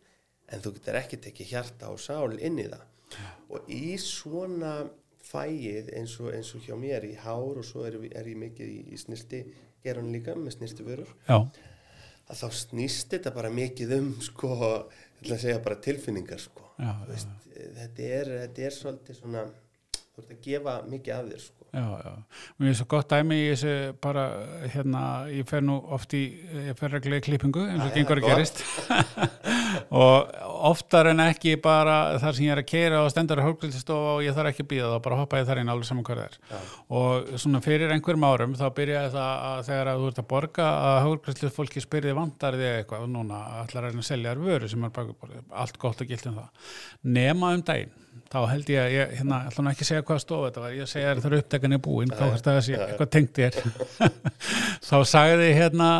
en 0.52 0.62
þú 0.64 0.72
getur 0.78 0.98
ekki 1.02 1.18
tekið 1.26 1.50
hjarta 1.52 1.90
og 1.92 2.00
sál 2.00 2.38
inn 2.38 2.58
í 2.62 2.68
það 2.70 2.86
og 3.52 3.68
í 3.68 3.98
svona 4.00 4.72
fæið 5.22 5.90
eins 5.98 6.14
og, 6.20 6.30
eins 6.34 6.54
og 6.56 6.64
hjá 6.64 6.74
mér 6.80 7.04
í 7.04 7.12
hár 7.20 7.60
og 7.60 7.64
svo 7.68 7.84
er, 7.86 7.98
er 8.08 8.26
ég 8.32 8.38
mikið 8.40 8.72
í, 8.72 8.80
í 8.92 8.96
snirti 9.00 9.42
gerun 9.84 10.08
líka 10.14 10.34
með 10.38 10.56
snirti 10.56 10.86
vörur 10.86 11.12
að 12.32 12.40
þá 12.40 12.48
snýst 12.62 13.12
þetta 13.12 13.32
bara 13.36 13.50
mikið 13.52 13.92
um 13.98 14.10
sko, 14.24 14.56
segja 15.26 15.58
bara 15.62 15.76
tilfinningar 15.82 16.40
sko. 16.40 16.68
Veist, 17.08 17.28
þetta, 17.52 18.02
er, 18.06 18.30
þetta 18.46 18.62
er 18.68 18.76
svolítið 18.76 19.18
svona 19.18 19.42
þú 20.14 20.22
ert 20.22 20.30
að 20.32 20.40
gefa 20.46 20.74
mikið 20.88 21.14
af 21.18 21.28
þér 21.32 21.42
sko. 21.44 21.61
Já, 21.72 21.84
já. 22.04 22.12
Mér 22.60 22.70
er 22.72 22.76
svo 22.78 22.86
gott 22.92 23.08
dæmi 23.10 23.38
í 23.40 23.48
þessu 23.52 23.74
bara, 24.04 24.24
hérna, 24.74 25.02
ég 25.32 25.48
fer 25.48 25.64
nú 25.64 25.78
oft 25.96 26.12
í, 26.16 26.22
ég 26.68 26.78
fer 26.78 26.92
reglega 26.92 27.22
í 27.22 27.26
klippingu 27.26 27.64
eins 27.64 27.84
og 27.86 27.96
gengur 27.96 28.20
að 28.20 28.28
gerist. 28.28 28.62
Og 29.92 30.28
oftar 30.68 31.10
en 31.10 31.20
ekki 31.24 31.54
bara 31.60 32.18
þar 32.20 32.36
sem 32.36 32.46
ég 32.46 32.54
er 32.54 32.60
að 32.60 32.68
keira 32.68 33.00
og 33.02 33.10
stendur 33.12 33.40
að 33.40 33.48
hálfgrildistofa 33.48 34.12
og 34.18 34.22
ég 34.24 34.36
þarf 34.36 34.52
ekki 34.52 34.64
að 34.64 34.68
býða 34.70 34.90
þá 34.92 35.04
bara 35.06 35.18
hoppa 35.20 35.40
ég 35.40 35.48
þar 35.48 35.60
inn 35.62 35.72
alveg 35.72 35.88
saman 35.88 36.06
hvað 36.06 36.20
það 36.20 36.28
er. 36.28 36.36
Já. 36.52 36.60
og 36.98 37.32
svona 37.42 37.62
fyrir 37.64 37.94
einhverjum 37.94 38.26
árum 38.28 38.56
þá 38.60 38.64
byrjaði 38.76 39.12
það 39.16 39.32
að 39.48 39.64
þegar 39.68 39.90
að 39.92 40.02
þú 40.02 40.10
ert 40.12 40.22
að 40.22 40.28
borga 40.32 40.68
að 40.90 40.98
hálfgrildistofa 41.06 41.56
fólki 41.56 41.84
spyrði 41.84 42.16
vandar 42.20 42.60
þig 42.60 42.70
eitthvað? 42.76 43.06
Og 43.06 43.12
núna 43.16 43.42
ætlar 43.62 43.88
að 43.88 44.00
að 44.00 44.08
selja 44.08 44.32
þér 44.32 44.44
vöru 44.46 44.72
sem 44.72 44.86
er 44.86 44.94
bara 44.96 45.42
allt 45.64 45.80
gott 45.82 46.04
og 46.04 46.12
gilt 46.12 46.28
um 46.30 46.40
það. 46.40 46.70
Nema 47.18 47.52
um 47.56 47.66
daginn 47.66 47.96
þá 48.32 48.38
held 48.50 48.72
ég 48.72 48.80
að 48.82 48.94
ég, 48.94 49.14
hérna, 49.20 49.38
ætla 49.48 49.64
nú 49.64 49.72
ekki 49.72 49.84
að 49.84 49.90
segja 49.90 50.06
hvað 50.08 50.22
stofa 50.22 50.48
þetta 50.48 50.64
var, 50.64 50.74
ég 50.76 50.90
segja 50.90 51.12
þér 51.12 51.22
þar 51.24 51.36
upptekan 51.38 51.76
er 51.76 51.82
búin 51.84 52.12
hvað 52.12 52.32
hvort 52.32 52.48
það 52.48 52.60
sé, 52.66 52.78
eitthvað 52.86 53.12
tengt 53.16 53.40
ég 53.42 53.58
þá 54.88 54.96
sagði 55.12 55.48
hérna 55.58 55.90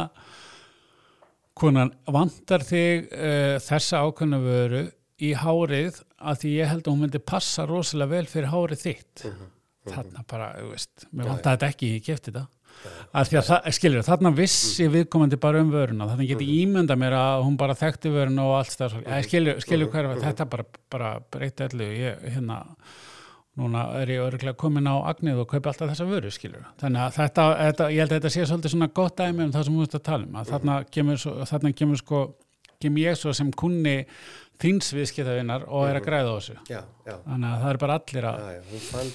konan, 1.59 1.93
vantar 2.19 2.65
þig 2.67 3.11
uh, 3.13 3.57
þessa 3.63 4.03
ákveðna 4.07 4.43
vöru 4.43 4.85
í 5.23 5.33
hárið 5.39 6.01
að 6.23 6.41
því 6.43 6.55
ég 6.57 6.71
held 6.73 6.87
að 6.87 6.95
hún 6.95 7.05
myndi 7.05 7.23
passa 7.33 7.67
rosalega 7.69 8.17
vel 8.17 8.31
fyrir 8.31 8.51
hárið 8.51 8.87
þitt? 8.87 9.27
Þarna 9.93 10.25
bara, 10.31 10.49
þú 10.59 10.73
veist, 10.73 11.07
mér 11.11 11.31
vantar 11.31 11.57
þetta 11.57 11.71
ekki 11.73 11.93
ég 11.97 12.05
kefti 12.07 12.31
þetta 12.31 12.47
skilur, 13.77 14.03
þarna 14.07 14.33
vissi 14.37 14.89
viðkomandi 14.91 15.39
bara 15.43 15.63
um 15.63 15.71
vöruna 15.73 16.09
þannig 16.11 16.33
geti 16.33 16.49
ímynda 16.63 16.97
mér 16.99 17.17
að 17.19 17.47
hún 17.47 17.57
bara 17.61 17.79
þekkti 17.79 18.13
vöruna 18.15 18.49
og 18.49 18.59
allt 18.59 18.77
það, 18.81 18.99
skilur, 19.29 19.63
skilur 19.65 19.91
hver 19.93 20.13
þetta 20.23 20.49
bara, 20.53 20.69
bara 20.93 21.15
breytti 21.33 21.67
allu 21.69 21.89
ég, 21.89 22.23
hérna, 22.37 22.61
núna 23.61 23.89
er 24.01 24.15
ég 24.15 24.25
örgulega 24.25 24.59
komin 24.59 24.89
á 24.89 24.97
agnið 25.13 25.43
og 25.43 25.51
kaupi 25.51 25.73
alltaf 25.73 25.93
þessa 25.93 26.09
vöru, 26.09 26.33
skilur 26.33 26.65
þannig 26.83 27.05
að 27.07 27.19
þetta, 27.19 27.49
þetta, 27.67 27.91
ég 27.93 28.05
held 28.05 28.15
að 28.15 28.21
þetta 28.21 28.37
sé 28.37 28.47
svolítið 28.49 28.77
svona 28.77 28.93
gott 29.01 29.19
dæmi 29.21 29.47
um 29.47 29.53
það 29.53 29.69
sem 29.69 29.77
þú 29.77 29.85
veist 29.85 29.99
að 29.99 30.07
tala 30.09 30.29
um 30.29 30.41
að 30.41 30.55
þarna 30.55 30.79
kemur, 30.97 31.21
svo, 31.21 31.37
þarna 31.53 31.77
kemur 31.83 32.01
sko 32.01 32.25
kemur 32.83 33.05
ég 33.05 33.19
svo 33.19 33.35
sem 33.37 33.51
kunni 33.55 34.01
þíns 34.63 34.93
viðskiptavinnar 34.95 35.67
og 35.69 35.89
er 35.89 35.99
að 35.99 36.07
græða 36.07 36.35
á 36.35 36.37
þessu. 36.37 36.57
Já, 36.71 36.81
já, 37.07 37.15
þannig 37.27 37.49
að 37.49 37.63
það 37.63 37.71
er 37.71 37.81
bara 37.83 37.99
allir 37.99 38.29
að 38.31 38.43
já. 38.43 38.59
Hún, 38.71 38.83
fann, 38.89 39.13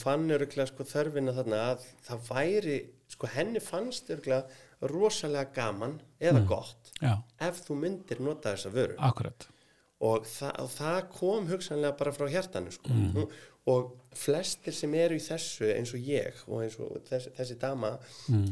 fann 0.00 0.26
öruglega 0.36 0.68
sko 0.70 0.86
þörfina 0.90 1.36
þarna 1.36 1.60
að 1.70 1.86
það 2.08 2.26
væri, 2.30 2.78
sko 3.20 3.30
henni 3.34 3.60
fannst 3.60 4.08
öruglega 4.10 4.88
rosalega 4.88 5.52
gaman 5.52 5.98
eða 6.20 6.40
gott 6.48 6.92
já, 7.02 7.18
ef 7.44 7.60
þú 7.66 7.76
myndir 7.82 8.22
nota 8.24 8.54
þessa 8.54 8.72
vöru 8.72 8.96
akkurat 8.96 9.48
og, 10.00 10.24
þa 10.24 10.52
það 10.72 11.00
kom 11.18 11.50
hugsanlega 11.50 11.98
bara 11.98 12.14
frá 12.16 12.30
hjartanu 12.32 12.72
sko. 12.72 12.94
mm. 12.96 13.34
og 13.68 13.90
flestir 14.16 14.72
sem 14.72 14.94
eru 14.96 15.18
í 15.20 15.24
þessu 15.24 15.68
eins 15.74 15.92
og 15.92 16.08
ég 16.08 16.40
og 16.48 16.64
eins 16.64 16.78
og 16.80 16.96
þessi, 17.10 17.34
þessi 17.36 17.58
dama 17.60 17.92
mm. 18.32 18.48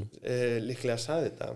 líklega 0.67 1.01
saði 1.01 1.33
þetta 1.33 1.55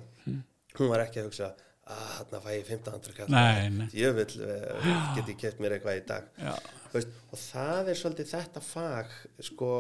hún 0.79 0.89
var 0.89 1.05
ekki 1.05 1.21
að 1.21 1.29
hugsa 1.29 1.53
að 1.93 2.03
þarna 2.17 2.41
fæ 2.41 2.51
ég 2.55 2.69
1500 2.71 3.17
kall 3.19 3.33
Nei, 3.35 3.69
nei. 3.75 3.87
ég 3.99 4.15
vil, 4.17 4.29
uh, 4.47 4.91
get 5.17 5.29
ég 5.33 5.39
keft 5.41 5.61
mér 5.61 5.77
eitthvað 5.77 5.99
í 5.99 6.05
dag. 6.07 6.29
Veist, 6.93 7.15
og 7.33 7.41
það 7.41 7.91
er 7.91 7.99
svolítið 7.99 8.31
þetta 8.31 8.63
fag 8.63 9.17
sko 9.43 9.71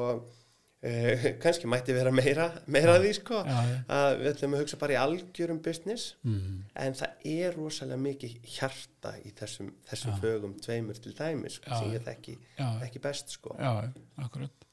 uh, 0.82 1.26
kannski 1.42 1.70
mætti 1.70 1.96
vera 1.96 2.12
meira 2.14 2.48
meira 2.66 2.96
af 2.96 3.04
því 3.04 3.12
sko 3.18 3.42
Já, 3.46 3.58
já. 3.68 3.76
að 3.98 4.16
við 4.20 4.32
ætlum 4.32 4.56
að 4.56 4.64
hugsa 4.64 4.80
bara 4.80 4.96
í 4.96 4.98
algjörum 5.02 5.62
business 5.64 6.16
mm. 6.26 6.58
en 6.86 6.98
það 6.98 7.30
er 7.36 7.56
rosalega 7.58 8.02
mikið 8.08 8.50
hjarta 8.56 9.14
í 9.22 9.32
þessum, 9.38 9.70
þessum 9.90 10.18
fögum 10.22 10.58
tveimur 10.62 11.00
til 11.02 11.14
dæmis 11.18 11.60
sko, 11.60 11.78
sem 11.78 11.94
ég 11.96 12.04
þekki, 12.08 12.36
þekki 12.58 13.06
best 13.06 13.34
sko 13.38 13.56
Já, 13.58 13.88
akkurat. 14.22 14.68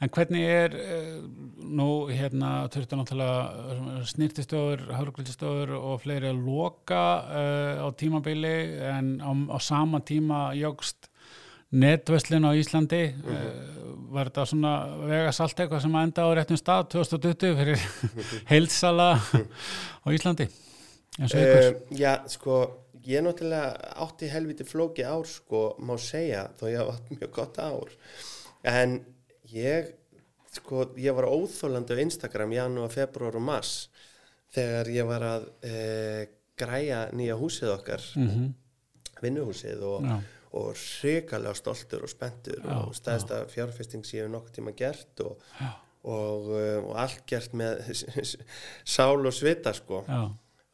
En 0.00 0.08
hvernig 0.08 0.46
er 0.48 0.74
uh, 0.80 1.18
nú 1.60 2.08
hérna 2.08 2.64
þurftu 2.72 2.96
náttúrulega 2.96 4.04
snýrtistofur, 4.08 4.86
hárgvildistofur 4.96 5.74
og 5.76 6.00
fleiri 6.04 6.30
að 6.30 6.40
loka 6.46 7.02
uh, 7.28 7.84
á 7.84 7.88
tímabili 8.00 8.56
en 8.88 9.18
á, 9.20 9.30
á 9.52 9.58
sama 9.60 10.00
tíma 10.00 10.50
jógst 10.56 11.09
netveslin 11.70 12.46
á 12.46 12.50
Íslandi 12.58 13.02
uh, 13.10 13.44
var 14.10 14.30
þetta 14.30 14.46
svona 14.50 14.72
vega 15.06 15.34
salt 15.34 15.60
eitthvað 15.60 15.84
sem 15.84 16.00
enda 16.00 16.26
á 16.26 16.30
réttum 16.34 16.58
stað 16.58 16.88
2020 16.96 17.60
fyrir 17.60 17.86
heilsala 18.52 19.12
á 19.16 20.08
Íslandi 20.10 20.48
Uh, 21.18 21.74
já, 21.92 22.22
sko, 22.30 22.86
ég 23.04 23.20
náttúrulega 23.20 23.74
átti 24.00 24.28
helviti 24.30 24.64
flóki 24.64 25.02
ár, 25.04 25.26
sko, 25.28 25.74
má 25.84 25.96
segja, 26.00 26.46
þó 26.56 26.64
ég 26.70 26.78
hafa 26.80 26.94
átt 26.96 27.10
mjög 27.12 27.32
gott 27.34 27.58
ár. 27.60 27.90
En 28.70 28.94
ég, 29.52 29.90
sko, 30.54 30.86
ég 30.96 31.16
var 31.18 31.28
óþólandi 31.28 31.98
á 31.98 32.02
Instagram 32.06 32.54
janúar, 32.56 32.94
februar 32.94 33.36
og 33.36 33.44
mars 33.44 33.74
þegar 34.54 34.92
ég 34.94 35.10
var 35.10 35.26
að 35.28 35.48
uh, 35.66 36.22
græja 36.60 37.02
nýja 37.12 37.38
húsið 37.40 37.74
okkar, 37.76 38.06
mm 38.16 38.50
vinnuhúsið 39.20 39.82
og, 39.84 40.04
Já. 40.08 40.14
Og 40.58 40.74
hrikalega 40.74 41.54
stoltur 41.54 42.04
og 42.06 42.10
spenntur 42.10 42.58
Já, 42.58 42.74
og 42.82 42.94
staðista 42.96 43.44
fjárfesting 43.50 44.04
sem 44.06 44.18
ég 44.18 44.26
hef 44.26 44.32
nokkuð 44.32 44.56
tíma 44.56 44.74
gert 44.76 45.22
og, 45.24 45.42
og, 46.02 46.50
uh, 46.50 46.78
og 46.88 46.94
allt 47.04 47.22
gert 47.30 47.54
með 47.56 47.84
sál 48.96 49.20
og 49.20 49.34
svita, 49.34 49.74
sko. 49.76 50.02
Já, 50.08 50.22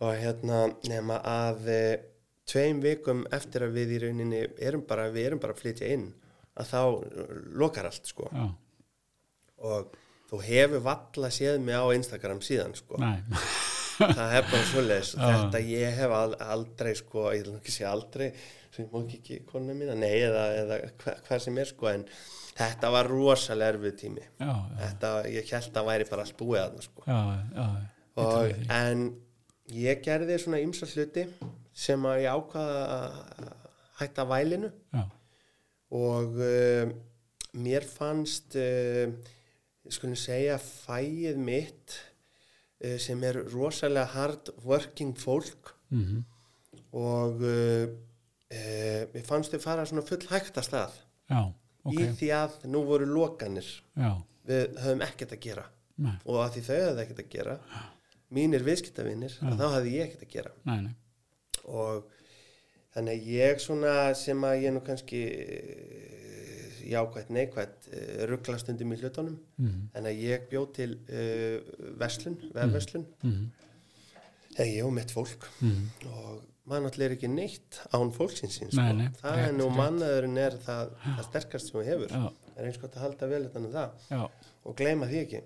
og 0.04 0.12
hérna 0.20 0.66
nema 0.84 1.16
að 1.24 1.68
e, 1.72 1.82
tveim 2.44 2.82
vikum 2.84 3.22
eftir 3.32 3.64
að 3.64 3.78
við 3.78 3.94
í 3.96 4.00
rauninni 4.02 4.42
erum 4.60 4.82
bara, 4.88 5.06
við 5.12 5.30
erum 5.30 5.40
bara 5.40 5.56
að 5.56 5.62
flytja 5.62 5.88
inn 5.94 6.10
að 6.56 6.68
þá 6.68 6.82
eh, 6.82 7.30
lokar 7.56 7.88
allt 7.88 8.12
sko. 8.12 8.28
Já, 8.28 8.44
og 9.64 9.96
þú 10.28 10.42
hefur 10.44 10.84
valla 10.84 11.32
séð 11.32 11.62
mig 11.64 11.80
á 11.80 11.84
Instagram 11.96 12.44
síðan 12.44 12.76
sko. 12.76 13.00
Næ 13.00 13.24
það 13.98 14.36
er 14.38 14.48
bara 14.50 14.62
og 14.62 15.34
þetta 15.34 15.60
ég 15.66 15.98
hef 16.00 16.14
al, 16.20 16.38
aldrei 16.54 16.94
sko, 16.98 17.28
ég 17.34 17.46
vil 17.46 17.58
ekki 17.58 17.74
sé 17.74 17.86
aldrei 17.88 18.30
sem 18.76 18.88
má 18.92 18.98
ekki 19.02 19.20
ekki 19.20 19.38
konu 19.48 19.76
mína, 19.76 19.94
nei 19.96 20.18
eða, 20.20 20.46
eða 20.62 20.80
hva, 21.00 21.14
hvað 21.26 21.44
sem 21.46 21.60
er 21.62 21.70
sko 21.70 21.88
en 21.90 22.04
þetta 22.56 22.90
var 22.92 23.10
rosalega 23.10 23.74
erfið 23.74 23.94
tími. 24.02 24.24
Já, 24.40 24.48
já, 24.48 24.80
þetta, 24.82 25.12
ég 25.32 25.52
held 25.52 25.78
að 25.80 25.88
væri 25.90 26.08
bara 26.10 26.26
búið 26.40 26.62
að 26.62 26.80
sko. 26.86 27.04
Já, 27.06 27.66
og, 28.22 28.64
en 28.76 29.06
ég 29.76 30.02
gerði 30.04 30.38
svona 30.40 30.62
ymsa 30.64 30.88
hluti 30.92 31.26
sem 31.76 32.08
að 32.08 32.22
ég 32.24 32.36
ákvaða 32.36 32.82
að 32.96 33.54
hætta 34.00 34.26
vælinu. 34.28 34.72
Og 35.96 36.40
uh, 36.42 36.92
mér 37.56 37.86
fannst 37.86 38.56
uh, 38.58 39.06
skulum 39.92 40.18
segja 40.18 40.56
fæið 40.60 41.38
mitt 41.40 42.00
sem 43.00 43.22
er 43.24 43.38
rosalega 43.52 44.06
hard 44.12 44.50
working 44.64 45.14
fólk. 45.18 45.74
Mhm, 45.94 46.24
og 46.96 47.40
uh, 47.44 47.86
uh, 47.86 49.02
mér 49.12 49.24
fannst 49.26 49.52
þau 49.54 49.60
fara 49.62 49.86
svona 49.88 50.04
full 50.06 50.22
hægt 50.30 50.56
að 50.58 50.66
stað. 50.68 50.98
Já, 51.30 51.40
ok, 51.84 51.94
í 51.96 52.08
því 52.20 52.30
að 52.36 52.58
nú 52.72 52.82
voru 52.88 53.08
lokanir. 53.10 53.68
Já, 53.96 54.12
við 54.46 54.76
höfum 54.84 55.04
ekkert 55.06 55.34
að 55.36 55.42
gera. 55.48 55.66
Næ, 55.96 56.10
og 56.28 56.42
að 56.44 56.56
því 56.56 56.62
þau 56.66 56.76
höfðu 56.76 57.02
ekkert 57.06 57.22
að 57.24 57.30
gera 57.32 57.58
mínir 58.36 58.64
viðskiptavinir, 58.66 59.36
þá 59.38 59.64
hafði 59.70 59.92
ég 59.96 60.08
ekkert 60.10 60.26
að 60.26 60.32
gera. 60.34 60.52
Næ, 60.66 60.74
næ, 60.82 60.90
og 61.70 62.08
þannig 62.96 63.28
ég 63.30 63.60
svona 63.62 63.94
sem 64.18 64.44
að 64.48 64.62
ég 64.66 64.74
nú 64.74 64.82
kannski 64.84 65.20
eh, 66.86 66.92
jákvætt, 66.94 67.30
neikvætt 67.34 67.88
ruggla 68.30 68.58
stundum 68.62 68.92
í 68.94 68.98
hlutunum. 69.00 69.38
Mhm, 69.58 69.86
þannig 69.94 70.12
að 70.12 70.24
ég 70.26 70.48
bjóð 70.50 70.66
til 70.78 70.90
uh, 71.08 71.92
verslun, 72.00 72.36
vefverslun. 72.54 73.06
Mhm, 73.22 73.46
þegar 74.56 74.70
ég 74.72 74.84
og 74.86 74.92
mitt 74.96 75.12
fólk. 75.14 75.46
Mhm, 75.60 75.88
og 76.12 76.42
maður 76.66 76.86
náttúrulega 76.88 77.10
er 77.10 77.16
ekki 77.16 77.28
neitt 77.30 77.80
án 77.94 78.10
fólksins 78.16 78.56
síns, 78.58 78.74
Nei, 78.74 78.88
sko. 78.88 78.96
nei, 78.98 79.08
það 79.20 79.36
rétt, 79.36 79.46
er 79.48 79.52
nú 79.54 79.68
mannaðurinn 79.70 80.38
er 80.42 80.56
það, 80.64 80.90
það 81.04 81.28
sterkast 81.28 81.70
sem 81.70 81.76
þú 81.80 81.84
hefur. 81.86 82.10
Já, 82.16 82.32
er 82.56 82.66
eins 82.70 82.80
gott 82.82 82.96
að 82.96 83.04
halda 83.06 83.28
vel 83.30 83.42
þetta 83.46 83.60
um 83.62 83.68
það. 83.76 83.90
Já, 84.10 84.22
og 84.66 84.76
gleyma 84.80 85.06
því 85.10 85.20
ekki. 85.22 85.40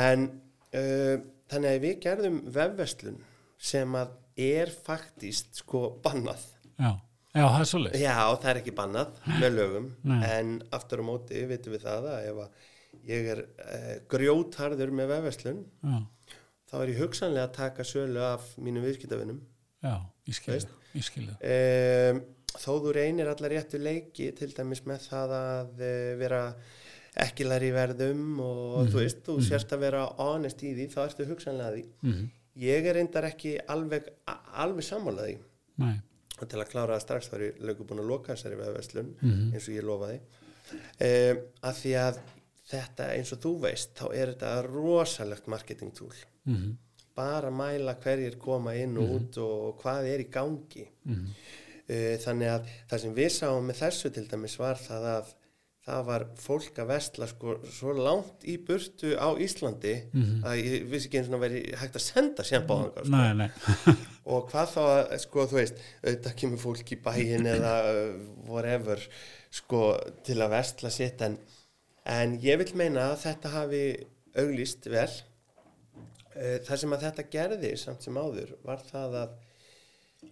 En 0.00 0.26
uh, 0.72 1.16
þannig 1.52 1.74
að 1.74 1.82
við 1.84 1.98
gerðum 2.06 2.38
vefverslun 2.54 3.18
sem 3.62 3.98
að 4.00 4.14
er 4.42 4.70
faktist 4.72 5.58
sko 5.60 5.82
bannað. 6.02 6.40
Já, 6.80 6.94
já, 7.32 7.44
það 7.46 7.60
er 7.64 7.68
svolítið, 7.70 8.02
Já, 8.02 8.16
það 8.42 8.50
er 8.52 8.60
ekki 8.62 8.74
bannað 8.76 9.14
með 9.40 9.54
lögum 9.56 9.86
Nei. 10.10 10.18
en 10.28 10.52
aftur 10.76 11.00
á 11.00 11.04
móti 11.08 11.44
vitum 11.50 11.74
við 11.76 11.86
það 11.86 12.08
að 12.12 12.26
ef 12.32 12.42
að 12.44 12.68
ég 13.08 13.30
er 13.32 13.40
uh, 13.46 13.94
grjótharður 14.12 14.92
með 14.98 15.10
vefverslun 15.14 15.62
þá 16.70 16.76
er 16.82 16.92
ég 16.92 17.00
hugsanlega 17.02 17.48
að 17.48 17.56
taka 17.56 17.84
sölu 17.88 18.20
af 18.24 18.44
mínum 18.62 18.84
viðskiptavinum. 18.86 19.40
Já, 19.82 19.96
ég 20.28 20.36
skilði, 20.38 20.68
ég 20.96 21.04
skilði, 21.08 21.34
um, 21.56 22.20
þó 22.52 22.70
þú 22.84 22.92
reynir 22.96 23.28
allar 23.32 23.52
réttu 23.56 23.80
leiki 23.80 24.28
til 24.38 24.52
dæmis 24.54 24.84
með 24.88 25.08
það 25.08 25.34
að 25.40 25.82
uh, 25.82 26.12
vera 26.20 26.42
ekki 27.26 27.44
læri 27.44 27.68
í 27.68 27.74
verðum 27.76 28.38
og 28.40 28.86
þú 28.92 29.02
veist, 29.02 29.18
þú 29.26 29.34
sérst 29.44 29.72
að 29.76 29.82
vera 29.84 30.04
honest 30.20 30.62
í 30.64 30.70
því, 30.78 30.86
þá 30.94 31.00
ertu 31.08 31.26
hugsanlega 31.28 31.74
því. 31.74 31.82
Mhm, 32.08 32.30
ég 32.62 32.86
er 32.88 32.96
reyndar 32.96 33.26
ekki 33.28 33.56
alveg, 33.72 34.06
alveg 34.62 34.86
sammálaði 34.86 35.34
næ, 35.82 35.90
og 36.42 36.48
til 36.52 36.60
að 36.62 36.70
klára 36.72 36.96
það 36.98 37.02
strax 37.06 37.28
þá 37.30 37.34
er 37.38 37.44
ég 37.48 37.60
löngu 37.68 37.86
búin 37.88 38.02
að 38.02 38.08
loka 38.12 38.32
þessari 38.34 38.58
vefverslun 38.60 39.10
Mhm. 39.22 39.52
eins 39.54 39.68
og 39.68 39.74
ég 39.74 39.84
lofaði. 39.88 40.20
Um, 40.72 41.42
að 41.68 41.74
því 41.82 41.92
að 42.02 42.18
þetta 42.72 43.08
eins 43.16 43.32
og 43.34 43.40
þú 43.42 43.52
veist 43.60 43.94
þá 43.98 44.06
er 44.14 44.32
þetta 44.32 44.52
rosalegt 44.68 45.46
marketing 45.52 45.92
tool. 45.94 46.14
Mhm, 46.46 46.76
bara 47.16 47.50
mæla 47.50 47.94
hverjir 48.00 48.38
koma 48.40 48.72
inn 48.74 48.96
og 48.96 49.10
út 49.18 49.36
og 49.38 49.82
hvað 49.82 50.06
er 50.14 50.18
í 50.24 50.30
gangi. 50.32 50.86
Uh, 51.90 52.16
þannig 52.22 52.48
að 52.48 52.66
það 52.88 53.00
sem 53.02 53.14
við 53.14 53.30
sáum 53.34 53.66
með 53.68 53.80
þessu 53.82 54.10
til 54.14 54.26
dæmis 54.30 54.54
var 54.58 54.76
það 54.80 55.06
að 55.18 55.32
það 55.82 56.04
var 56.06 56.24
fólk 56.38 56.76
að 56.78 56.86
vestla 56.92 57.26
sko, 57.26 57.56
svo 57.66 57.92
langt 57.98 58.44
í 58.46 58.54
burtu 58.62 59.16
á 59.18 59.34
Íslandi 59.34 59.96
að 60.46 60.60
ég 60.62 60.84
vissi 60.88 61.08
ekki 61.10 61.18
eins 61.18 61.32
og 61.34 61.40
veri 61.42 61.62
hægt 61.74 61.96
að 61.98 62.04
senda 62.06 62.44
á 62.46 62.46
þangað 62.46 63.02
sko. 63.02 63.10
og 64.22 64.48
hvað 64.50 64.72
þá 64.74 64.82
sko, 65.22 65.46
þú 65.50 65.58
veist 65.58 65.80
auðvitað 66.02 66.36
kemur 66.42 66.62
fólk 66.62 66.94
í 66.94 66.98
bæin 67.02 67.48
eða 67.50 67.74
uh, 67.90 68.16
whatever, 68.46 69.02
sko 69.52 69.82
til 70.26 70.38
að 70.40 70.54
vestla 70.54 70.92
sitt 70.94 71.24
en, 71.26 71.36
en 72.08 72.36
ég 72.42 72.60
vil 72.62 72.70
meina 72.78 73.10
að 73.10 73.22
þetta 73.26 73.54
hafi 73.56 73.84
auglýst 74.38 74.86
vel. 74.92 75.10
Uh, 76.32 76.58
það 76.64 76.76
sem 76.84 76.94
að 76.94 77.06
þetta 77.08 77.28
gerði 77.34 77.72
samt 77.80 78.06
sem 78.06 78.20
áður 78.20 78.54
var 78.66 78.84
það 78.86 79.18
að 79.24 79.34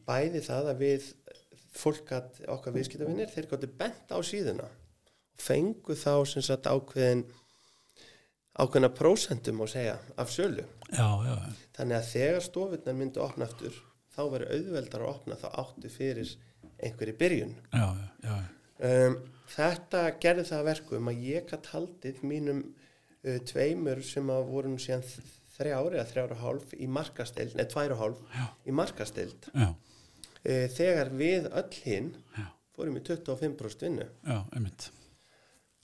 bæði 0.06 0.44
það 0.46 0.70
að 0.70 0.84
við 0.84 1.10
fólk 1.74 2.14
að 2.14 2.40
okkar 2.50 2.74
viðskiptavinnir 2.74 3.30
þeir 3.30 3.50
gáttu 3.50 3.70
bent 3.80 4.14
á 4.14 4.18
síðuna. 4.26 4.70
Og 4.70 5.42
fengu 5.42 5.96
þá 5.96 6.14
sem 6.28 6.44
sagt 6.44 6.68
ákveðin 6.70 7.24
ákveðina 8.58 8.90
prósentum 8.96 9.60
að 9.64 9.72
segja 9.74 9.96
af 10.18 10.30
sölu. 10.34 10.64
Já, 10.90 11.08
já, 11.26 11.34
Þannig 11.78 11.96
að 12.00 12.08
þegar 12.12 12.40
stofurnar 12.46 12.96
myndi 12.98 13.20
opna 13.22 13.46
aftur, 13.46 13.76
þá 14.10 14.22
verður 14.32 14.54
auðveldar 14.56 15.04
að 15.04 15.12
opna 15.14 15.36
þá 15.40 15.48
áttu 15.62 15.90
fyrir 15.94 16.32
einhverju 16.80 17.16
byrjun. 17.20 17.54
já, 17.74 17.86
já, 18.24 18.38
Um, 18.80 19.18
þetta 19.52 20.06
gerði 20.22 20.46
það 20.48 20.58
að 20.62 20.68
verkum 20.70 21.08
að 21.10 21.18
ég 21.20 21.50
hatt 21.52 21.66
haldið 21.74 22.22
mínum 22.24 22.62
uh, 22.64 23.34
tveimur 23.44 23.98
sem 24.08 24.30
að 24.32 24.46
voru 24.48 24.70
nú 24.72 24.78
síðan 24.80 25.02
þrjári 25.58 25.98
eða 25.98 26.06
þrjára 26.08 26.38
hálf 26.40 26.72
í 26.72 26.86
markastild, 26.88 27.52
neða 27.58 27.68
tværa 27.74 27.98
hálf 28.00 28.22
í 28.64 28.72
markastild. 28.72 29.50
Uh, 29.52 29.74
þegar 30.72 31.12
við 31.12 31.50
öll 31.52 31.76
hinn 31.84 32.08
fórum 32.72 32.96
í 32.96 33.02
25% 33.04 33.84
vinnu. 33.84 34.06
Já, 34.24 34.38
einmitt, 34.56 34.88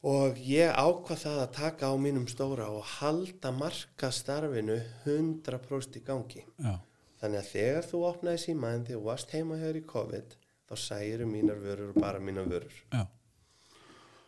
og 0.04 0.38
ég 0.42 0.72
ákvað 0.76 1.22
það 1.22 1.40
að 1.42 1.54
taka 1.56 1.90
á 1.90 1.94
mínum 1.96 2.26
stóra 2.30 2.68
og 2.72 2.84
halda 2.98 3.52
marka 3.54 4.10
starfinu 4.12 4.76
100% 5.06 5.98
í 6.00 6.04
gangi. 6.06 6.44
Já, 6.60 6.76
þannig 7.22 7.40
að 7.40 7.50
þegar 7.54 7.90
þú 7.90 8.02
opnaði 8.10 8.42
símaðin 8.44 8.86
þegar 8.86 9.00
þú 9.00 9.08
varst 9.08 9.34
heima 9.36 9.60
hér 9.62 9.80
í 9.80 9.84
COVID 9.88 10.36
þá 10.66 10.74
særu 10.82 11.26
mínar 11.30 11.60
vörur 11.62 11.92
og 11.94 12.00
bara 12.02 12.20
mínar 12.22 12.48
vörur. 12.50 12.78
Já, 12.92 13.06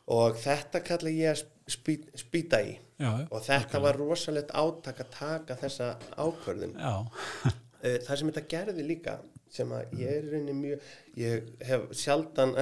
og 0.09 0.37
þetta 0.41 0.83
kalla 0.87 1.13
ég 1.13 1.35
að 1.35 1.45
spý, 1.69 1.99
spýta 2.17 2.63
í 2.65 2.77
já, 2.97 3.11
og 3.29 3.41
þetta 3.45 3.81
var 3.85 3.99
rosalegt 4.01 4.55
átak 4.57 5.05
að 5.05 5.15
taka 5.19 5.59
þessa 5.61 5.97
ákvörðun. 6.17 6.79
Já, 6.81 7.55
Eh, 7.79 8.01
það 8.03 8.17
sem 8.19 8.31
þetta 8.33 8.49
gerði 8.51 8.85
líka 8.87 9.13
sem 9.53 9.73
að 9.73 9.93
ég 9.99 10.15
er 10.19 10.27
rauninni 10.29 10.55
mjög 10.57 10.89
ég 11.19 11.51
hef 11.69 11.87
sjaldan 11.97 12.55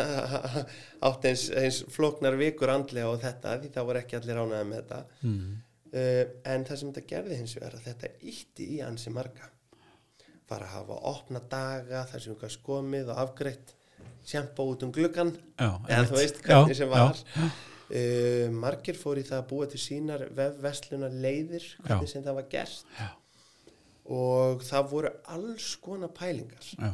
átt 1.07 1.29
eins, 1.29 1.49
eins 1.51 1.83
flóknar 1.93 2.39
vikur 2.39 2.73
andlega 2.73 3.11
og 3.11 3.21
þetta 3.23 3.57
því 3.63 3.73
það 3.75 3.89
voru 3.91 4.03
ekki 4.03 4.19
allir 4.21 4.43
ánaði 4.43 4.69
með 4.71 4.83
þetta. 4.83 5.01
Mm, 5.23 5.55
uh, 5.93 6.23
en 6.55 6.67
það 6.69 6.81
sem 6.81 6.93
þetta 6.93 7.13
gerði 7.15 7.41
hins 7.43 7.57
vegar 7.59 7.79
þetta 7.87 8.13
ítti 8.33 8.69
í 8.77 8.81
ansi 8.87 9.15
marga. 9.15 9.51
Fara 10.47 10.69
að 10.69 10.77
hafa 10.77 11.01
opna 11.11 11.43
daga 11.51 12.05
þar 12.07 12.23
sem 12.23 12.37
við 12.39 12.61
komið 12.67 13.11
og 13.11 13.23
afgreitt 13.25 13.75
sjampo 14.27 14.67
út 14.73 14.83
um 14.83 14.93
gluggan 14.95 15.33
já, 15.35 15.71
eða 15.87 16.07
þú 16.11 16.19
veist 16.19 16.41
hvernig 16.43 16.75
Já, 16.75 16.79
sem 16.81 16.91
var. 16.91 17.21
Já, 17.35 17.47
uh, 17.47 18.55
margir 18.55 18.99
fór 18.99 19.21
í 19.21 19.27
það 19.27 19.43
að 19.43 19.49
búa 19.53 19.69
til 19.71 19.83
sínar 19.83 20.27
vefveslunar 20.35 21.15
leiðir 21.15 21.67
hvernig 21.83 22.11
sem 22.11 22.25
það 22.27 22.41
var 22.41 22.51
gert. 22.55 22.91
Já. 22.99 23.09
Og 24.09 24.63
það 24.63 24.91
voru 24.91 25.11
alls 25.35 25.69
konar 25.83 26.13
pælingar. 26.15 26.67
Já, 26.79 26.93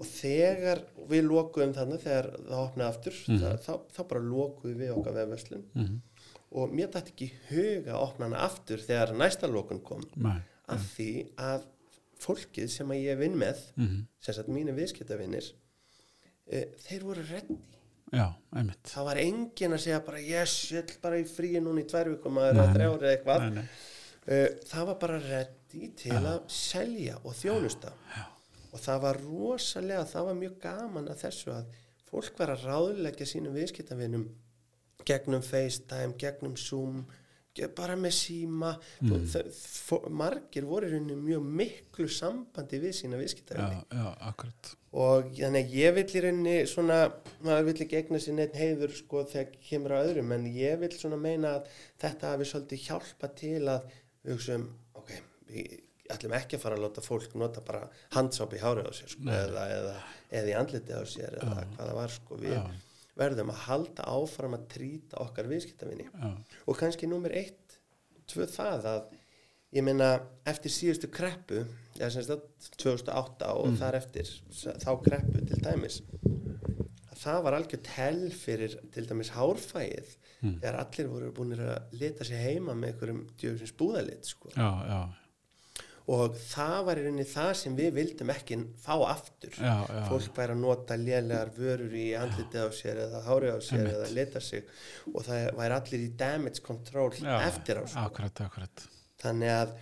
og 0.00 0.06
þegar 0.08 0.78
við 1.10 1.26
lokuðum 1.28 1.74
þannig 1.76 2.00
þegar 2.06 2.28
það 2.48 2.60
opnaði 2.64 2.88
aftur 2.88 3.18
Mhm. 3.28 3.40
það, 3.42 3.58
þá, 3.66 3.72
þá 3.96 4.00
bara 4.08 4.20
lokuðum 4.20 4.78
við 4.80 4.94
okkar 4.96 5.12
vefverslun. 5.18 5.64
Mm, 5.74 5.98
og 6.52 6.72
mér 6.72 6.88
dætti 6.94 7.12
ekki 7.12 7.26
í 7.28 7.34
hug 7.50 7.86
að 7.92 8.00
opna 8.06 8.24
hana 8.30 8.38
aftur 8.46 8.78
þegar 8.78 9.12
næsta 9.14 9.46
lokun 9.50 9.82
kom. 9.84 10.02
Nei, 10.16 10.38
af 10.68 10.80
því 10.96 11.10
að 11.36 11.62
fólkið 12.20 12.68
sem 12.68 12.88
að 12.90 13.02
ég 13.04 13.18
vinn 13.18 13.36
með 13.40 13.60
mm, 13.76 14.00
sem 14.20 14.34
sagt 14.34 14.48
mínu 14.52 14.74
viðskiptavinnir 14.76 15.52
e, 16.52 16.64
þeir 16.88 17.04
voru 17.04 17.22
reddi. 17.30 17.56
Já, 18.12 18.26
það 18.90 19.04
var 19.06 19.16
engin 19.22 19.72
að 19.76 19.82
segja 19.84 20.00
bara 20.04 20.18
yes, 20.20 20.54
ég 20.72 20.82
ætl 20.82 20.96
bara 21.02 21.20
í 21.20 21.24
fríi 21.30 21.60
núna 21.62 21.80
í 21.84 21.86
tvær 21.86 22.08
vikum 22.10 22.40
að 22.42 22.56
Nei, 22.58 22.66
þrjá 22.74 22.88
eða 22.96 23.12
eitthvað. 23.14 23.44
Nei, 23.44 23.50
nei, 23.60 23.68
það 24.30 24.90
var 24.90 24.98
bara 25.04 25.22
reddi 25.24 25.92
til 25.98 26.18
að 26.18 26.42
selja 26.54 27.16
og 27.24 27.34
þjónusta. 27.38 27.94
Já. 28.14 28.26
og 28.70 28.78
það 28.78 29.00
var 29.02 29.16
rosalega 29.24 30.04
það 30.06 30.26
var 30.28 30.36
mjög 30.38 30.58
gaman 30.62 31.08
að 31.10 31.24
þessu 31.24 31.54
að 31.56 31.72
fólk 32.10 32.38
var 32.38 32.52
að 32.54 32.68
ráðleggja 32.68 33.26
sínum 33.26 33.56
viðskiptavinum 33.58 34.28
gegnum 35.06 35.42
FaceTime, 35.42 36.14
gegnum 36.18 36.56
Zoom 36.58 37.02
bara 37.76 37.96
með 37.98 38.14
síma. 38.14 38.70
Mm. 39.02 39.24
margir 40.16 40.64
voru 40.68 40.88
rauninni 40.88 41.16
mjög 41.18 41.48
miklu 41.58 42.06
sambandi 42.08 42.78
við 42.80 42.94
sína 43.00 43.18
já, 43.18 43.20
viðskiptavini. 43.24 43.80
já, 43.90 44.06
akkurat, 44.30 44.70
og 44.92 45.32
þannig 45.36 45.74
ég 45.74 45.96
vil 45.98 46.04
í 46.06 46.22
rauninni 46.24 46.54
svona, 46.70 47.00
maður 47.44 47.66
vill 47.68 47.84
ekki 47.84 47.98
egna 48.00 48.20
sér 48.22 48.38
neitt 48.38 48.56
heiður 48.56 48.94
sko 48.96 49.24
þegar 49.32 49.58
kemur 49.66 49.96
að 49.96 50.06
öðrum 50.06 50.36
en 50.36 50.46
ég 50.54 50.78
vil 50.80 50.92
svona 50.94 51.18
meina 51.20 51.56
að 51.58 51.74
þetta 52.00 52.32
hafi 52.34 52.48
svolítið 52.48 52.86
hjálpa 52.86 53.32
til 53.42 53.60
að 53.74 53.90
við 54.24 54.34
hugsaum, 54.36 54.66
ok, 55.00 55.14
við 55.50 55.78
ætlum 56.10 56.36
ekki 56.36 56.58
að 56.58 56.64
fara 56.64 56.78
að 56.78 56.84
láta 56.86 57.04
fólk 57.04 57.34
nota 57.38 57.62
bara 57.64 57.84
handsápi 58.16 58.58
í 58.58 58.62
hárið 58.62 58.90
á 58.90 58.92
sér 58.98 59.12
sko, 59.14 59.26
eða, 59.30 59.66
eða, 59.76 59.96
eða 60.40 60.50
í 60.52 60.56
andliti 60.58 60.96
á 60.96 61.02
sér 61.06 61.36
eða 61.38 61.60
hvað 61.60 61.76
það 61.78 61.98
var 62.00 62.14
sko, 62.16 62.38
við 62.40 62.56
Já. 62.56 62.62
verðum 63.20 63.52
að 63.54 63.62
halda 63.68 64.08
áfram 64.16 64.56
að 64.58 64.66
trýta 64.74 65.22
okkar 65.22 65.50
viðskiptavinni 65.50 66.08
já, 66.10 66.30
og 66.66 66.80
kannski 66.80 67.10
nummer 67.10 67.34
eitt, 67.38 67.78
tvö 68.30 68.48
það 68.50 68.88
að 68.90 69.14
ég 69.76 69.86
meina 69.86 70.10
eftir 70.50 70.74
síðustu 70.74 71.10
kreppu 71.14 71.62
eða 71.98 72.10
semst 72.14 72.32
að 72.34 72.44
2008 72.82 73.52
og 73.60 73.76
þar 73.78 73.98
eftir 74.00 74.30
þá 74.82 74.90
kreppu 75.04 75.44
til 75.46 75.60
dæmis 75.62 76.00
að 77.10 77.20
það 77.22 77.42
var 77.46 77.58
algjör 77.58 77.82
tell 77.86 78.30
fyrir 78.34 78.76
til 78.94 79.06
dæmis 79.06 79.30
hárfæið 79.36 80.16
þegar 80.40 80.78
allir 80.82 81.08
voru 81.10 81.32
búin 81.36 81.56
að 81.58 81.96
leta 82.00 82.26
sig 82.26 82.40
heima 82.40 82.74
með 82.74 82.94
einhverjum 82.94 83.24
djöfisins 83.40 83.74
búðalit 83.76 84.30
sko. 84.30 84.52
já, 84.56 84.70
já, 84.88 85.00
og 86.10 86.38
það 86.40 86.78
var 86.86 86.98
í 86.98 87.02
rauninni 87.04 87.26
það 87.28 87.50
sem 87.60 87.76
við 87.78 87.90
vildum 87.98 88.32
ekki 88.34 88.56
fá 88.82 88.94
aftur 89.10 89.58
já, 89.60 89.74
fólk 90.08 90.38
væri 90.38 90.56
að 90.56 90.62
nota 90.64 90.96
lélegar 90.98 91.52
vörur 91.56 91.94
í 91.94 92.06
andlitið 92.18 92.66
á 92.66 92.70
sér 92.74 93.02
eða 93.04 93.20
hárið 93.28 93.54
á 93.54 93.58
sér 93.60 93.84
Einmitt. 93.84 93.98
eða 93.98 94.16
leta 94.16 94.42
sig 94.46 94.72
og 95.12 95.28
það 95.28 95.46
væri 95.60 95.78
allir 95.78 96.06
í 96.06 96.10
damage 96.24 96.64
control 96.66 97.12
eftir 97.12 97.82
á 97.82 97.84
sko. 97.84 98.08
akkurat, 98.08 98.44
akkurat, 98.48 98.84
þannig 99.22 99.54
að 99.54 99.78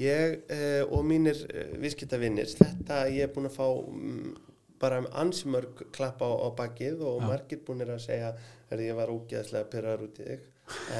ég 0.00 0.40
uh, 0.52 0.82
og 0.92 1.06
mínir 1.08 1.44
uh, 1.48 1.76
viðskiptavinnir 1.82 2.50
þetta 2.56 3.06
ég 3.12 3.26
er 3.26 3.32
búin 3.34 3.50
að 3.50 3.58
fá 3.58 3.66
um, 3.68 4.34
bara 4.80 5.02
ansi 5.22 5.48
mörg 5.52 5.84
klapp 5.94 6.22
á, 6.22 6.30
á 6.30 6.48
bakið 6.58 7.04
og 7.06 7.22
Já. 7.22 7.28
margir 7.30 7.62
búinir 7.66 7.94
að 7.94 8.04
segja 8.08 8.34
að 8.72 8.84
ég 8.86 8.98
var 8.98 9.12
ógeðslega 9.14 9.70
pyrraður 9.72 10.08
út 10.08 10.20
í 10.20 10.28
þig 10.30 10.44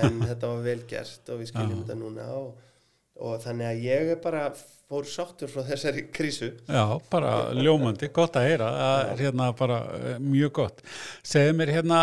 en 0.03 0.23
þetta 0.29 0.55
var 0.55 0.65
vel 0.69 0.81
gert 0.89 1.35
og 1.35 1.43
við 1.43 1.53
skiljum 1.53 1.77
Já. 1.77 1.83
þetta 1.83 2.01
núna 2.01 2.31
og, 2.39 2.65
og 3.27 3.39
þannig 3.45 3.71
að 3.73 3.85
ég 3.89 4.15
er 4.15 4.25
bara 4.25 4.49
fór 4.87 5.07
sáttur 5.11 5.51
frá 5.51 5.65
þessari 5.67 6.05
krísu 6.15 6.53
Já, 6.71 6.85
bara 7.11 7.31
ljómandi, 7.59 8.07
gott 8.15 8.37
að 8.39 8.45
heyra, 8.47 8.69
er 9.11 9.23
hérna 9.25 9.49
bara 9.59 9.81
eh, 9.97 10.19
mjög 10.23 10.53
gott. 10.61 10.83
Segðu 11.27 11.57
mér 11.59 11.73
hérna 11.75 11.99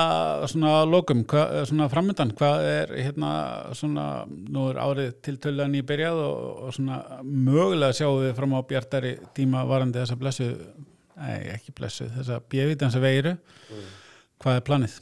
svona 0.52 0.82
lokum, 0.84 1.22
hva, 1.32 1.46
svona 1.70 1.88
framöndan, 1.92 2.34
hvað 2.36 2.68
er 2.68 2.92
hérna 2.98 3.32
svona, 3.80 4.08
nú 4.28 4.68
er 4.74 4.82
árið 4.84 5.14
til 5.24 5.38
töluðan 5.46 5.78
í 5.80 5.86
byrjað 5.88 6.20
og, 6.26 6.42
og 6.66 6.76
svona 6.76 7.00
mögulega 7.24 7.96
sjáum 8.02 8.20
við 8.26 8.36
fram 8.42 8.58
á 8.60 8.68
bjartari 8.74 9.14
tíma 9.38 9.64
varandi 9.70 10.02
þessa 10.02 10.20
blessu, 10.20 10.50
nei 11.20 11.50
ekki 11.54 11.74
blessu, 11.78 12.08
þessa 12.14 12.40
bjöfitansa 12.52 13.02
veiru, 13.04 13.36
hvað 14.44 14.60
er 14.60 14.66
planið? 14.70 14.98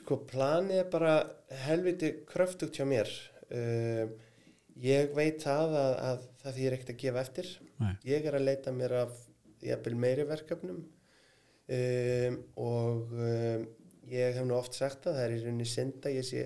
Sko 0.00 0.20
planið 0.30 0.82
er 0.82 0.90
bara 0.92 1.14
helviti 1.66 2.12
kröftugt 2.28 2.78
hjá 2.78 2.86
mér. 2.88 3.10
Uh, 3.50 4.10
ég 4.82 5.14
veit 5.16 5.40
það 5.42 5.78
að, 5.80 5.94
að 6.10 6.26
það 6.42 6.58
því 6.58 6.66
er 6.66 6.76
ekkert 6.76 6.92
að 6.92 7.00
gefa 7.04 7.22
eftir. 7.22 7.50
Nei. 7.82 7.94
Ég 8.08 8.28
er 8.28 8.38
að 8.38 8.46
leita 8.48 8.74
mér 8.74 8.98
af 9.04 9.16
jafnvel 9.64 9.96
meiri 9.98 10.26
verkefnum 10.28 10.78
um, 10.80 12.38
og 12.60 13.12
um, 13.16 13.66
ég 14.06 14.36
hef 14.36 14.46
nú 14.46 14.56
oft 14.56 14.76
sagt 14.76 15.08
að 15.08 15.18
það 15.18 15.24
er 15.24 15.34
í 15.34 15.38
rauninni 15.42 15.68
synd 15.68 16.06
að 16.06 16.18
ég 16.20 16.26
sé 16.28 16.44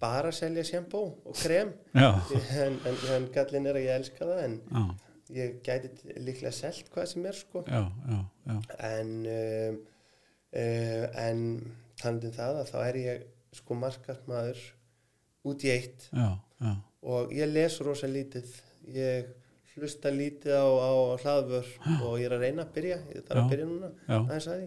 bara 0.00 0.30
að 0.32 0.38
selja 0.38 0.64
sjambó 0.66 1.02
og 1.28 1.36
krem 1.36 1.74
en, 1.92 2.78
en, 2.88 3.02
en 3.16 3.26
gallin 3.34 3.68
er 3.68 3.78
að 3.78 3.86
ég 3.86 3.98
elska 4.00 4.28
það 4.28 4.44
en 4.46 4.54
já, 4.62 4.84
ég 5.36 5.58
gæti 5.64 5.90
líklega 6.20 6.52
selt 6.54 6.88
hvað 6.92 7.08
sem 7.12 7.26
er 7.28 7.38
sko. 7.38 7.64
Já, 7.66 7.82
já, 8.08 8.18
já, 8.48 8.56
en 8.88 9.12
um, 9.32 9.78
uh, 10.62 11.04
en 11.24 11.44
þannig 12.02 12.34
það 12.36 12.62
að 12.62 12.72
þá 12.72 12.78
er 12.84 12.98
ég 13.02 13.28
sko 13.56 13.76
markatmaður 13.78 14.64
út 15.48 15.66
í 15.66 15.72
eitt. 15.72 16.08
Já, 16.12 16.28
já, 16.62 16.74
og 17.14 17.32
ég 17.36 17.52
les 17.52 17.78
rosa 17.84 18.10
lítið. 18.10 18.52
Ég 18.92 19.30
hlusta 19.76 20.10
lítið 20.12 20.58
á, 20.58 20.66
á 20.68 20.92
hlaðvör 21.22 21.68
og 22.02 22.16
ég 22.20 22.26
er 22.28 22.36
að 22.36 22.46
reyna 22.46 22.66
að 22.66 22.74
byrja. 22.76 22.98
Ég 23.14 23.28
þarf 23.28 23.44
að 23.44 23.52
byrja 23.54 23.68
núna 23.70 23.92
að 24.36 24.64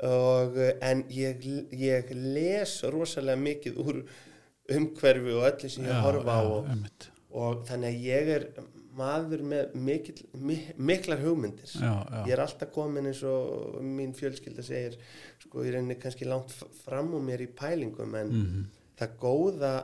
og, 0.00 0.56
uh, 0.56 0.70
en 0.80 1.04
ég, 1.12 1.46
ég 1.76 2.12
les 2.16 2.74
rosalega 2.88 3.36
mikið 3.36 3.80
úr 3.84 4.02
umhverfi 4.70 5.32
og 5.36 5.46
öllu 5.48 5.70
sem 5.70 5.88
ég 5.88 6.04
horfa 6.04 6.36
á 6.38 6.42
og, 6.46 6.68
og 7.36 7.64
þannig 7.68 7.90
að 7.90 8.06
ég 8.06 8.30
er 8.36 8.46
maður 8.96 9.44
með 9.46 9.76
mikil, 9.86 10.16
mik 10.34 10.74
miklar 10.78 11.22
hugmyndir. 11.22 11.70
Já, 11.74 11.92
já, 11.92 12.20
ég 12.26 12.34
er 12.34 12.42
alltaf 12.44 12.72
komin 12.74 13.08
eins 13.10 13.22
og 13.28 13.78
mín 13.84 14.14
fjölskylda 14.16 14.64
segir 14.66 14.98
sko 15.42 15.64
ég 15.66 15.76
reynir 15.76 16.00
kannski 16.00 16.28
langt 16.28 16.52
fram 16.82 17.12
úr 17.16 17.24
mér 17.24 17.44
í 17.44 17.50
pælingum 17.56 18.16
en 18.18 18.34
mhm, 18.34 18.66
það 18.98 19.16
góða 19.22 19.74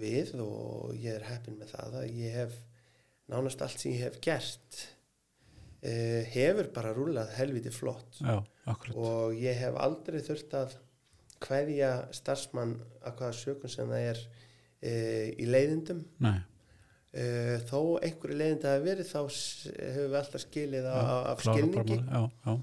við 0.00 0.34
og 0.42 0.92
ég 0.96 1.18
er 1.18 1.28
heppin 1.28 1.58
með 1.60 1.74
það 1.76 1.98
að 2.00 2.20
ég 2.22 2.36
hef 2.40 2.58
nánast 3.32 3.62
allt 3.64 3.80
sem 3.80 3.94
ég 3.94 4.06
hef 4.06 4.18
gert 4.24 4.78
uh, 5.82 6.22
hefur 6.32 6.70
bara 6.74 6.94
rúlað 6.96 7.34
helviti 7.38 7.72
flott. 7.74 8.20
Já, 8.20 8.40
og 8.94 9.36
ég 9.38 9.58
hef 9.62 9.78
aldrei 9.80 10.20
þurft 10.24 10.56
að 10.58 10.78
hverja 11.42 11.92
starfsmann 12.14 12.76
að 13.02 13.18
hvaða 13.18 13.36
sökun 13.40 13.72
sem 13.72 13.90
það 13.90 14.08
er 14.12 14.22
uh, 14.22 15.28
í 15.32 15.48
leiðindum. 15.48 16.04
Nei, 16.22 16.38
uh, 17.12 17.56
þó 17.68 17.78
einhverju 18.02 18.38
leiðindi 18.40 18.70
hafi 18.70 18.84
verið 18.88 19.10
þá 19.12 19.20
hefur 19.22 20.12
við 20.12 20.20
alltaf 20.20 20.44
skilið 20.46 20.90
af, 20.92 21.10
af 21.32 21.42
klára 21.42 21.56
skilningi. 21.58 21.98
já, 22.02 22.22
já, 22.46 22.54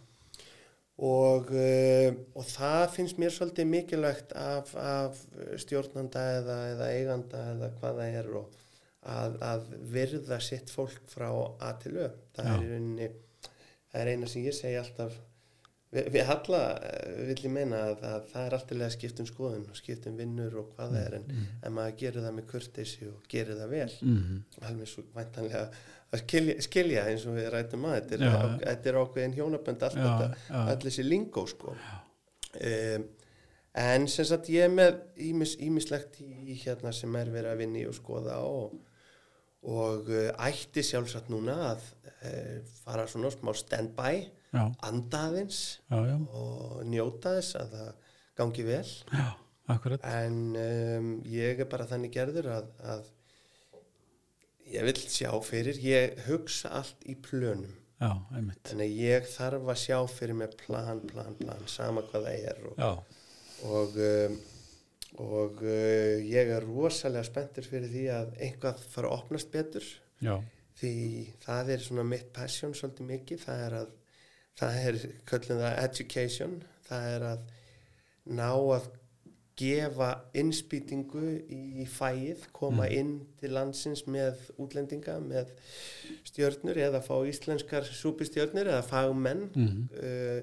og, 1.10 1.52
uh, 1.56 2.08
og 2.36 2.50
það 2.50 2.86
finnst 2.98 3.22
mér 3.22 3.36
svolítið 3.36 3.70
mikilvægt 3.74 4.34
af, 4.36 4.74
af 4.76 5.22
stjórnanda 5.64 6.26
eða, 6.40 6.58
eða 6.74 6.90
eiganda 6.98 7.46
eða 7.54 7.72
hvað 7.80 8.02
það 8.04 8.20
er 8.24 8.34
og 8.42 8.60
að, 9.08 9.40
að 9.46 9.74
virða 9.94 10.40
sitt 10.44 10.72
fólk 10.74 11.02
frá 11.08 11.30
A 11.64 11.74
til 11.80 11.96
Ö. 12.04 12.10
Það 12.36 12.50
Já. 12.50 12.56
er 13.08 13.18
það 13.90 14.02
er 14.02 14.12
eina 14.14 14.30
sem 14.30 14.46
ég 14.46 14.56
segi 14.56 14.78
alltaf 14.80 15.16
við, 15.96 16.10
við 16.14 16.26
halla 16.30 16.60
eh, 16.86 17.14
vill 17.30 17.38
ég 17.48 17.54
meina 17.56 17.80
að, 17.90 18.04
að 18.10 18.26
það 18.34 18.46
er 18.48 18.56
alltaf 18.58 18.82
að 18.88 18.96
skipta 18.96 19.24
um 19.26 19.30
skoðun 19.30 19.68
og 19.72 19.80
skipta 19.80 20.10
um 20.12 20.18
vinnur 20.22 20.58
og 20.62 20.74
hvað 20.76 20.92
það 20.96 21.06
er 21.06 21.16
en, 21.20 21.30
en 21.66 21.76
maður 21.78 21.96
gerir 22.04 22.26
það 22.28 22.36
með 22.40 22.50
kurteisi 22.54 23.08
og 23.10 23.30
gerir 23.32 23.58
það 23.62 23.74
vel. 23.78 23.94
Mm 24.02 24.68
alveg 24.70 24.92
svo 24.92 25.04
væntanlega 25.16 25.64
að 26.10 26.24
skilja, 26.24 26.54
skilja 26.66 27.06
eins 27.12 27.24
og 27.30 27.36
við 27.38 27.48
rætum 27.54 27.84
að 27.86 27.96
þetta 28.00 28.16
er, 28.18 28.24
Já. 28.26 28.34
á- 28.34 28.60
þetta 28.66 28.90
er 28.90 29.00
ákveðin 29.04 29.36
hjónabönd 29.38 29.84
allt 29.86 29.98
Já, 30.00 30.06
þetta, 30.10 30.62
allir 30.66 30.86
þessi 30.90 31.04
lingó 31.06 31.44
sko. 31.52 31.74
Um, 32.60 33.04
en 33.80 34.08
sem 34.10 34.26
sagt 34.26 34.48
ég 34.50 34.66
er 34.66 34.72
með 34.74 34.96
ímis, 35.22 35.52
ímislegt 35.62 36.18
í 36.26 36.56
hérna 36.64 36.90
sem 36.98 37.14
er 37.20 37.30
verið 37.30 37.52
að 37.52 37.60
vinni 37.62 37.84
og 37.88 37.94
skoða 37.94 38.40
og, 38.42 38.74
og 39.70 40.10
uh, 40.10 40.32
ætti 40.50 40.82
sjálfsagt 40.88 41.30
núna 41.30 41.56
að 41.76 41.86
uh, 42.10 42.58
fara 42.82 43.06
svona 43.08 43.30
smá 43.36 43.54
stand-by. 43.56 44.16
já, 44.18 44.39
anda 44.58 45.26
aðeins 45.28 45.60
já, 45.90 45.98
já, 46.10 46.16
og 46.34 46.82
njóta 46.90 47.36
þess 47.38 47.58
að 47.60 47.76
það 47.76 47.90
gangi 48.40 48.66
vel. 48.66 48.90
Já, 49.14 49.30
en 50.10 50.38
um, 50.58 51.10
ég 51.30 51.62
er 51.62 51.70
bara 51.70 51.88
þannig 51.90 52.14
gerður 52.16 52.50
að, 52.56 52.70
að 52.82 53.10
ég 54.74 54.88
vil 54.88 54.96
sjá 55.04 55.32
fyrir 55.46 55.82
ég 55.84 56.24
hugsa 56.30 56.74
allt 56.80 57.06
í 57.10 57.18
plönum. 57.20 57.76
Já, 58.00 58.14
þannig 58.32 58.86
að 58.86 59.00
ég 59.04 59.26
þarf 59.28 59.74
að 59.74 59.82
sjá 59.82 59.98
fyrir 60.08 60.38
mig 60.40 60.54
plan, 60.62 61.02
plan, 61.10 61.36
plan 61.42 61.66
sama 61.68 62.06
hvað 62.08 62.30
það 62.30 62.46
er 62.54 62.62
og, 62.70 63.18
og, 63.68 63.98
um, 64.06 64.38
og 65.26 65.66
uh, 65.66 66.16
ég 66.24 66.54
er 66.56 66.64
rosalega 66.64 67.28
spenntur 67.28 67.68
fyrir 67.68 67.92
því 67.92 68.06
að 68.16 68.32
einhvað 68.40 68.86
fara 68.88 69.12
að 69.12 69.20
opnast 69.20 69.52
betur. 69.52 69.90
Já, 70.24 70.38
því 70.80 70.96
það 71.44 71.74
er 71.76 71.84
svona 71.84 72.06
mitt 72.08 72.30
passion 72.36 72.74
svolítið 72.76 73.12
mikið, 73.12 73.42
það 73.44 73.66
er 73.66 73.78
að 73.82 73.96
það 74.60 74.80
er, 74.90 75.02
köllum 75.32 75.62
það 75.64 75.78
education. 75.88 76.56
Það 76.90 77.12
er 77.16 77.28
að 77.34 77.44
ná 78.40 78.50
að 78.54 78.90
gefa 79.60 80.10
innspýtingu 80.40 81.22
í 81.52 81.84
fæið, 81.92 82.46
koma 82.56 82.86
inn 82.96 83.16
til 83.42 83.50
landsins 83.58 84.06
með 84.08 84.38
útlendinga 84.64 85.18
með 85.20 85.50
stjörnur 86.30 86.80
eða 86.80 87.02
fá 87.04 87.16
íslenskar 87.28 87.84
súpistjörnur 87.90 88.70
eða 88.72 88.86
fagmenn 88.88 89.50
Mhm. 89.56 89.82
uh, 90.00 90.40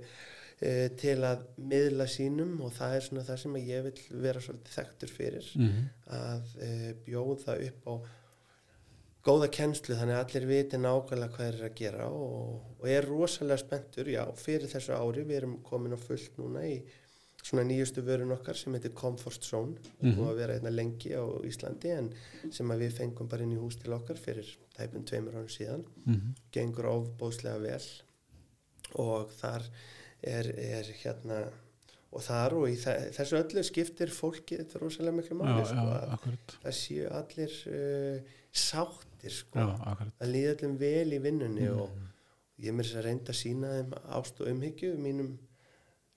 uh, 0.61 0.89
til 1.01 1.17
að 1.25 1.47
miðla 1.57 2.07
sínum 2.13 2.61
og 2.61 2.75
það 2.77 2.97
er 2.99 3.07
svona 3.09 3.25
það 3.31 3.41
sem 3.47 3.57
ég 3.63 3.83
vil 3.89 4.21
vera 4.27 4.41
svolítið 4.45 4.77
þekktur 4.77 5.15
fyrir 5.17 5.49
mhm, 5.57 5.89
að 6.21 6.55
uh, 6.61 6.93
bjóða 7.09 7.57
upp 7.71 7.89
á 7.89 7.95
góða 9.27 9.49
kennslu 9.51 9.97
þannig 9.99 10.15
að 10.17 10.23
allir 10.25 10.47
viti 10.51 10.79
nákvæmlega 10.79 11.33
hvað 11.37 11.49
er 11.51 11.65
að 11.67 11.75
gera 11.81 12.07
og, 12.09 12.61
og 12.81 12.87
er 12.89 13.09
rosalega 13.09 13.59
spenntur, 13.65 14.07
já, 14.13 14.23
fyrir 14.39 14.69
þessu 14.71 14.95
ári 14.95 15.25
við 15.27 15.37
erum 15.41 15.57
komin 15.67 15.97
á 15.97 15.99
fullt 15.99 16.39
núna 16.39 16.63
í 16.69 16.77
svona 17.47 17.63
nýjustu 17.69 18.03
vörun 18.03 18.33
okkar 18.35 18.57
sem 18.59 18.75
heitir 18.75 18.91
Comfort 18.99 19.43
Zone, 19.47 19.77
mm 19.77 20.09
Mhm. 20.09 20.15
-hmm. 20.19 20.29
að 20.31 20.37
vera 20.37 20.55
einna 20.55 20.71
lengi 20.71 21.13
á 21.15 21.23
Íslandi 21.47 21.91
en 21.99 22.09
sem 22.51 22.71
að 22.71 22.79
við 22.87 22.93
fengum 22.99 23.29
bara 23.29 23.43
inn 23.43 23.53
í 23.53 23.61
hús 23.61 23.77
til 23.79 23.93
okkar 23.93 24.17
fyrir 24.19 24.49
tæpum 24.77 25.05
tveimur 25.05 25.35
árum 25.35 25.49
síðan 25.49 25.85
mhm, 26.07 26.35
gengur 26.53 26.85
ofbóðslega 26.87 27.61
vel 27.63 27.83
og 28.99 29.31
þar 29.41 29.63
er, 30.23 30.47
er 30.59 30.85
hérna 31.03 31.41
og 32.17 32.23
þar 32.23 32.55
og 32.57 32.69
í 32.71 32.77
þe- 32.81 33.11
þessu 33.13 33.37
öllu 33.43 33.63
skiptir 33.67 34.09
fólki 34.15 34.57
þetta 34.59 34.81
rosalega 34.81 35.17
miklu 35.19 35.37
máli 35.37 35.61
já, 35.61 35.65
sko, 35.67 35.77
það 36.65 36.77
séu 36.81 37.09
allir 37.11 37.53
uh, 37.69 38.21
sáttir 39.27 39.37
sko, 39.37 39.59
já, 39.59 40.07
að 40.23 40.33
líða 40.33 40.55
allum 40.57 40.77
vel 40.79 41.13
í 41.13 41.19
vinnunni 41.23 41.67
Mhm. 41.67 41.81
og 41.81 41.91
ég 42.63 42.73
mér 42.73 42.85
þess 42.87 42.97
að 43.01 43.05
reynda 43.05 43.33
að 43.33 43.41
sína 43.43 43.67
þeim 43.77 43.95
ást 44.17 44.41
og 44.41 44.47
umhyggju 44.53 44.97
mínum, 44.99 45.39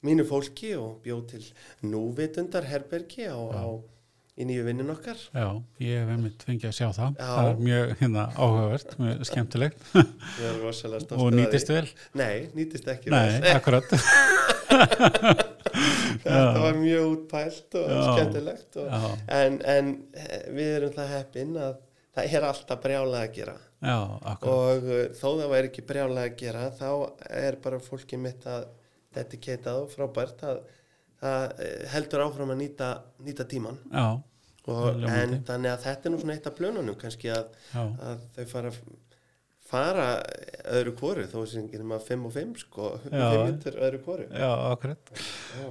mínu 0.03 0.23
fólki 0.25 0.73
og 0.77 1.01
bjóð 1.03 1.27
til 1.27 1.43
núvitundar 1.83 2.63
herbergi 2.63 3.25
á, 3.27 3.35
á, 3.35 3.81
í 4.39 4.45
nýju 4.47 4.63
vinnin 4.63 4.89
okkar. 4.89 5.17
Já, 5.35 5.61
ég 5.81 5.99
hef 5.99 6.09
einmitt 6.13 6.43
fengið 6.47 6.69
að 6.69 6.77
sjá 6.77 6.89
það. 6.95 7.15
Já. 7.19 7.25
það 7.35 7.49
er 7.49 7.57
mjög 7.65 7.95
hérna 7.99 8.23
áhugavert 8.37 8.97
mjög 8.99 9.25
skemmtilegt. 9.25 9.81
Og 11.11 11.33
nýtist 11.33 11.67
vel? 11.67 11.87
Nei, 12.15 12.49
nýtist 12.55 12.87
ekki 12.87 13.09
nei, 13.11 13.41
akkurat. 13.51 13.83
Þetta 16.23 16.61
var 16.61 16.73
mjög 16.79 17.05
útpælt 17.13 17.75
og 17.79 17.89
Já. 17.89 17.99
skemmtilegt 18.15 18.77
og, 18.79 18.87
en, 19.27 19.59
en 19.65 19.91
eh, 20.13 20.47
við 20.55 20.71
erum 20.77 20.93
það 20.95 21.11
heppin 21.17 21.55
að 21.59 21.77
það 22.15 22.35
er 22.39 22.47
alltaf 22.49 22.81
brjálega 22.83 23.27
að 23.27 23.35
gera. 23.37 23.55
Já, 23.79 23.97
og 24.49 24.89
uh, 24.89 25.05
þó 25.15 25.27
það 25.29 25.51
væri 25.53 25.71
ekki 25.71 25.85
brjálega 25.87 26.27
að 26.27 26.39
gera 26.41 26.65
þá 26.75 26.89
er 27.29 27.59
bara 27.63 27.79
fólki 27.83 28.19
mitt 28.19 28.43
að 28.49 28.67
dedikatað 29.15 29.85
og 29.85 29.93
frábært 29.93 30.43
að 30.45 30.59
það 31.19 31.61
eh, 31.65 31.85
heldur 31.93 32.23
áfram 32.25 32.53
að 32.53 32.61
nýta, 32.61 32.89
nýta 33.25 33.45
tíman 33.49 33.79
já, 33.91 34.05
og, 34.71 35.03
en 35.09 35.39
þannig 35.47 35.73
að 35.73 35.85
þetta 35.85 36.07
er 36.07 36.13
nú 36.13 36.19
svona 36.21 36.35
eitt 36.37 36.49
af 36.49 36.57
plönunum 36.59 36.97
kannski 36.99 37.31
að, 37.33 37.49
að 37.75 38.25
þau 38.37 38.45
fara 38.53 38.73
fara 39.69 40.05
öðru 40.69 40.93
kóru 40.97 41.25
þó 41.29 41.43
sem 41.49 41.65
ekki 41.65 41.79
nema 41.81 41.99
5 42.01 42.25
og 42.25 42.33
5 42.33 42.55
sko, 42.63 42.87
Já. 43.05 43.25
5 43.33 43.43
myndir 43.45 43.75
öðru 43.77 43.99
kóru 44.05 44.25
já, 44.27 44.49
akkurat 44.71 45.11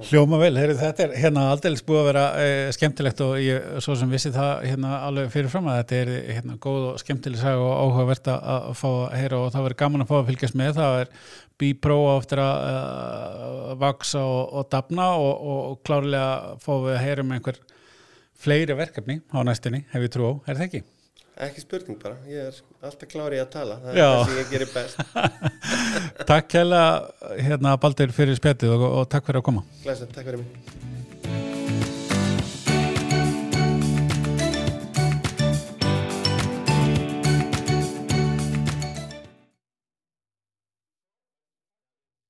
Hljóma 0.09 0.39
vel, 0.39 0.53
heyri, 0.59 0.77
þetta 0.79 1.05
er 1.05 1.15
hérna 1.19 1.45
aldeilis 1.53 1.83
búið 1.87 1.99
að 2.01 2.07
vera 2.09 2.23
e, 2.39 2.53
skemmtilegt 2.75 3.23
og 3.25 3.33
ég 3.43 3.67
svo 3.83 3.97
sem 3.99 4.13
vissi 4.13 4.31
það 4.35 4.65
hérna 4.69 4.93
alveg 5.07 5.33
fyrirfram 5.33 5.69
að 5.71 5.81
þetta 5.81 5.99
er 5.99 6.13
hérna 6.37 6.57
góð 6.63 6.87
og 6.93 7.01
skemmtileg 7.03 7.41
sag 7.41 7.63
og 7.63 7.73
áhugavert 7.75 8.31
að 8.31 8.49
að 8.53 8.69
fá 8.79 8.89
að 8.91 9.17
heyra 9.19 9.41
og 9.43 9.51
það 9.55 9.67
verður 9.67 9.81
gaman 9.83 10.05
að 10.05 10.11
fá 10.11 10.17
að 10.19 10.29
fylgjast 10.31 10.59
með 10.59 10.75
það 10.79 10.99
er 11.03 11.11
B-Pro 11.59 11.97
eftir 12.13 12.39
að 12.39 12.69
uh, 12.69 13.73
vaksa 13.81 14.21
og, 14.23 14.53
og 14.55 14.69
dafna 14.71 15.09
og, 15.19 15.33
og, 15.33 15.59
og 15.73 15.81
klárlega 15.83 16.55
fáum 16.63 16.85
við 16.87 16.95
að 16.95 17.03
heyra 17.03 17.25
um 17.25 17.35
einhver 17.35 17.59
fleiri 18.39 18.77
verkefni 18.79 19.19
á 19.35 19.43
næstunni, 19.43 19.83
hef 19.91 20.07
ég 20.07 20.13
trú 20.13 20.31
á, 20.31 20.33
er 20.47 20.55
það 20.55 20.67
ekki? 20.69 20.83
Ekki 21.47 21.63
spurning 21.63 21.99
bara, 22.01 22.17
ég 22.27 22.49
er 22.49 22.59
alltaf 22.83 23.09
klári 23.11 23.39
að 23.39 23.49
tala 23.55 23.79
það 23.83 23.99
Já. 23.99 24.05
er 24.05 24.15
það 24.17 24.29
sem 24.29 24.39
ég 24.41 24.53
gerir 24.53 24.71
best. 24.75 25.01
Takk 26.29 26.51
kæla 26.51 26.83
hérna 27.39 27.75
Baldur 27.81 28.15
fyrir 28.15 28.39
spjallið 28.39 28.75
og, 28.75 28.87
og 28.91 29.09
takk 29.11 29.29
fyrir 29.29 29.41
að 29.43 29.49
koma. 29.51 29.67
Glæslega, 29.85 30.15
takk 30.17 30.31
fyrir 30.31 30.43
mig 30.43 30.98